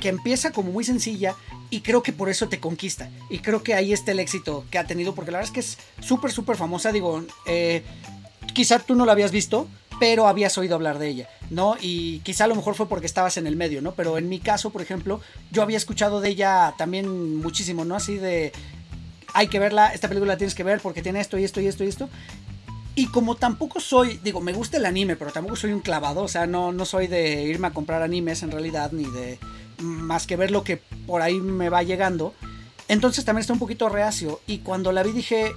que 0.00 0.08
empieza 0.08 0.52
como 0.52 0.72
muy 0.72 0.84
sencilla 0.84 1.34
y 1.70 1.80
creo 1.80 2.02
que 2.02 2.12
por 2.12 2.28
eso 2.28 2.48
te 2.48 2.60
conquista 2.60 3.10
y 3.30 3.38
creo 3.38 3.62
que 3.62 3.74
ahí 3.74 3.92
está 3.92 4.12
el 4.12 4.20
éxito 4.20 4.64
que 4.70 4.78
ha 4.78 4.84
tenido 4.84 5.14
porque 5.14 5.30
la 5.30 5.38
verdad 5.38 5.50
es 5.50 5.54
que 5.54 5.60
es 5.60 5.78
súper 6.06 6.32
súper 6.32 6.56
famosa 6.56 6.92
digo 6.92 7.24
eh, 7.46 7.82
quizá 8.52 8.78
tú 8.78 8.94
no 8.94 9.06
la 9.06 9.12
habías 9.12 9.32
visto 9.32 9.68
pero 9.98 10.26
habías 10.26 10.56
oído 10.58 10.74
hablar 10.74 10.98
de 10.98 11.08
ella, 11.08 11.28
¿no? 11.50 11.76
Y 11.80 12.20
quizá 12.20 12.44
a 12.44 12.48
lo 12.48 12.54
mejor 12.54 12.74
fue 12.74 12.88
porque 12.88 13.06
estabas 13.06 13.36
en 13.36 13.46
el 13.46 13.56
medio, 13.56 13.82
¿no? 13.82 13.92
Pero 13.92 14.18
en 14.18 14.28
mi 14.28 14.40
caso, 14.40 14.70
por 14.70 14.82
ejemplo, 14.82 15.20
yo 15.50 15.62
había 15.62 15.76
escuchado 15.76 16.20
de 16.20 16.30
ella 16.30 16.74
también 16.76 17.36
muchísimo, 17.36 17.84
¿no? 17.84 17.94
Así 17.94 18.16
de, 18.16 18.52
hay 19.32 19.48
que 19.48 19.58
verla, 19.58 19.88
esta 19.88 20.08
película 20.08 20.34
la 20.34 20.38
tienes 20.38 20.54
que 20.54 20.64
ver 20.64 20.80
porque 20.80 21.02
tiene 21.02 21.20
esto 21.20 21.38
y 21.38 21.44
esto 21.44 21.60
y 21.60 21.66
esto 21.66 21.84
y 21.84 21.88
esto. 21.88 22.08
Y 22.96 23.08
como 23.08 23.34
tampoco 23.34 23.80
soy, 23.80 24.20
digo, 24.22 24.40
me 24.40 24.52
gusta 24.52 24.76
el 24.76 24.86
anime, 24.86 25.16
pero 25.16 25.32
tampoco 25.32 25.56
soy 25.56 25.72
un 25.72 25.80
clavado, 25.80 26.22
o 26.22 26.28
sea, 26.28 26.46
no, 26.46 26.72
no 26.72 26.84
soy 26.84 27.08
de 27.08 27.42
irme 27.42 27.66
a 27.66 27.72
comprar 27.72 28.02
animes 28.02 28.42
en 28.44 28.52
realidad, 28.52 28.92
ni 28.92 29.04
de 29.04 29.38
más 29.78 30.26
que 30.26 30.36
ver 30.36 30.50
lo 30.50 30.64
que 30.64 30.76
por 31.06 31.22
ahí 31.22 31.40
me 31.40 31.68
va 31.68 31.82
llegando. 31.82 32.34
Entonces 32.88 33.24
también 33.24 33.40
está 33.40 33.52
un 33.52 33.58
poquito 33.58 33.88
reacio. 33.88 34.40
Y 34.46 34.58
cuando 34.58 34.92
la 34.92 35.02
vi 35.02 35.12
dije, 35.12 35.54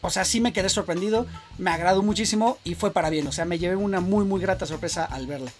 o 0.00 0.10
sea, 0.10 0.24
sí 0.24 0.40
me 0.40 0.52
quedé 0.52 0.68
sorprendido, 0.68 1.26
me 1.58 1.70
agradó 1.70 2.02
muchísimo 2.02 2.58
y 2.64 2.74
fue 2.74 2.92
para 2.92 3.08
bien. 3.08 3.26
O 3.26 3.32
sea, 3.32 3.44
me 3.44 3.58
llevé 3.58 3.76
una 3.76 4.00
muy, 4.00 4.24
muy 4.24 4.40
grata 4.40 4.66
sorpresa 4.66 5.04
al 5.04 5.26
verla. 5.26 5.50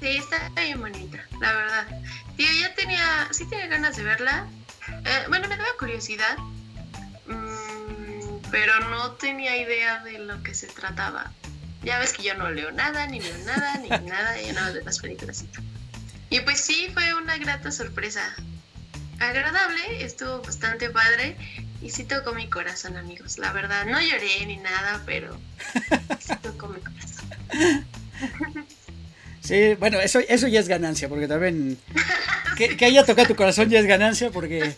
Sí, 0.00 0.08
está 0.18 0.50
bien 0.60 0.80
bonita, 0.80 1.24
la 1.40 1.52
verdad. 1.54 1.86
Tío, 2.36 2.46
ya 2.60 2.74
tenía, 2.74 3.28
sí 3.30 3.46
tenía 3.48 3.66
ganas 3.68 3.96
de 3.96 4.02
verla. 4.02 4.46
Eh, 4.88 5.24
bueno, 5.28 5.48
me 5.48 5.56
daba 5.56 5.70
curiosidad, 5.78 6.36
mmm, 7.26 8.40
pero 8.50 8.80
no 8.90 9.12
tenía 9.12 9.56
idea 9.56 10.04
de 10.04 10.18
lo 10.18 10.42
que 10.42 10.54
se 10.54 10.66
trataba. 10.66 11.32
Ya 11.82 11.98
ves 11.98 12.12
que 12.12 12.22
yo 12.22 12.34
no 12.34 12.50
leo 12.50 12.70
nada, 12.72 13.06
ni 13.06 13.20
leo 13.20 13.36
nada, 13.46 13.78
ni 13.78 13.88
nada, 14.06 14.38
ya 14.38 14.52
nada 14.52 14.72
de 14.72 14.84
las 14.84 14.98
películas. 14.98 15.42
Y 15.42 15.46
pues 16.40 16.60
sí, 16.60 16.88
fue 16.92 17.14
una 17.14 17.36
grata 17.38 17.70
sorpresa. 17.70 18.34
Agradable, 19.20 20.04
estuvo 20.04 20.42
bastante 20.42 20.90
padre. 20.90 21.36
Y 21.82 21.90
sí 21.90 22.04
tocó 22.04 22.32
mi 22.32 22.48
corazón, 22.48 22.96
amigos. 22.96 23.38
La 23.38 23.52
verdad, 23.52 23.84
no 23.84 24.00
lloré 24.00 24.46
ni 24.46 24.56
nada, 24.56 25.02
pero 25.04 25.38
sí 26.20 26.32
tocó 26.42 26.68
mi 26.68 26.80
corazón. 26.80 27.86
Sí, 29.40 29.74
bueno, 29.74 30.00
eso, 30.00 30.20
eso 30.26 30.48
ya 30.48 30.58
es 30.58 30.68
ganancia, 30.68 31.06
porque 31.06 31.28
también 31.28 31.76
que, 32.56 32.78
que 32.78 32.86
haya 32.86 33.04
tocado 33.04 33.28
tu 33.28 33.36
corazón 33.36 33.68
ya 33.68 33.78
es 33.78 33.84
ganancia, 33.84 34.30
porque 34.30 34.74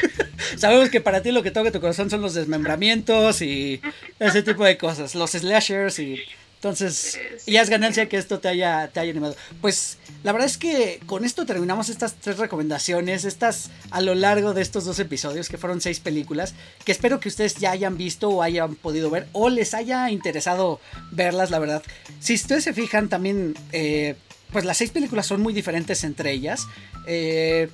Sabemos 0.56 0.90
que 0.90 1.00
para 1.00 1.22
ti 1.22 1.32
lo 1.32 1.42
que 1.42 1.50
toca 1.50 1.70
tu 1.70 1.80
corazón 1.80 2.10
son 2.10 2.22
los 2.22 2.34
desmembramientos 2.34 3.42
y 3.42 3.80
ese 4.18 4.42
tipo 4.42 4.64
de 4.64 4.78
cosas, 4.78 5.14
los 5.14 5.32
slashers 5.32 5.98
y 5.98 6.22
entonces, 6.64 7.20
ya 7.46 7.60
es 7.60 7.68
ganancia 7.68 8.08
que 8.08 8.16
esto 8.16 8.40
te 8.40 8.48
haya, 8.48 8.88
te 8.88 8.98
haya 8.98 9.10
animado. 9.10 9.36
Pues 9.60 9.98
la 10.22 10.32
verdad 10.32 10.46
es 10.46 10.56
que 10.56 10.98
con 11.04 11.26
esto 11.26 11.44
terminamos 11.44 11.90
estas 11.90 12.14
tres 12.14 12.38
recomendaciones, 12.38 13.26
estas 13.26 13.70
a 13.90 14.00
lo 14.00 14.14
largo 14.14 14.54
de 14.54 14.62
estos 14.62 14.86
dos 14.86 14.98
episodios, 14.98 15.50
que 15.50 15.58
fueron 15.58 15.82
seis 15.82 16.00
películas, 16.00 16.54
que 16.86 16.92
espero 16.92 17.20
que 17.20 17.28
ustedes 17.28 17.56
ya 17.56 17.70
hayan 17.70 17.98
visto 17.98 18.30
o 18.30 18.40
hayan 18.40 18.76
podido 18.76 19.10
ver, 19.10 19.26
o 19.32 19.50
les 19.50 19.74
haya 19.74 20.08
interesado 20.08 20.80
verlas, 21.10 21.50
la 21.50 21.58
verdad. 21.58 21.82
Si 22.18 22.32
ustedes 22.32 22.64
se 22.64 22.72
fijan 22.72 23.10
también, 23.10 23.54
eh, 23.72 24.14
pues 24.50 24.64
las 24.64 24.78
seis 24.78 24.90
películas 24.90 25.26
son 25.26 25.42
muy 25.42 25.52
diferentes 25.52 26.02
entre 26.02 26.32
ellas. 26.32 26.66
Eh, 27.06 27.68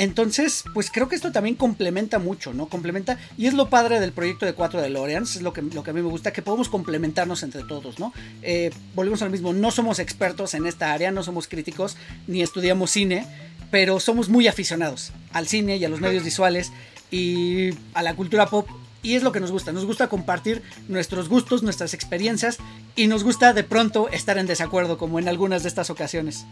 entonces, 0.00 0.64
pues 0.72 0.90
creo 0.90 1.10
que 1.10 1.14
esto 1.14 1.30
también 1.30 1.56
complementa 1.56 2.18
mucho, 2.18 2.54
¿no? 2.54 2.70
Complementa, 2.70 3.18
y 3.36 3.48
es 3.48 3.52
lo 3.52 3.68
padre 3.68 4.00
del 4.00 4.12
proyecto 4.12 4.46
de 4.46 4.54
4 4.54 4.80
DeLoreans, 4.80 5.36
es 5.36 5.42
lo 5.42 5.52
que, 5.52 5.60
lo 5.60 5.82
que 5.82 5.90
a 5.90 5.92
mí 5.92 6.00
me 6.00 6.08
gusta, 6.08 6.32
que 6.32 6.40
podemos 6.40 6.70
complementarnos 6.70 7.42
entre 7.42 7.64
todos, 7.64 7.98
¿no? 7.98 8.14
Eh, 8.40 8.70
volvemos 8.94 9.20
al 9.20 9.28
mismo, 9.28 9.52
no 9.52 9.70
somos 9.70 9.98
expertos 9.98 10.54
en 10.54 10.64
esta 10.64 10.94
área, 10.94 11.10
no 11.10 11.22
somos 11.22 11.48
críticos, 11.48 11.98
ni 12.26 12.40
estudiamos 12.40 12.90
cine, 12.90 13.26
pero 13.70 14.00
somos 14.00 14.30
muy 14.30 14.48
aficionados 14.48 15.12
al 15.34 15.46
cine 15.46 15.76
y 15.76 15.84
a 15.84 15.90
los 15.90 16.00
medios 16.00 16.24
visuales 16.24 16.72
y 17.10 17.68
a 17.92 18.02
la 18.02 18.14
cultura 18.14 18.46
pop. 18.46 18.66
Y 19.02 19.16
es 19.16 19.22
lo 19.22 19.32
que 19.32 19.40
nos 19.40 19.52
gusta, 19.52 19.70
nos 19.70 19.84
gusta 19.84 20.08
compartir 20.08 20.62
nuestros 20.88 21.28
gustos, 21.28 21.62
nuestras 21.62 21.92
experiencias 21.92 22.56
y 22.96 23.06
nos 23.06 23.22
gusta 23.22 23.52
de 23.52 23.64
pronto 23.64 24.08
estar 24.08 24.38
en 24.38 24.46
desacuerdo 24.46 24.96
como 24.96 25.18
en 25.18 25.28
algunas 25.28 25.62
de 25.62 25.68
estas 25.68 25.90
ocasiones. 25.90 26.46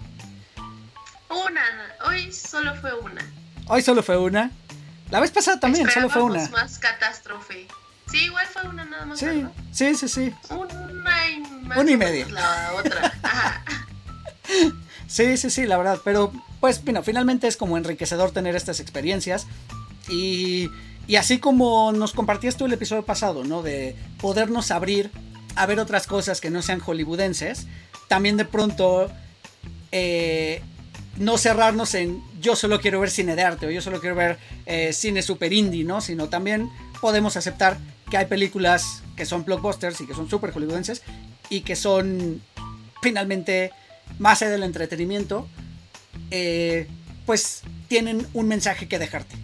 Una, 1.31 1.63
hoy 2.07 2.33
solo 2.33 2.75
fue 2.77 2.95
una. 2.95 3.25
Hoy 3.67 3.83
solo 3.83 4.03
fue 4.03 4.17
una. 4.19 4.51
La 5.11 5.21
vez 5.21 5.31
pasada 5.31 5.61
también 5.61 5.91
solo 5.91 6.09
fue 6.09 6.23
una. 6.23 6.49
más 6.49 6.79
catástrofe. 6.79 7.67
Sí, 8.11 8.25
igual 8.25 8.47
fue 8.47 8.63
una 8.69 8.85
nada 8.85 9.05
más. 9.05 9.19
Sí, 9.19 9.45
sí, 9.73 9.95
sí, 9.95 10.09
sí. 10.09 10.35
Una 10.51 11.29
y 11.29 11.41
más. 11.41 11.79
Una 11.79 11.91
y 11.91 11.97
media. 11.97 12.27
La 12.29 12.73
otra. 12.77 13.13
sí, 15.07 15.37
sí, 15.37 15.51
sí, 15.51 15.67
la 15.67 15.77
verdad. 15.77 16.01
Pero, 16.05 16.33
pues, 16.61 16.83
bueno, 16.83 17.03
finalmente 17.03 17.47
es 17.47 17.57
como 17.57 17.77
enriquecedor 17.77 18.31
tener 18.31 18.57
estas 18.57 18.81
experiencias. 18.81 19.47
Y, 20.09 20.71
y 21.07 21.17
así 21.17 21.39
como 21.39 21.93
nos 21.93 22.13
compartías 22.13 22.57
tú 22.57 22.65
el 22.65 22.73
episodio 22.73 23.05
pasado, 23.05 23.45
¿no? 23.45 23.63
De 23.63 23.95
podernos 24.21 24.71
abrir 24.71 25.11
a 25.55 25.67
ver 25.67 25.81
otras 25.81 26.07
cosas 26.07 26.41
que 26.41 26.49
no 26.49 26.63
sean 26.63 26.81
hollywoodenses. 26.81 27.67
También 28.09 28.39
de 28.39 28.47
pronto 28.47 29.11
eh, 29.93 30.63
no 31.19 31.39
cerrarnos 31.39 31.95
en 31.95 32.23
yo 32.41 32.57
solo 32.57 32.81
quiero 32.81 33.01
ver 33.01 33.11
cine 33.11 33.37
de 33.37 33.43
arte 33.43 33.67
o 33.67 33.71
yo 33.71 33.81
solo 33.81 34.01
quiero 34.01 34.15
ver 34.15 34.39
eh, 34.67 34.93
cine 34.93 35.23
super 35.23 35.53
indie, 35.53 35.85
¿no? 35.85 36.01
Sino 36.01 36.29
también 36.29 36.71
podemos 37.01 37.37
aceptar 37.37 37.79
que 38.11 38.17
hay 38.17 38.27
películas 38.27 39.03
que 39.17 39.27
son 39.27 39.45
blockbusters 39.45 40.01
y 40.01 40.07
que 40.07 40.15
son 40.15 40.29
super 40.31 40.53
hollywoodenses 40.53 41.03
y 41.51 41.63
que 41.63 41.77
son 41.77 42.43
finalmente 43.03 43.73
más 44.19 44.43
allá 44.43 44.53
del 44.53 44.63
entretenimiento, 44.63 45.49
eh, 46.31 46.89
pues 47.27 47.63
tienen 47.89 48.27
un 48.33 48.49
mensaje 48.49 48.89
que 48.89 48.99
dejarte. 48.99 49.37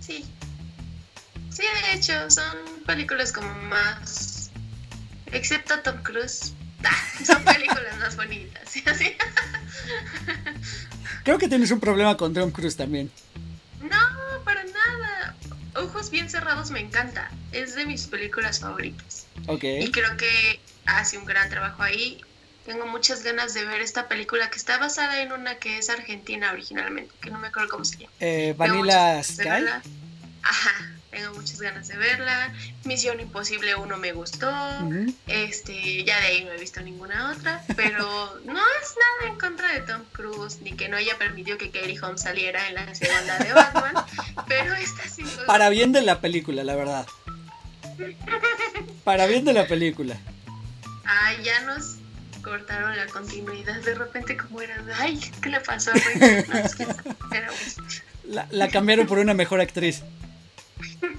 Sí. 0.00 0.24
Sí, 1.50 1.62
de 1.62 1.96
hecho, 1.96 2.30
son 2.30 2.56
películas 2.86 3.32
como 3.32 3.52
más... 3.64 4.50
Excepto 5.32 5.78
Tom 5.80 6.02
Cruise, 6.02 6.54
son 7.24 7.44
películas 7.44 7.98
más 7.98 8.16
bonitas. 8.16 8.74
Creo 11.24 11.38
que 11.38 11.48
tienes 11.48 11.70
un 11.70 11.80
problema 11.80 12.16
con 12.16 12.34
Tom 12.34 12.50
Cruise 12.50 12.76
también. 12.76 13.10
No, 13.82 14.44
para 14.44 14.64
nada. 14.64 15.36
Ojos 15.76 16.10
bien 16.10 16.30
cerrados 16.30 16.70
me 16.70 16.80
encanta. 16.80 17.30
Es 17.52 17.74
de 17.74 17.86
mis 17.86 18.06
películas 18.06 18.60
favoritas. 18.60 19.26
Ok. 19.46 19.64
Y 19.64 19.90
creo 19.90 20.16
que 20.16 20.60
hace 20.86 21.18
un 21.18 21.24
gran 21.24 21.48
trabajo 21.50 21.82
ahí. 21.82 22.20
Tengo 22.64 22.86
muchas 22.86 23.22
ganas 23.22 23.54
de 23.54 23.64
ver 23.64 23.80
esta 23.80 24.08
película 24.08 24.50
que 24.50 24.58
está 24.58 24.78
basada 24.78 25.22
en 25.22 25.32
una 25.32 25.56
que 25.56 25.78
es 25.78 25.90
argentina 25.90 26.52
originalmente, 26.52 27.12
que 27.20 27.30
no 27.30 27.38
me 27.38 27.48
acuerdo 27.48 27.70
cómo 27.70 27.84
se 27.84 27.96
llama. 27.96 28.12
Eh, 28.20 28.54
Vanilla 28.56 29.22
Sky. 29.22 29.66
Ajá 30.42 30.99
tengo 31.10 31.34
muchas 31.34 31.60
ganas 31.60 31.88
de 31.88 31.96
verla. 31.96 32.52
Misión 32.84 33.20
Imposible 33.20 33.74
1 33.74 33.96
me 33.96 34.12
gustó. 34.12 34.50
Este, 35.26 36.04
ya 36.04 36.20
de 36.20 36.26
ahí 36.26 36.44
no 36.44 36.52
he 36.52 36.58
visto 36.58 36.80
ninguna 36.80 37.32
otra, 37.32 37.62
pero 37.76 38.38
no 38.44 38.52
es 38.52 38.94
nada 39.22 39.32
en 39.32 39.38
contra 39.38 39.72
de 39.72 39.80
Tom 39.80 40.02
Cruise 40.12 40.60
ni 40.62 40.72
que 40.72 40.88
no 40.88 40.96
haya 40.96 41.18
permitido 41.18 41.58
que 41.58 41.70
Katie 41.70 42.00
Holmes 42.00 42.22
saliera 42.22 42.68
en 42.68 42.76
la 42.76 42.94
segunda 42.94 43.38
de 43.38 43.52
Batman, 43.52 43.94
pero 44.48 44.74
esta 44.74 45.08
sí 45.08 45.24
Para 45.46 45.68
bien 45.68 45.92
de 45.92 46.02
la 46.02 46.20
película, 46.20 46.64
la 46.64 46.76
verdad. 46.76 47.06
Para 49.04 49.26
bien 49.26 49.44
de 49.44 49.52
la 49.52 49.66
película. 49.66 50.16
Ay, 51.04 51.38
ya 51.42 51.60
nos 51.62 51.96
cortaron 52.42 52.96
la 52.96 53.06
continuidad 53.06 53.80
de 53.82 53.94
repente 53.94 54.36
como 54.36 54.62
era, 54.62 54.82
ay, 54.98 55.20
¿qué 55.42 55.50
le 55.50 55.60
pasó? 55.60 55.90
la, 58.24 58.46
la 58.50 58.68
cambiaron 58.68 59.06
por 59.06 59.18
una 59.18 59.34
mejor 59.34 59.60
actriz. 59.60 60.02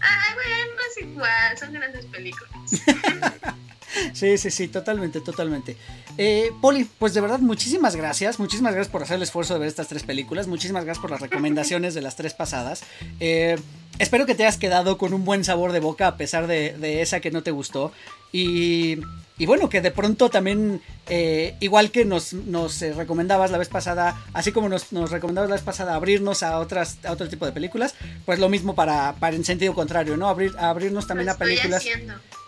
Ay, 0.00 0.34
bueno, 0.34 0.80
es 0.90 1.02
igual, 1.02 1.58
son 1.58 1.72
grandes 1.72 2.06
películas. 2.06 2.52
Sí, 4.12 4.38
sí, 4.38 4.50
sí, 4.50 4.68
totalmente, 4.68 5.20
totalmente. 5.20 5.76
Eh, 6.18 6.50
Poli, 6.60 6.84
pues 6.98 7.14
de 7.14 7.20
verdad, 7.20 7.38
muchísimas 7.38 7.96
gracias. 7.96 8.38
Muchísimas 8.38 8.74
gracias 8.74 8.90
por 8.90 9.02
hacer 9.02 9.16
el 9.16 9.22
esfuerzo 9.22 9.54
de 9.54 9.60
ver 9.60 9.68
estas 9.68 9.88
tres 9.88 10.02
películas. 10.02 10.46
Muchísimas 10.46 10.84
gracias 10.84 11.00
por 11.00 11.10
las 11.10 11.20
recomendaciones 11.20 11.94
de 11.94 12.00
las 12.02 12.16
tres 12.16 12.34
pasadas. 12.34 12.82
Eh, 13.20 13.56
espero 13.98 14.26
que 14.26 14.34
te 14.34 14.44
hayas 14.44 14.56
quedado 14.56 14.98
con 14.98 15.14
un 15.14 15.24
buen 15.24 15.44
sabor 15.44 15.72
de 15.72 15.80
boca 15.80 16.08
a 16.08 16.16
pesar 16.16 16.46
de, 16.46 16.76
de 16.76 17.02
esa 17.02 17.20
que 17.20 17.30
no 17.30 17.42
te 17.42 17.50
gustó. 17.50 17.92
Y 18.32 18.98
y 19.36 19.46
bueno, 19.46 19.68
que 19.68 19.80
de 19.80 19.90
pronto 19.90 20.30
también, 20.30 20.80
eh, 21.08 21.56
igual 21.60 21.90
que 21.90 22.04
nos, 22.04 22.32
nos 22.32 22.80
eh, 22.82 22.92
recomendabas 22.92 23.50
la 23.50 23.58
vez 23.58 23.68
pasada, 23.68 24.24
así 24.32 24.52
como 24.52 24.68
nos, 24.68 24.92
nos, 24.92 25.10
recomendabas 25.10 25.50
la 25.50 25.56
vez 25.56 25.64
pasada 25.64 25.94
abrirnos 25.94 26.42
a 26.44 26.60
otras 26.60 26.98
a 27.04 27.12
otro 27.12 27.28
tipo 27.28 27.44
de 27.44 27.52
películas, 27.52 27.94
pues 28.24 28.38
lo 28.38 28.48
mismo 28.48 28.74
para, 28.74 29.14
para 29.14 29.34
en 29.34 29.44
sentido 29.44 29.74
contrario, 29.74 30.16
¿no? 30.16 30.28
Abrir, 30.28 30.52
abrirnos 30.58 31.06
también 31.06 31.30
a 31.30 31.36
películas. 31.36 31.84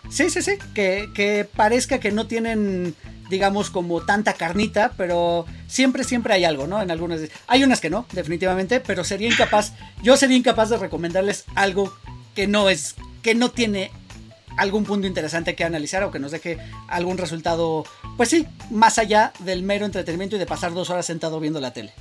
Sí, 0.09 0.29
sí, 0.29 0.41
sí, 0.41 0.53
que, 0.73 1.09
que 1.13 1.45
parezca 1.53 1.99
que 1.99 2.11
no 2.11 2.27
tienen 2.27 2.95
digamos 3.29 3.69
como 3.69 4.01
tanta 4.01 4.33
carnita, 4.33 4.93
pero 4.97 5.45
siempre, 5.67 6.03
siempre 6.03 6.33
hay 6.33 6.45
algo, 6.45 6.67
¿no? 6.67 6.81
En 6.81 6.91
algunas. 6.91 7.21
Hay 7.47 7.63
unas 7.63 7.81
que 7.81 7.89
no, 7.89 8.05
definitivamente, 8.13 8.79
pero 8.79 9.03
sería 9.03 9.27
incapaz, 9.27 9.73
yo 10.01 10.17
sería 10.17 10.37
incapaz 10.37 10.69
de 10.69 10.77
recomendarles 10.77 11.45
algo 11.55 11.93
que 12.35 12.47
no 12.47 12.69
es, 12.69 12.95
que 13.21 13.35
no 13.35 13.51
tiene 13.51 13.91
algún 14.57 14.83
punto 14.83 15.07
interesante 15.07 15.55
que 15.55 15.63
analizar 15.63 16.03
o 16.03 16.11
que 16.11 16.19
nos 16.19 16.31
deje 16.31 16.57
algún 16.87 17.17
resultado, 17.17 17.85
pues 18.17 18.29
sí, 18.29 18.47
más 18.69 18.97
allá 18.97 19.31
del 19.39 19.63
mero 19.63 19.85
entretenimiento 19.85 20.35
y 20.35 20.39
de 20.39 20.45
pasar 20.45 20.73
dos 20.73 20.89
horas 20.89 21.05
sentado 21.05 21.39
viendo 21.39 21.61
la 21.61 21.71
tele. 21.71 21.93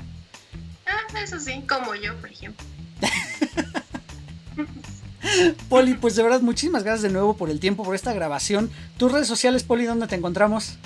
Ah, 0.87 1.19
eso 1.23 1.39
sí, 1.39 1.63
como 1.69 1.95
yo, 1.95 2.17
por 2.17 2.31
ejemplo. 2.31 2.65
Poli, 5.69 5.95
pues 5.95 6.17
de 6.17 6.23
verdad, 6.23 6.41
muchísimas 6.41 6.83
gracias 6.83 7.03
de 7.03 7.11
nuevo 7.11 7.37
por 7.37 7.51
el 7.51 7.61
tiempo, 7.61 7.85
por 7.85 7.95
esta 7.95 8.13
grabación. 8.13 8.71
Tus 8.97 9.13
redes 9.13 9.29
sociales, 9.29 9.65
Poli, 9.65 9.85
¿dónde 9.85 10.07
te 10.07 10.15
encontramos? 10.15 10.77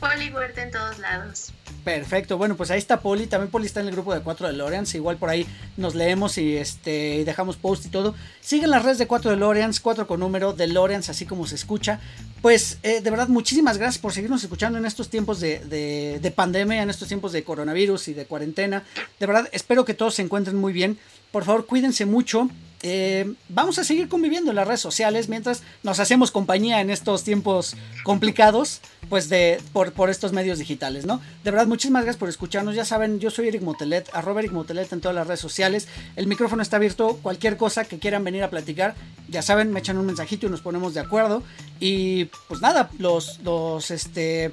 Poli 0.00 0.30
Huerta 0.30 0.62
en 0.62 0.70
todos 0.70 0.98
lados. 0.98 1.52
Perfecto, 1.84 2.38
bueno, 2.38 2.56
pues 2.56 2.70
ahí 2.70 2.78
está 2.78 3.00
Poli, 3.00 3.26
también 3.26 3.50
Poli 3.50 3.66
está 3.66 3.80
en 3.80 3.88
el 3.88 3.92
grupo 3.92 4.14
de 4.14 4.20
4 4.20 4.46
de 4.46 4.54
Loreans, 4.54 4.94
igual 4.94 5.18
por 5.18 5.28
ahí 5.28 5.46
nos 5.76 5.94
leemos 5.94 6.38
y 6.38 6.56
este 6.56 7.22
dejamos 7.26 7.56
post 7.56 7.84
y 7.84 7.88
todo. 7.90 8.14
Siguen 8.40 8.70
las 8.70 8.82
redes 8.82 8.96
de 8.96 9.06
4 9.06 9.32
de 9.32 9.36
Loreans, 9.36 9.80
4 9.80 10.06
con 10.06 10.18
número 10.18 10.54
de 10.54 10.66
Loreans, 10.66 11.10
así 11.10 11.26
como 11.26 11.46
se 11.46 11.56
escucha. 11.56 12.00
Pues 12.40 12.78
eh, 12.82 13.02
de 13.02 13.10
verdad, 13.10 13.28
muchísimas 13.28 13.76
gracias 13.76 14.00
por 14.00 14.14
seguirnos 14.14 14.42
escuchando 14.42 14.78
en 14.78 14.86
estos 14.86 15.10
tiempos 15.10 15.40
de, 15.40 15.58
de, 15.58 16.20
de 16.22 16.30
pandemia, 16.30 16.82
en 16.82 16.88
estos 16.88 17.06
tiempos 17.08 17.32
de 17.32 17.44
coronavirus 17.44 18.08
y 18.08 18.14
de 18.14 18.24
cuarentena. 18.24 18.82
De 19.20 19.26
verdad, 19.26 19.46
espero 19.52 19.84
que 19.84 19.92
todos 19.92 20.14
se 20.14 20.22
encuentren 20.22 20.56
muy 20.56 20.72
bien. 20.72 20.98
Por 21.32 21.44
favor, 21.44 21.66
cuídense 21.66 22.06
mucho. 22.06 22.48
Eh, 22.86 23.32
vamos 23.48 23.78
a 23.78 23.84
seguir 23.84 24.10
conviviendo 24.10 24.50
en 24.50 24.56
las 24.56 24.68
redes 24.68 24.82
sociales 24.82 25.30
mientras 25.30 25.62
nos 25.82 26.00
hacemos 26.00 26.30
compañía 26.30 26.82
en 26.82 26.90
estos 26.90 27.24
tiempos 27.24 27.76
complicados, 28.02 28.82
pues 29.08 29.30
de 29.30 29.58
por, 29.72 29.92
por 29.92 30.10
estos 30.10 30.34
medios 30.34 30.58
digitales, 30.58 31.06
¿no? 31.06 31.22
De 31.44 31.50
verdad, 31.50 31.66
muchísimas 31.66 32.02
gracias 32.02 32.20
por 32.20 32.28
escucharnos. 32.28 32.74
Ya 32.74 32.84
saben, 32.84 33.20
yo 33.20 33.30
soy 33.30 33.48
Eric 33.48 33.62
Motelet, 33.62 34.10
arroba 34.12 34.40
Eric 34.40 34.52
Motelet 34.52 34.92
en 34.92 35.00
todas 35.00 35.14
las 35.14 35.26
redes 35.26 35.40
sociales. 35.40 35.88
El 36.14 36.26
micrófono 36.26 36.60
está 36.60 36.76
abierto. 36.76 37.18
Cualquier 37.22 37.56
cosa 37.56 37.86
que 37.86 37.98
quieran 37.98 38.22
venir 38.22 38.42
a 38.42 38.50
platicar, 38.50 38.94
ya 39.30 39.40
saben, 39.40 39.72
me 39.72 39.80
echan 39.80 39.96
un 39.96 40.04
mensajito 40.04 40.46
y 40.46 40.50
nos 40.50 40.60
ponemos 40.60 40.92
de 40.92 41.00
acuerdo. 41.00 41.42
Y 41.80 42.26
pues 42.48 42.60
nada, 42.60 42.90
los, 42.98 43.40
los, 43.40 43.90
este, 43.90 44.52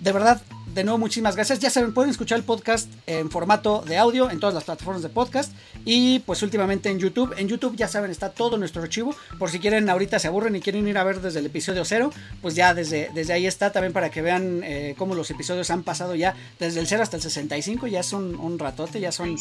de 0.00 0.12
verdad, 0.12 0.42
de 0.74 0.84
nuevo 0.84 0.98
muchísimas 0.98 1.36
gracias. 1.36 1.58
Ya 1.58 1.70
saben, 1.70 1.92
pueden 1.92 2.10
escuchar 2.10 2.38
el 2.38 2.44
podcast 2.44 2.90
en 3.06 3.30
formato 3.30 3.82
de 3.86 3.98
audio 3.98 4.30
en 4.30 4.40
todas 4.40 4.54
las 4.54 4.64
plataformas 4.64 5.02
de 5.02 5.08
podcast 5.08 5.52
y 5.84 6.20
pues 6.20 6.42
últimamente 6.42 6.88
en 6.90 6.98
YouTube. 6.98 7.34
En 7.36 7.48
YouTube 7.48 7.76
ya 7.76 7.88
saben, 7.88 8.10
está 8.10 8.30
todo 8.30 8.56
nuestro 8.56 8.82
archivo. 8.82 9.14
Por 9.38 9.50
si 9.50 9.58
quieren, 9.58 9.88
ahorita 9.90 10.18
se 10.18 10.28
aburren 10.28 10.56
y 10.56 10.60
quieren 10.60 10.88
ir 10.88 10.96
a 10.96 11.04
ver 11.04 11.20
desde 11.20 11.40
el 11.40 11.46
episodio 11.46 11.84
cero, 11.84 12.10
pues 12.40 12.54
ya 12.54 12.74
desde, 12.74 13.10
desde 13.14 13.32
ahí 13.32 13.46
está 13.46 13.70
también 13.72 13.92
para 13.92 14.10
que 14.10 14.22
vean 14.22 14.62
eh, 14.64 14.94
cómo 14.96 15.14
los 15.14 15.30
episodios 15.30 15.70
han 15.70 15.82
pasado 15.82 16.14
ya 16.14 16.34
desde 16.58 16.80
el 16.80 16.86
0 16.86 17.02
hasta 17.02 17.16
el 17.16 17.22
65. 17.22 17.86
Ya 17.86 18.00
es 18.00 18.12
un, 18.12 18.34
un 18.36 18.58
ratote, 18.58 19.00
ya 19.00 19.12
son 19.12 19.36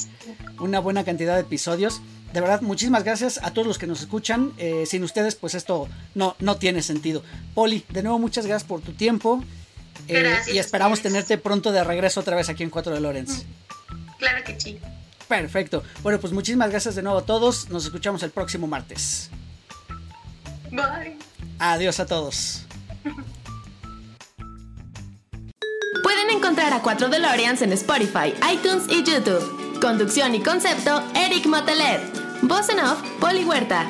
una 0.59 0.79
buena 0.79 1.03
cantidad 1.03 1.35
de 1.35 1.41
episodios. 1.41 2.01
De 2.33 2.39
verdad, 2.39 2.61
muchísimas 2.61 3.03
gracias 3.03 3.39
a 3.43 3.51
todos 3.53 3.67
los 3.67 3.77
que 3.77 3.87
nos 3.87 4.01
escuchan. 4.01 4.53
Eh, 4.57 4.85
sin 4.85 5.03
ustedes, 5.03 5.35
pues 5.35 5.53
esto 5.53 5.87
no, 6.15 6.35
no 6.39 6.55
tiene 6.55 6.81
sentido. 6.81 7.23
Poli, 7.53 7.83
de 7.89 8.03
nuevo, 8.03 8.19
muchas 8.19 8.45
gracias 8.45 8.67
por 8.67 8.81
tu 8.81 8.93
tiempo. 8.93 9.43
Eh, 10.07 10.39
y 10.53 10.57
esperamos 10.57 11.01
tenerte 11.01 11.37
pronto 11.37 11.71
de 11.71 11.83
regreso 11.83 12.19
otra 12.19 12.35
vez 12.35 12.49
aquí 12.49 12.63
en 12.63 12.69
4 12.69 12.93
de 12.93 12.99
Lorenz. 12.99 13.43
Claro 14.17 14.43
que 14.43 14.59
sí. 14.59 14.79
Perfecto. 15.27 15.83
Bueno, 16.03 16.19
pues 16.19 16.33
muchísimas 16.33 16.69
gracias 16.69 16.95
de 16.95 17.01
nuevo 17.01 17.19
a 17.19 17.25
todos. 17.25 17.69
Nos 17.69 17.85
escuchamos 17.85 18.21
el 18.23 18.31
próximo 18.31 18.67
martes. 18.67 19.29
Bye. 20.71 21.17
Adiós 21.59 21.99
a 21.99 22.05
todos. 22.05 22.65
Pueden 26.03 26.29
encontrar 26.31 26.73
a 26.73 26.81
4 26.81 27.09
DeLoreans 27.09 27.61
en 27.61 27.71
Spotify, 27.73 28.33
iTunes 28.51 28.83
y 28.89 29.03
YouTube. 29.03 29.79
Conducción 29.79 30.35
y 30.35 30.41
concepto, 30.41 31.03
Eric 31.15 31.45
Motelet. 31.45 32.01
Voz 32.41 32.69
en 32.69 32.79
off, 32.79 33.01
Poli 33.19 33.43
Huerta. 33.43 33.87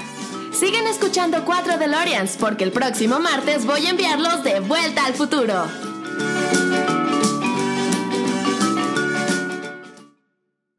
Sigan 0.53 0.85
escuchando 0.87 1.43
4 1.45 1.77
DeLoreans 1.77 2.37
porque 2.37 2.63
el 2.65 2.71
próximo 2.71 3.19
martes 3.19 3.65
voy 3.65 3.87
a 3.87 3.89
enviarlos 3.89 4.43
de 4.43 4.59
vuelta 4.59 5.05
al 5.05 5.13
futuro. 5.15 5.90
thank 6.53 6.89
you 6.89 7.00